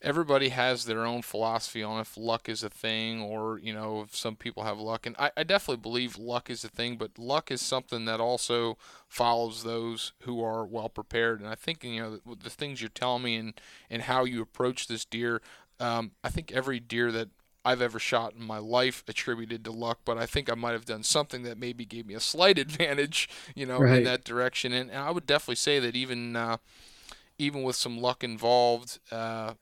everybody 0.02 0.50
has 0.50 0.84
their 0.84 1.04
own 1.04 1.22
philosophy 1.22 1.82
on 1.82 2.00
if 2.00 2.16
luck 2.16 2.48
is 2.48 2.62
a 2.62 2.68
thing 2.68 3.20
or 3.20 3.58
you 3.58 3.72
know 3.72 4.02
if 4.02 4.14
some 4.14 4.36
people 4.36 4.64
have 4.64 4.78
luck 4.78 5.06
and 5.06 5.16
I, 5.18 5.30
I, 5.36 5.42
definitely 5.42 5.82
believe 5.82 6.18
luck 6.18 6.50
is 6.50 6.64
a 6.64 6.68
thing 6.68 6.96
but 6.96 7.18
luck 7.18 7.50
is 7.50 7.60
something 7.60 8.04
that 8.04 8.20
also 8.20 8.76
follows 9.08 9.62
those 9.62 10.12
who 10.22 10.42
are 10.42 10.64
well 10.64 10.88
prepared 10.88 11.40
and 11.40 11.48
i 11.48 11.54
think 11.54 11.82
you 11.84 12.00
know 12.00 12.10
the, 12.16 12.36
the 12.44 12.50
things 12.50 12.80
you're 12.80 12.90
telling 12.90 13.22
me 13.22 13.36
and 13.36 13.54
and 13.90 14.02
how 14.02 14.24
you 14.24 14.42
approach 14.42 14.86
this 14.86 15.04
deer 15.04 15.40
um, 15.80 16.12
i 16.22 16.28
think 16.28 16.52
every 16.52 16.80
deer 16.80 17.10
that 17.12 17.28
I've 17.64 17.82
ever 17.82 17.98
shot 17.98 18.34
in 18.34 18.44
my 18.46 18.58
life 18.58 19.02
attributed 19.08 19.64
to 19.64 19.72
luck, 19.72 19.98
but 20.04 20.16
I 20.16 20.24
think 20.24 20.48
I 20.48 20.54
might 20.54 20.70
have 20.70 20.84
done 20.84 21.02
something 21.02 21.42
that 21.42 21.58
maybe 21.58 21.84
gave 21.84 22.06
me 22.06 22.14
a 22.14 22.20
slight 22.20 22.58
advantage, 22.60 23.28
you 23.56 23.66
know, 23.66 23.80
right. 23.80 23.98
in 23.98 24.04
that 24.04 24.22
direction. 24.22 24.72
And, 24.72 24.88
and, 24.88 25.00
I 25.00 25.10
would 25.10 25.26
definitely 25.26 25.56
say 25.56 25.80
that 25.80 25.96
even 25.96 26.36
uh, 26.36 26.58
even 27.38 27.64
with 27.64 27.74
some 27.74 27.98
luck 27.98 28.22
involved, 28.22 29.00
uh, 29.10 29.54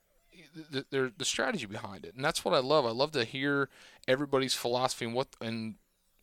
the, 0.55 0.85
the, 0.89 1.13
the 1.17 1.25
strategy 1.25 1.65
behind 1.65 2.05
it, 2.05 2.15
and 2.15 2.23
that's 2.23 2.45
what 2.45 2.53
I 2.53 2.59
love. 2.59 2.85
I 2.85 2.91
love 2.91 3.11
to 3.11 3.23
hear 3.25 3.69
everybody's 4.07 4.53
philosophy 4.53 5.05
and 5.05 5.13
what 5.13 5.27
and 5.41 5.75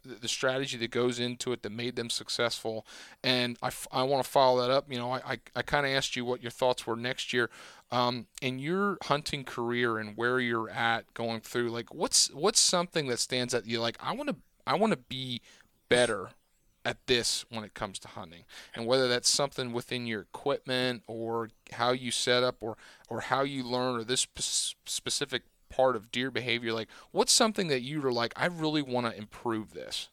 the 0.04 0.28
strategy 0.28 0.76
that 0.78 0.90
goes 0.90 1.20
into 1.20 1.52
it 1.52 1.62
that 1.62 1.70
made 1.70 1.96
them 1.96 2.10
successful. 2.10 2.86
And 3.22 3.56
I, 3.62 3.70
I 3.92 4.02
want 4.02 4.24
to 4.24 4.30
follow 4.30 4.60
that 4.60 4.70
up. 4.70 4.90
You 4.90 4.98
know, 4.98 5.12
I, 5.12 5.18
I, 5.24 5.38
I 5.56 5.62
kind 5.62 5.86
of 5.86 5.92
asked 5.92 6.16
you 6.16 6.24
what 6.24 6.42
your 6.42 6.50
thoughts 6.50 6.86
were 6.86 6.96
next 6.96 7.32
year. 7.32 7.50
Um, 7.90 8.26
in 8.40 8.58
your 8.58 8.98
hunting 9.04 9.44
career 9.44 9.98
and 9.98 10.16
where 10.16 10.40
you're 10.40 10.70
at 10.70 11.12
going 11.14 11.40
through, 11.40 11.70
like 11.70 11.94
what's 11.94 12.32
what's 12.32 12.60
something 12.60 13.06
that 13.08 13.18
stands 13.18 13.54
out 13.54 13.66
you 13.66 13.80
like 13.80 13.96
I 14.00 14.12
want 14.12 14.30
to 14.30 14.36
I 14.66 14.76
want 14.76 14.92
to 14.92 14.98
be 14.98 15.42
better 15.88 16.30
at 16.84 17.06
this 17.06 17.44
when 17.50 17.64
it 17.64 17.74
comes 17.74 17.98
to 18.00 18.08
hunting. 18.08 18.44
And 18.74 18.86
whether 18.86 19.08
that's 19.08 19.28
something 19.28 19.72
within 19.72 20.06
your 20.06 20.22
equipment 20.22 21.02
or 21.06 21.50
how 21.72 21.92
you 21.92 22.10
set 22.10 22.42
up 22.42 22.56
or 22.60 22.76
or 23.08 23.20
how 23.20 23.42
you 23.42 23.62
learn 23.62 23.96
or 23.96 24.04
this 24.04 24.26
specific 24.86 25.42
part 25.70 25.96
of 25.96 26.12
deer 26.12 26.30
behavior 26.30 26.70
like 26.70 26.86
what's 27.12 27.32
something 27.32 27.68
that 27.68 27.80
you 27.80 28.04
are 28.06 28.12
like 28.12 28.34
i 28.36 28.44
really 28.44 28.82
want 28.82 29.06
to 29.06 29.16
improve 29.16 29.72
this 29.72 30.10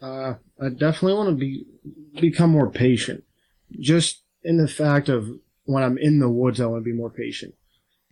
uh, 0.00 0.34
i 0.60 0.68
definitely 0.68 1.14
want 1.14 1.28
to 1.28 1.34
be 1.34 1.64
become 2.20 2.50
more 2.50 2.70
patient. 2.70 3.24
Just 3.78 4.22
in 4.42 4.56
the 4.56 4.68
fact 4.68 5.08
of 5.08 5.28
when 5.64 5.82
i'm 5.82 5.96
in 5.98 6.18
the 6.18 6.28
woods 6.28 6.60
i 6.60 6.66
want 6.66 6.82
to 6.82 6.90
be 6.90 6.96
more 6.96 7.10
patient. 7.10 7.54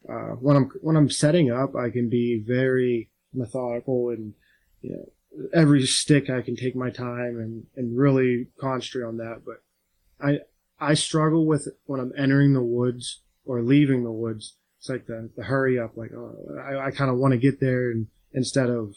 Uh, 0.08 0.34
when 0.40 0.56
i'm 0.56 0.70
when 0.80 0.96
i'm 0.96 1.10
setting 1.10 1.50
up 1.50 1.74
i 1.74 1.90
can 1.90 2.08
be 2.08 2.42
very 2.46 3.10
methodical 3.34 4.10
and 4.10 4.34
you 4.82 4.92
know 4.92 5.12
every 5.52 5.86
stick 5.86 6.28
I 6.28 6.42
can 6.42 6.56
take 6.56 6.76
my 6.76 6.90
time 6.90 7.38
and, 7.38 7.66
and 7.76 7.96
really 7.96 8.48
concentrate 8.58 9.04
on 9.04 9.16
that. 9.18 9.42
But 9.44 9.62
I 10.24 10.40
I 10.78 10.94
struggle 10.94 11.46
with 11.46 11.68
when 11.84 12.00
I'm 12.00 12.12
entering 12.16 12.52
the 12.52 12.62
woods 12.62 13.20
or 13.44 13.62
leaving 13.62 14.04
the 14.04 14.12
woods. 14.12 14.56
It's 14.78 14.88
like 14.88 15.06
the, 15.06 15.28
the 15.36 15.44
hurry 15.44 15.78
up, 15.78 15.96
like 15.96 16.10
oh, 16.12 16.36
I, 16.58 16.86
I 16.86 16.90
kind 16.90 17.10
of 17.10 17.18
want 17.18 17.32
to 17.32 17.38
get 17.38 17.60
there 17.60 17.90
and 17.90 18.06
instead 18.32 18.70
of 18.70 18.94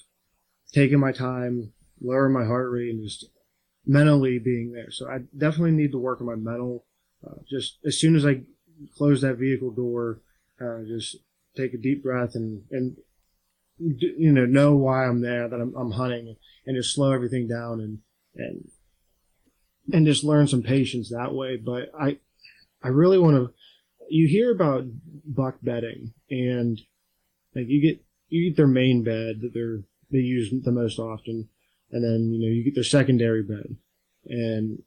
taking 0.72 1.00
my 1.00 1.12
time, 1.12 1.74
lowering 2.02 2.34
my 2.34 2.46
heart 2.46 2.72
rate, 2.72 2.90
and 2.90 3.04
just 3.04 3.26
mentally 3.86 4.40
being 4.40 4.72
there. 4.72 4.92
So 4.92 5.10
I 5.10 5.20
definitely 5.38 5.72
need 5.72 5.92
to 5.92 6.00
work 6.00 6.22
on 6.22 6.28
my 6.28 6.36
mental. 6.36 6.86
Uh, 7.26 7.36
just 7.50 7.80
as 7.86 8.00
soon 8.00 8.16
as 8.16 8.26
I 8.26 8.42
close 8.98 9.22
that 9.22 9.38
vehicle 9.38 9.72
door, 9.72 10.22
uh, 10.62 10.84
just 10.88 11.18
take 11.56 11.74
a 11.74 11.78
deep 11.78 12.04
breath 12.04 12.36
and 12.36 12.64
and 12.72 12.98
you 14.18 14.32
know 14.32 14.46
know 14.46 14.76
why 14.76 15.06
I'm 15.06 15.22
there, 15.22 15.48
that 15.48 15.60
I'm, 15.60 15.76
I'm 15.76 15.92
hunting, 15.92 16.36
and 16.66 16.76
just 16.76 16.94
slow 16.94 17.12
everything 17.12 17.48
down 17.48 17.80
and 17.80 18.00
and 18.36 18.70
and 19.92 20.06
just 20.06 20.24
learn 20.24 20.48
some 20.48 20.64
patience 20.64 21.10
that 21.10 21.34
way. 21.34 21.58
But 21.58 21.92
I 22.00 22.18
I 22.82 22.90
really 22.90 23.20
want 23.20 23.36
to. 23.36 23.54
You 24.10 24.28
hear 24.28 24.52
about 24.52 24.86
buck 25.26 25.56
bedding, 25.62 26.14
and 26.30 26.80
like 27.56 27.68
you 27.68 27.82
get 27.82 28.04
you 28.30 28.50
get 28.50 28.58
their 28.58 28.68
main 28.68 29.04
bed 29.04 29.42
that 29.42 29.54
they're 29.54 29.80
they 30.12 30.20
use 30.20 30.54
the 30.64 30.72
most 30.72 31.00
often, 31.00 31.50
and 31.92 32.04
then 32.04 32.32
you 32.34 32.40
know 32.40 32.54
you 32.54 32.64
get 32.64 32.76
their 32.76 32.84
secondary 32.84 33.44
bed, 33.44 33.76
and 34.26 34.84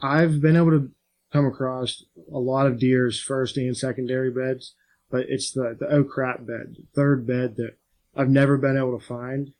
I've 0.00 0.40
been 0.40 0.56
able 0.56 0.70
to 0.70 0.90
come 1.32 1.46
across 1.46 2.04
a 2.32 2.38
lot 2.38 2.66
of 2.66 2.78
deer's 2.78 3.20
first 3.20 3.56
and 3.56 3.76
secondary 3.76 4.30
beds, 4.30 4.74
but 5.10 5.26
it's 5.28 5.52
the 5.52 5.76
the 5.78 5.88
oh 5.88 6.04
crap 6.04 6.46
bed, 6.46 6.76
third 6.94 7.26
bed 7.26 7.56
that 7.56 7.76
I've 8.16 8.28
never 8.28 8.56
been 8.56 8.76
able 8.76 8.98
to 8.98 9.04
find. 9.04 9.52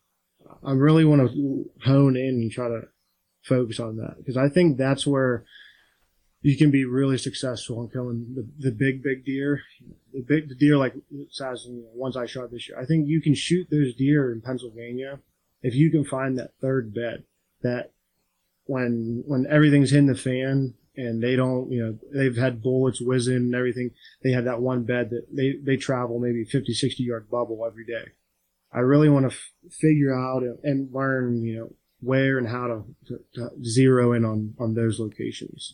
I 0.63 0.73
really 0.73 1.05
want 1.05 1.31
to 1.31 1.71
hone 1.85 2.17
in 2.17 2.29
and 2.29 2.51
try 2.51 2.69
to 2.69 2.83
focus 3.43 3.81
on 3.81 3.97
that 3.97 4.17
because 4.19 4.37
I 4.37 4.49
think 4.49 4.79
that's 4.79 5.07
where 5.07 5.45
you 6.41 6.57
can 6.57 6.71
be 6.71 6.85
really 6.85 7.17
successful 7.19 7.83
in 7.83 7.89
killing 7.89 8.35
the, 8.35 8.47
the 8.59 8.71
big, 8.71 9.03
big 9.03 9.25
deer, 9.25 9.63
the 10.13 10.21
big 10.21 10.49
the 10.49 10.55
deer 10.55 10.77
like 10.77 10.95
size 11.31 11.65
you 11.67 11.83
know, 11.83 11.89
ones 11.95 12.17
I 12.17 12.27
shot 12.27 12.51
this 12.51 12.69
year. 12.69 12.79
I 12.79 12.85
think 12.85 13.09
you 13.09 13.21
can 13.21 13.35
shoot 13.35 13.69
those 13.71 13.95
deer 13.95 14.33
in 14.33 14.41
Pennsylvania 14.41 15.21
if 15.63 15.75
you 15.75 15.91
can 15.91 16.05
find 16.05 16.39
that 16.39 16.53
third 16.61 16.95
bed 16.95 17.25
that 17.63 17.93
when 18.67 19.25
when 19.27 19.47
everything's 19.49 19.93
in 19.93 20.07
the 20.07 20.15
fan 20.15 20.75
and 20.97 21.23
they 21.23 21.35
don't, 21.35 21.73
you 21.73 21.83
know, 21.83 21.99
they've 22.13 22.37
had 22.37 22.63
bullets 22.63 23.01
whizzing 23.01 23.37
and 23.37 23.55
everything. 23.55 23.91
They 24.23 24.33
have 24.33 24.45
that 24.45 24.61
one 24.61 24.85
bed 24.85 25.11
that 25.11 25.27
they, 25.35 25.55
they 25.61 25.77
travel 25.77 26.21
maybe 26.21 26.45
50, 26.45 26.73
60 26.73 27.03
yard 27.03 27.29
bubble 27.31 27.65
every 27.67 27.85
day. 27.85 28.13
I 28.75 28.81
really 28.81 29.09
want 29.09 29.31
to 29.31 29.35
f- 29.35 29.73
figure 29.73 30.13
out 30.13 30.43
and 30.63 30.93
learn, 30.93 31.45
you 31.45 31.59
know, 31.59 31.69
where 32.01 32.39
and 32.39 32.49
how 32.49 32.67
to, 32.67 32.85
to, 33.07 33.19
to 33.35 33.65
zero 33.65 34.13
in 34.13 34.25
on, 34.25 34.55
on 34.59 34.75
those 34.75 34.99
locations. 34.99 35.73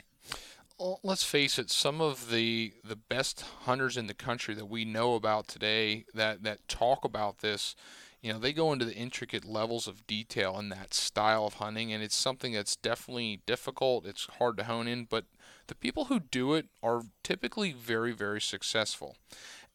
Well, 0.78 1.00
let's 1.02 1.24
face 1.24 1.58
it, 1.58 1.70
some 1.70 2.00
of 2.00 2.30
the 2.30 2.72
the 2.84 2.96
best 2.96 3.44
hunters 3.64 3.96
in 3.98 4.06
the 4.06 4.14
country 4.14 4.54
that 4.54 4.64
we 4.64 4.84
know 4.84 5.14
about 5.14 5.46
today 5.46 6.06
that, 6.14 6.42
that 6.42 6.68
talk 6.68 7.04
about 7.04 7.38
this, 7.38 7.74
you 8.22 8.32
know, 8.32 8.38
they 8.38 8.54
go 8.54 8.72
into 8.72 8.86
the 8.86 8.94
intricate 8.94 9.44
levels 9.44 9.86
of 9.86 10.06
detail 10.06 10.58
in 10.58 10.70
that 10.70 10.94
style 10.94 11.46
of 11.46 11.54
hunting, 11.54 11.92
and 11.92 12.02
it's 12.02 12.16
something 12.16 12.52
that's 12.52 12.76
definitely 12.76 13.40
difficult. 13.44 14.06
It's 14.06 14.26
hard 14.38 14.56
to 14.56 14.64
hone 14.64 14.88
in, 14.88 15.04
but 15.04 15.24
the 15.66 15.74
people 15.74 16.06
who 16.06 16.18
do 16.18 16.54
it 16.54 16.66
are 16.82 17.02
typically 17.22 17.72
very, 17.72 18.12
very 18.12 18.40
successful 18.40 19.16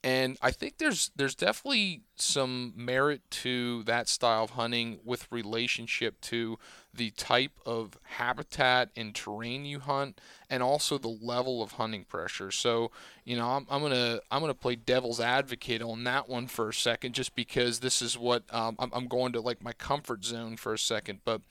and 0.06 0.38
I 0.39 0.51
think 0.51 0.78
there's 0.78 1.10
there's 1.16 1.34
definitely 1.34 2.03
some 2.16 2.74
merit 2.76 3.22
to 3.32 3.82
that 3.86 4.08
style 4.08 4.43
of 4.43 4.51
hunting 4.51 4.99
with 5.03 5.28
relationship 5.32 6.22
to 6.22 6.60
the 6.93 7.10
type 7.10 7.53
of 7.66 7.97
habitat 8.03 8.91
and 8.95 9.16
terrain 9.16 9.66
you 9.66 9.80
hunt, 9.80 10.22
and 10.47 10.62
also 10.62 10.99
the 10.99 11.08
level 11.08 11.64
of 11.64 11.74
hunting 11.74 12.03
pressure. 12.03 12.51
So 12.51 12.91
you 13.24 13.36
know 13.36 13.47
I'm, 13.47 13.66
I'm 13.68 13.82
gonna 13.82 14.20
I'm 14.30 14.41
gonna 14.41 14.53
play 14.53 14.76
devil's 14.76 15.20
advocate 15.20 15.82
on 15.82 16.03
that 16.03 16.30
one 16.30 16.45
for 16.45 16.70
a 16.70 16.74
second, 16.74 17.16
just 17.16 17.36
because 17.36 17.80
this 17.80 17.99
is 18.03 18.16
what 18.16 18.43
um, 18.53 18.76
I'm, 18.78 19.08
going 19.08 19.34
to 19.34 19.41
like 19.41 19.64
my 19.64 19.74
comfort 19.74 20.24
zone 20.24 20.56
for 20.56 20.72
a 20.72 20.80
second. 20.80 21.22
But 21.26 21.41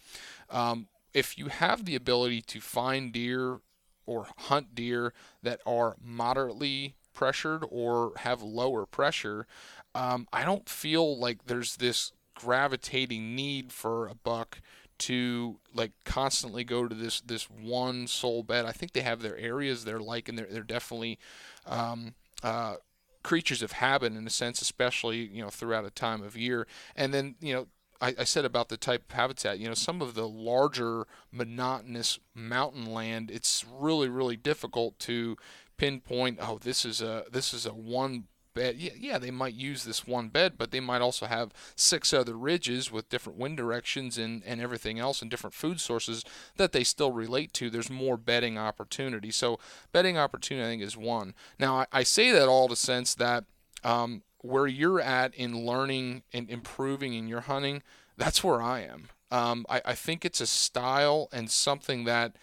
um, 0.49 0.87
if 1.13 1.37
you 1.37 1.49
have 1.49 1.87
the 1.87 1.97
ability 1.97 2.41
to 2.43 2.61
find 2.61 3.13
deer 3.13 3.59
or 4.07 4.29
hunt 4.37 4.77
deer 4.77 5.13
that 5.43 5.61
are 5.67 5.97
moderately 6.01 6.95
pressured 7.15 7.65
or 7.71 8.13
have 8.19 8.43
lower 8.43 8.87
pressure, 8.87 9.47
um, 9.95 10.27
I 10.33 10.45
don't 10.45 10.69
feel 10.69 11.19
like 11.19 11.47
there's 11.47 11.77
this 11.77 12.13
gravitating 12.35 13.35
need 13.35 13.73
for 13.73 14.09
a 14.09 14.15
buck 14.15 14.61
to 14.97 15.59
like 15.73 15.93
constantly 16.05 16.65
go 16.65 16.87
to 16.87 16.95
this 16.95 17.21
this 17.21 17.51
one 17.51 18.07
sole 18.07 18.43
bed. 18.43 18.65
I 18.65 18.73
think 18.73 18.93
they 18.93 19.01
have 19.01 19.23
their 19.23 19.37
areas 19.37 19.85
they're 19.85 20.01
like, 20.01 20.29
and 20.29 20.39
they're 20.39 20.49
they're 20.51 20.63
definitely 20.63 21.19
um, 21.67 22.15
uh, 22.43 22.77
creatures 23.23 23.63
of 23.63 23.73
habit 23.73 24.15
in 24.15 24.27
a 24.27 24.31
sense, 24.31 24.61
especially 24.63 25.19
you 25.19 25.43
know 25.43 25.51
throughout 25.51 25.85
a 25.85 25.91
time 25.91 26.23
of 26.23 26.37
year. 26.37 26.67
And 26.97 27.13
then 27.13 27.37
you 27.41 27.55
know 27.55 27.67
I, 28.01 28.15
I, 28.19 28.25
said 28.25 28.45
about 28.45 28.69
the 28.69 28.77
type 28.77 29.05
of 29.09 29.17
habitat, 29.17 29.59
you 29.59 29.69
know, 29.69 29.75
some 29.75 30.03
of 30.03 30.15
the 30.15 30.29
larger 30.29 31.07
monotonous 31.33 32.19
mountain 32.35 32.93
land, 32.93 33.31
it's 33.31 33.65
really, 33.67 34.09
really 34.09 34.37
difficult 34.37 34.99
to 35.01 35.37
pinpoint. 35.77 36.39
Oh, 36.41 36.59
this 36.59 36.85
is 36.85 37.01
a 37.01 37.25
this 37.31 37.55
is 37.55 37.67
a 37.67 37.75
one 37.75 38.25
bed. 38.55 38.77
Yeah, 38.79 38.93
yeah, 38.99 39.19
they 39.19 39.31
might 39.31 39.55
use 39.55 39.85
this 39.85 40.07
one 40.07 40.29
bed, 40.29 40.55
but 40.57 40.71
they 40.71 40.81
might 40.81 41.03
also 41.03 41.27
have 41.27 41.53
six 41.77 42.13
other 42.13 42.37
ridges 42.37 42.91
with 42.91 43.09
different 43.09 43.39
wind 43.39 43.57
directions 43.57 44.17
and, 44.17 44.43
and 44.45 44.61
everything 44.61 44.99
else 44.99 45.21
and 45.21 45.31
different 45.31 45.55
food 45.55 45.81
sources 45.81 46.25
that 46.57 46.73
they 46.73 46.85
still 46.85 47.13
relate 47.13 47.53
to. 47.55 47.69
There's 47.69 47.91
more 47.91 48.17
bedding 48.17 48.57
opportunity. 48.57 49.31
So 49.31 49.59
bedding 49.93 50.17
opportunity, 50.17 50.65
I 50.65 50.71
think, 50.71 50.83
is 50.83 50.97
one. 50.97 51.35
Now, 51.59 51.81
I, 51.81 51.87
I 51.93 52.03
say 52.05 52.31
that 52.31 52.49
all 52.49 52.69
to 52.69 52.77
sense 52.77 53.15
that 53.17 53.45
um, 53.83 54.23
where 54.41 54.67
you're 54.67 55.01
at 55.01 55.35
in 55.35 55.67
learning 55.67 56.23
and 56.33 56.49
improving 56.49 57.15
in 57.15 57.29
your 57.29 57.43
hunting, 57.43 57.83
that's 58.17 58.45
where 58.45 58.63
I 58.63 58.81
am. 58.81 59.09
Um, 59.31 59.67
I, 59.69 59.83
I 59.85 59.95
think 59.95 60.25
it's 60.25 60.41
a 60.41 60.47
style 60.47 61.29
and 61.33 61.51
something 61.51 62.05
that 62.05 62.37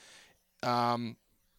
um, 0.62 1.16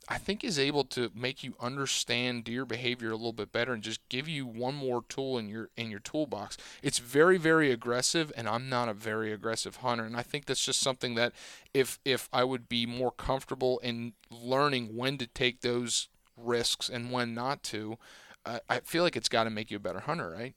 I 0.08 0.18
think 0.18 0.42
is 0.42 0.58
able 0.58 0.84
to 0.84 1.10
make 1.14 1.44
you 1.44 1.54
understand 1.60 2.44
deer 2.44 2.64
behavior 2.64 3.10
a 3.10 3.16
little 3.16 3.32
bit 3.32 3.52
better 3.52 3.72
and 3.72 3.82
just 3.82 4.06
give 4.08 4.28
you 4.28 4.46
one 4.46 4.74
more 4.74 5.04
tool 5.08 5.38
in 5.38 5.48
your 5.48 5.70
in 5.76 5.90
your 5.90 6.00
toolbox. 6.00 6.56
It's 6.82 6.98
very 6.98 7.38
very 7.38 7.70
aggressive 7.70 8.32
and 8.36 8.48
I'm 8.48 8.68
not 8.68 8.88
a 8.88 8.94
very 8.94 9.32
aggressive 9.32 9.76
hunter 9.76 10.04
and 10.04 10.16
I 10.16 10.22
think 10.22 10.46
that's 10.46 10.64
just 10.64 10.80
something 10.80 11.14
that 11.14 11.32
if 11.72 11.98
if 12.04 12.28
I 12.32 12.44
would 12.44 12.68
be 12.68 12.84
more 12.84 13.12
comfortable 13.12 13.78
in 13.78 14.14
learning 14.30 14.96
when 14.96 15.18
to 15.18 15.26
take 15.26 15.60
those 15.60 16.08
risks 16.36 16.88
and 16.88 17.12
when 17.12 17.34
not 17.34 17.62
to, 17.64 17.98
uh, 18.44 18.58
I 18.68 18.80
feel 18.80 19.02
like 19.04 19.16
it's 19.16 19.28
got 19.28 19.44
to 19.44 19.50
make 19.50 19.70
you 19.70 19.76
a 19.76 19.80
better 19.80 20.00
hunter, 20.00 20.30
right? 20.30 20.54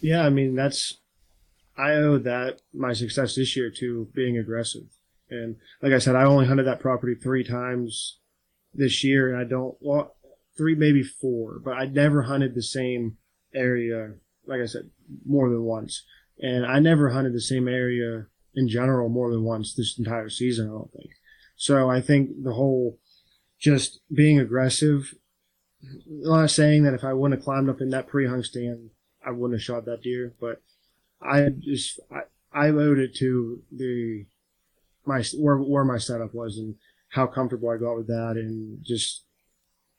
Yeah, 0.00 0.24
I 0.24 0.30
mean 0.30 0.54
that's 0.54 0.98
I 1.76 1.92
owe 1.92 2.18
that 2.18 2.60
my 2.72 2.92
success 2.92 3.34
this 3.34 3.56
year 3.56 3.70
to 3.78 4.08
being 4.14 4.36
aggressive. 4.36 4.88
And 5.32 5.56
like 5.82 5.92
I 5.92 5.98
said, 5.98 6.16
I 6.16 6.24
only 6.24 6.46
hunted 6.46 6.66
that 6.66 6.80
property 6.80 7.14
three 7.14 7.44
times 7.44 8.18
this 8.74 9.02
year, 9.04 9.32
and 9.32 9.40
I 9.40 9.48
don't 9.48 9.76
well 9.80 10.16
three 10.56 10.74
maybe 10.74 11.02
four, 11.02 11.58
but 11.58 11.72
I 11.72 11.86
never 11.86 12.22
hunted 12.22 12.54
the 12.54 12.62
same 12.62 13.16
area. 13.54 14.14
Like 14.46 14.60
I 14.60 14.66
said, 14.66 14.90
more 15.24 15.48
than 15.48 15.62
once, 15.62 16.04
and 16.38 16.66
I 16.66 16.78
never 16.78 17.10
hunted 17.10 17.32
the 17.32 17.40
same 17.40 17.68
area 17.68 18.26
in 18.54 18.68
general 18.68 19.08
more 19.08 19.30
than 19.30 19.44
once 19.44 19.74
this 19.74 19.98
entire 19.98 20.28
season. 20.28 20.66
I 20.66 20.72
don't 20.72 20.92
think. 20.92 21.10
So 21.56 21.88
I 21.88 22.00
think 22.00 22.42
the 22.42 22.54
whole 22.54 22.98
just 23.58 24.00
being 24.12 24.40
aggressive 24.40 25.14
I'm 25.82 26.22
not 26.22 26.50
saying 26.50 26.84
that 26.84 26.94
if 26.94 27.04
I 27.04 27.12
wouldn't 27.12 27.38
have 27.38 27.44
climbed 27.44 27.68
up 27.68 27.80
in 27.80 27.90
that 27.90 28.06
pre-hung 28.06 28.42
stand, 28.42 28.90
I 29.24 29.30
wouldn't 29.30 29.58
have 29.58 29.64
shot 29.64 29.84
that 29.86 30.02
deer, 30.02 30.34
but 30.40 30.62
I 31.20 31.48
just 31.58 32.00
I, 32.10 32.22
I 32.52 32.68
owed 32.68 32.98
it 32.98 33.14
to 33.16 33.62
the 33.70 34.26
my 35.04 35.22
where 35.36 35.56
where 35.56 35.84
my 35.84 35.98
setup 35.98 36.34
was 36.34 36.58
and 36.58 36.76
how 37.10 37.26
comfortable 37.26 37.68
I 37.70 37.76
got 37.76 37.96
with 37.96 38.06
that, 38.06 38.34
and 38.36 38.78
just 38.82 39.24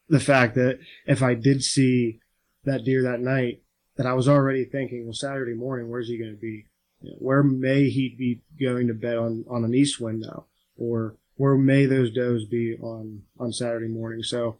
the 0.10 0.20
fact 0.20 0.56
that 0.56 0.80
if 1.06 1.22
I 1.22 1.34
did 1.34 1.64
see 1.64 2.20
that 2.66 2.84
deer 2.84 3.04
that 3.04 3.20
night, 3.20 3.62
that 3.98 4.06
I 4.06 4.14
was 4.14 4.28
already 4.28 4.66
thinking, 4.66 5.06
well, 5.06 5.14
Saturday 5.14 5.54
morning, 5.54 5.90
where's 5.90 6.08
he 6.08 6.18
going 6.18 6.32
to 6.32 6.40
be? 6.40 6.66
You 7.02 7.12
know, 7.12 7.18
where 7.20 7.44
may 7.44 7.90
he 7.90 8.16
be 8.18 8.42
going 8.64 8.88
to 8.88 8.94
bed 8.94 9.18
on 9.18 9.46
on 9.50 9.64
an 9.64 9.76
east 9.76 10.00
wind 10.00 10.22
now, 10.22 10.46
or 10.78 11.18
where 11.36 11.56
may 11.56 11.86
those 11.86 12.12
does 12.12 12.46
be 12.46 12.78
on 12.78 13.24
on 13.40 13.52
Saturday 13.52 13.88
morning? 13.88 14.24
So 14.24 14.58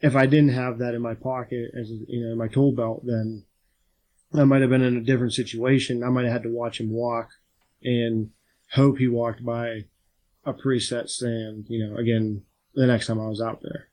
if 0.00 0.16
I 0.16 0.26
didn't 0.26 0.54
have 0.54 0.78
that 0.78 0.94
in 0.94 1.02
my 1.02 1.14
pocket 1.14 1.70
as 1.78 1.90
you 1.90 2.24
know 2.24 2.32
in 2.32 2.38
my 2.38 2.48
tool 2.48 2.72
belt, 2.72 3.02
then 3.04 3.44
I 4.34 4.44
might 4.44 4.62
have 4.62 4.70
been 4.70 4.82
in 4.82 4.96
a 4.96 5.02
different 5.02 5.32
situation. 5.32 6.02
I 6.02 6.08
might 6.08 6.24
have 6.24 6.32
had 6.32 6.42
to 6.44 6.48
watch 6.48 6.80
him 6.80 6.90
walk 6.90 7.30
and 7.82 8.30
hope 8.74 8.98
he 8.98 9.08
walked 9.08 9.44
by 9.44 9.84
a 10.44 10.52
preset 10.52 11.08
stand. 11.08 11.66
You 11.68 11.86
know, 11.86 11.96
again 11.96 12.42
the 12.74 12.86
next 12.86 13.06
time 13.06 13.20
I 13.20 13.28
was 13.28 13.40
out 13.40 13.62
there. 13.62 13.88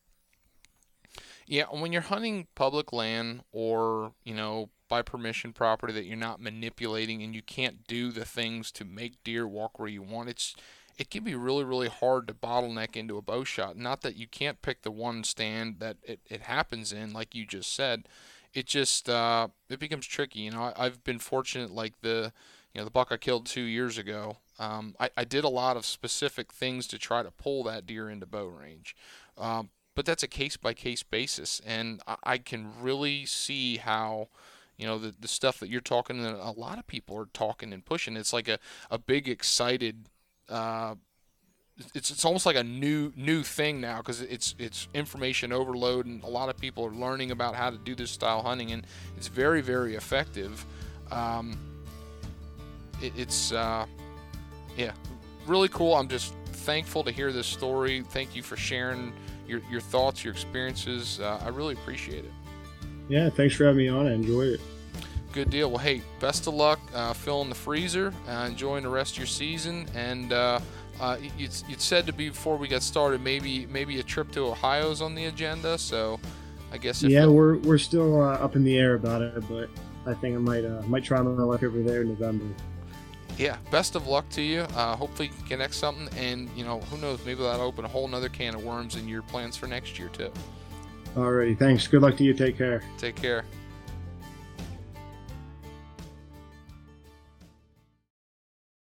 Yeah, 1.47 1.65
when 1.65 1.91
you're 1.91 2.01
hunting 2.01 2.47
public 2.55 2.93
land 2.93 3.41
or 3.51 4.13
you 4.23 4.33
know 4.33 4.69
by 4.87 5.01
permission 5.01 5.53
property 5.53 5.93
that 5.93 6.05
you're 6.05 6.17
not 6.17 6.41
manipulating 6.41 7.23
and 7.23 7.33
you 7.33 7.41
can't 7.41 7.87
do 7.87 8.11
the 8.11 8.25
things 8.25 8.71
to 8.73 8.83
make 8.83 9.23
deer 9.23 9.47
walk 9.47 9.79
where 9.79 9.87
you 9.87 10.01
want, 10.01 10.29
it's 10.29 10.55
it 10.97 11.09
can 11.09 11.23
be 11.23 11.33
really, 11.33 11.63
really 11.63 11.87
hard 11.87 12.27
to 12.27 12.33
bottleneck 12.33 12.95
into 12.95 13.17
a 13.17 13.21
bow 13.21 13.43
shot. 13.43 13.77
Not 13.77 14.01
that 14.01 14.17
you 14.17 14.27
can't 14.27 14.61
pick 14.61 14.81
the 14.81 14.91
one 14.91 15.23
stand 15.23 15.79
that 15.79 15.97
it, 16.03 16.19
it 16.29 16.41
happens 16.41 16.93
in, 16.93 17.11
like 17.11 17.33
you 17.33 17.45
just 17.45 17.73
said. 17.73 18.07
It 18.53 18.65
just 18.65 19.09
uh, 19.09 19.47
it 19.69 19.79
becomes 19.79 20.05
tricky. 20.05 20.41
You 20.41 20.51
know, 20.51 20.73
I, 20.75 20.83
have 20.83 21.03
been 21.03 21.19
fortunate, 21.19 21.71
like 21.71 21.93
the 22.01 22.33
you 22.73 22.79
know 22.79 22.85
the 22.85 22.91
buck 22.91 23.07
I 23.11 23.17
killed 23.17 23.45
two 23.45 23.61
years 23.61 23.97
ago. 23.97 24.37
Um, 24.61 24.95
I, 24.99 25.09
I 25.17 25.23
did 25.23 25.43
a 25.43 25.49
lot 25.49 25.75
of 25.75 25.85
specific 25.85 26.51
things 26.53 26.85
to 26.87 26.99
try 26.99 27.23
to 27.23 27.31
pull 27.31 27.63
that 27.63 27.87
deer 27.87 28.09
into 28.09 28.27
bow 28.27 28.45
range. 28.45 28.95
Um, 29.37 29.69
but 29.95 30.05
that's 30.05 30.23
a 30.23 30.27
case 30.27 30.55
by 30.55 30.73
case 30.73 31.03
basis, 31.03 31.61
and 31.65 32.01
I, 32.07 32.15
I 32.23 32.37
can 32.37 32.71
really 32.79 33.25
see 33.25 33.77
how 33.77 34.27
you 34.77 34.85
know 34.85 34.97
the, 34.97 35.15
the 35.19 35.27
stuff 35.27 35.59
that 35.59 35.69
you're 35.69 35.81
talking 35.81 36.21
that 36.23 36.35
a 36.35 36.51
lot 36.51 36.77
of 36.79 36.87
people 36.87 37.17
are 37.17 37.27
talking 37.33 37.73
and 37.73 37.85
pushing 37.85 38.15
it's 38.17 38.33
like 38.33 38.47
a, 38.47 38.57
a 38.89 38.97
big 38.97 39.29
excited 39.29 40.07
uh, 40.49 40.95
it's 41.93 42.09
it's 42.09 42.25
almost 42.25 42.45
like 42.45 42.55
a 42.55 42.63
new 42.63 43.11
new 43.15 43.43
thing 43.43 43.79
now 43.81 43.97
because 43.97 44.21
it's 44.21 44.55
it's 44.57 44.87
information 44.93 45.51
overload 45.51 46.05
and 46.05 46.23
a 46.23 46.27
lot 46.27 46.49
of 46.49 46.57
people 46.57 46.85
are 46.85 46.93
learning 46.93 47.31
about 47.31 47.55
how 47.55 47.69
to 47.69 47.77
do 47.77 47.95
this 47.95 48.11
style 48.11 48.41
hunting 48.41 48.71
and 48.71 48.85
it's 49.17 49.27
very 49.27 49.61
very 49.61 49.95
effective. 49.95 50.65
Um, 51.11 51.57
it, 53.01 53.13
it's 53.17 53.51
uh, 53.51 53.85
yeah, 54.77 54.91
really 55.45 55.69
cool. 55.69 55.95
I'm 55.95 56.07
just 56.07 56.33
thankful 56.45 57.03
to 57.03 57.11
hear 57.11 57.31
this 57.31 57.47
story. 57.47 58.03
Thank 58.09 58.35
you 58.35 58.43
for 58.43 58.55
sharing 58.55 59.13
your 59.47 59.61
your 59.69 59.81
thoughts, 59.81 60.23
your 60.23 60.33
experiences. 60.33 61.19
Uh, 61.19 61.41
I 61.43 61.49
really 61.49 61.73
appreciate 61.73 62.25
it. 62.25 62.31
Yeah, 63.09 63.29
thanks 63.29 63.55
for 63.55 63.65
having 63.65 63.79
me 63.79 63.89
on. 63.89 64.07
I 64.07 64.13
enjoyed 64.13 64.53
it. 64.53 64.61
Good 65.33 65.49
deal. 65.49 65.69
Well, 65.69 65.79
hey, 65.79 66.01
best 66.19 66.47
of 66.47 66.53
luck 66.53 66.79
uh, 66.93 67.13
filling 67.13 67.49
the 67.49 67.55
freezer, 67.55 68.13
uh, 68.27 68.47
enjoying 68.49 68.83
the 68.83 68.89
rest 68.89 69.13
of 69.13 69.19
your 69.19 69.27
season, 69.27 69.87
and 69.95 70.33
uh, 70.33 70.59
uh 70.99 71.17
you'd 71.37 71.81
said 71.81 72.05
to 72.05 72.13
me 72.13 72.29
before 72.29 72.57
we 72.57 72.67
got 72.67 72.83
started, 72.83 73.21
maybe 73.21 73.65
maybe 73.67 73.99
a 73.99 74.03
trip 74.03 74.31
to 74.31 74.47
Ohio's 74.47 75.01
on 75.01 75.15
the 75.15 75.25
agenda. 75.25 75.77
So, 75.77 76.19
I 76.71 76.77
guess 76.77 77.01
yeah, 77.01 77.25
we're 77.25 77.57
we're 77.59 77.77
still 77.77 78.21
uh, 78.21 78.33
up 78.35 78.55
in 78.55 78.63
the 78.63 78.77
air 78.77 78.95
about 78.95 79.21
it, 79.21 79.43
but 79.49 79.69
I 80.05 80.13
think 80.13 80.35
I 80.35 80.39
might 80.39 80.65
uh, 80.65 80.81
might 80.87 81.03
try 81.03 81.21
my 81.21 81.31
luck 81.31 81.63
over 81.63 81.81
there 81.81 82.01
in 82.01 82.09
November. 82.09 82.45
Yeah, 83.37 83.57
best 83.71 83.95
of 83.95 84.07
luck 84.07 84.29
to 84.31 84.41
you. 84.41 84.61
Uh, 84.75 84.95
hopefully, 84.95 85.29
you 85.29 85.33
can 85.33 85.47
connect 85.47 85.73
something, 85.73 86.09
and 86.17 86.49
you 86.55 86.63
know, 86.63 86.79
who 86.81 86.97
knows, 86.97 87.25
maybe 87.25 87.41
that'll 87.41 87.65
open 87.65 87.85
a 87.85 87.87
whole 87.87 88.07
nother 88.07 88.29
can 88.29 88.55
of 88.55 88.63
worms 88.63 88.95
in 88.95 89.07
your 89.07 89.21
plans 89.23 89.57
for 89.57 89.67
next 89.67 89.97
year 89.97 90.09
too. 90.09 90.31
Alrighty, 91.15 91.57
thanks. 91.57 91.87
Good 91.87 92.01
luck 92.01 92.17
to 92.17 92.23
you. 92.23 92.33
Take 92.33 92.57
care. 92.57 92.83
Take 92.97 93.15
care. 93.15 93.45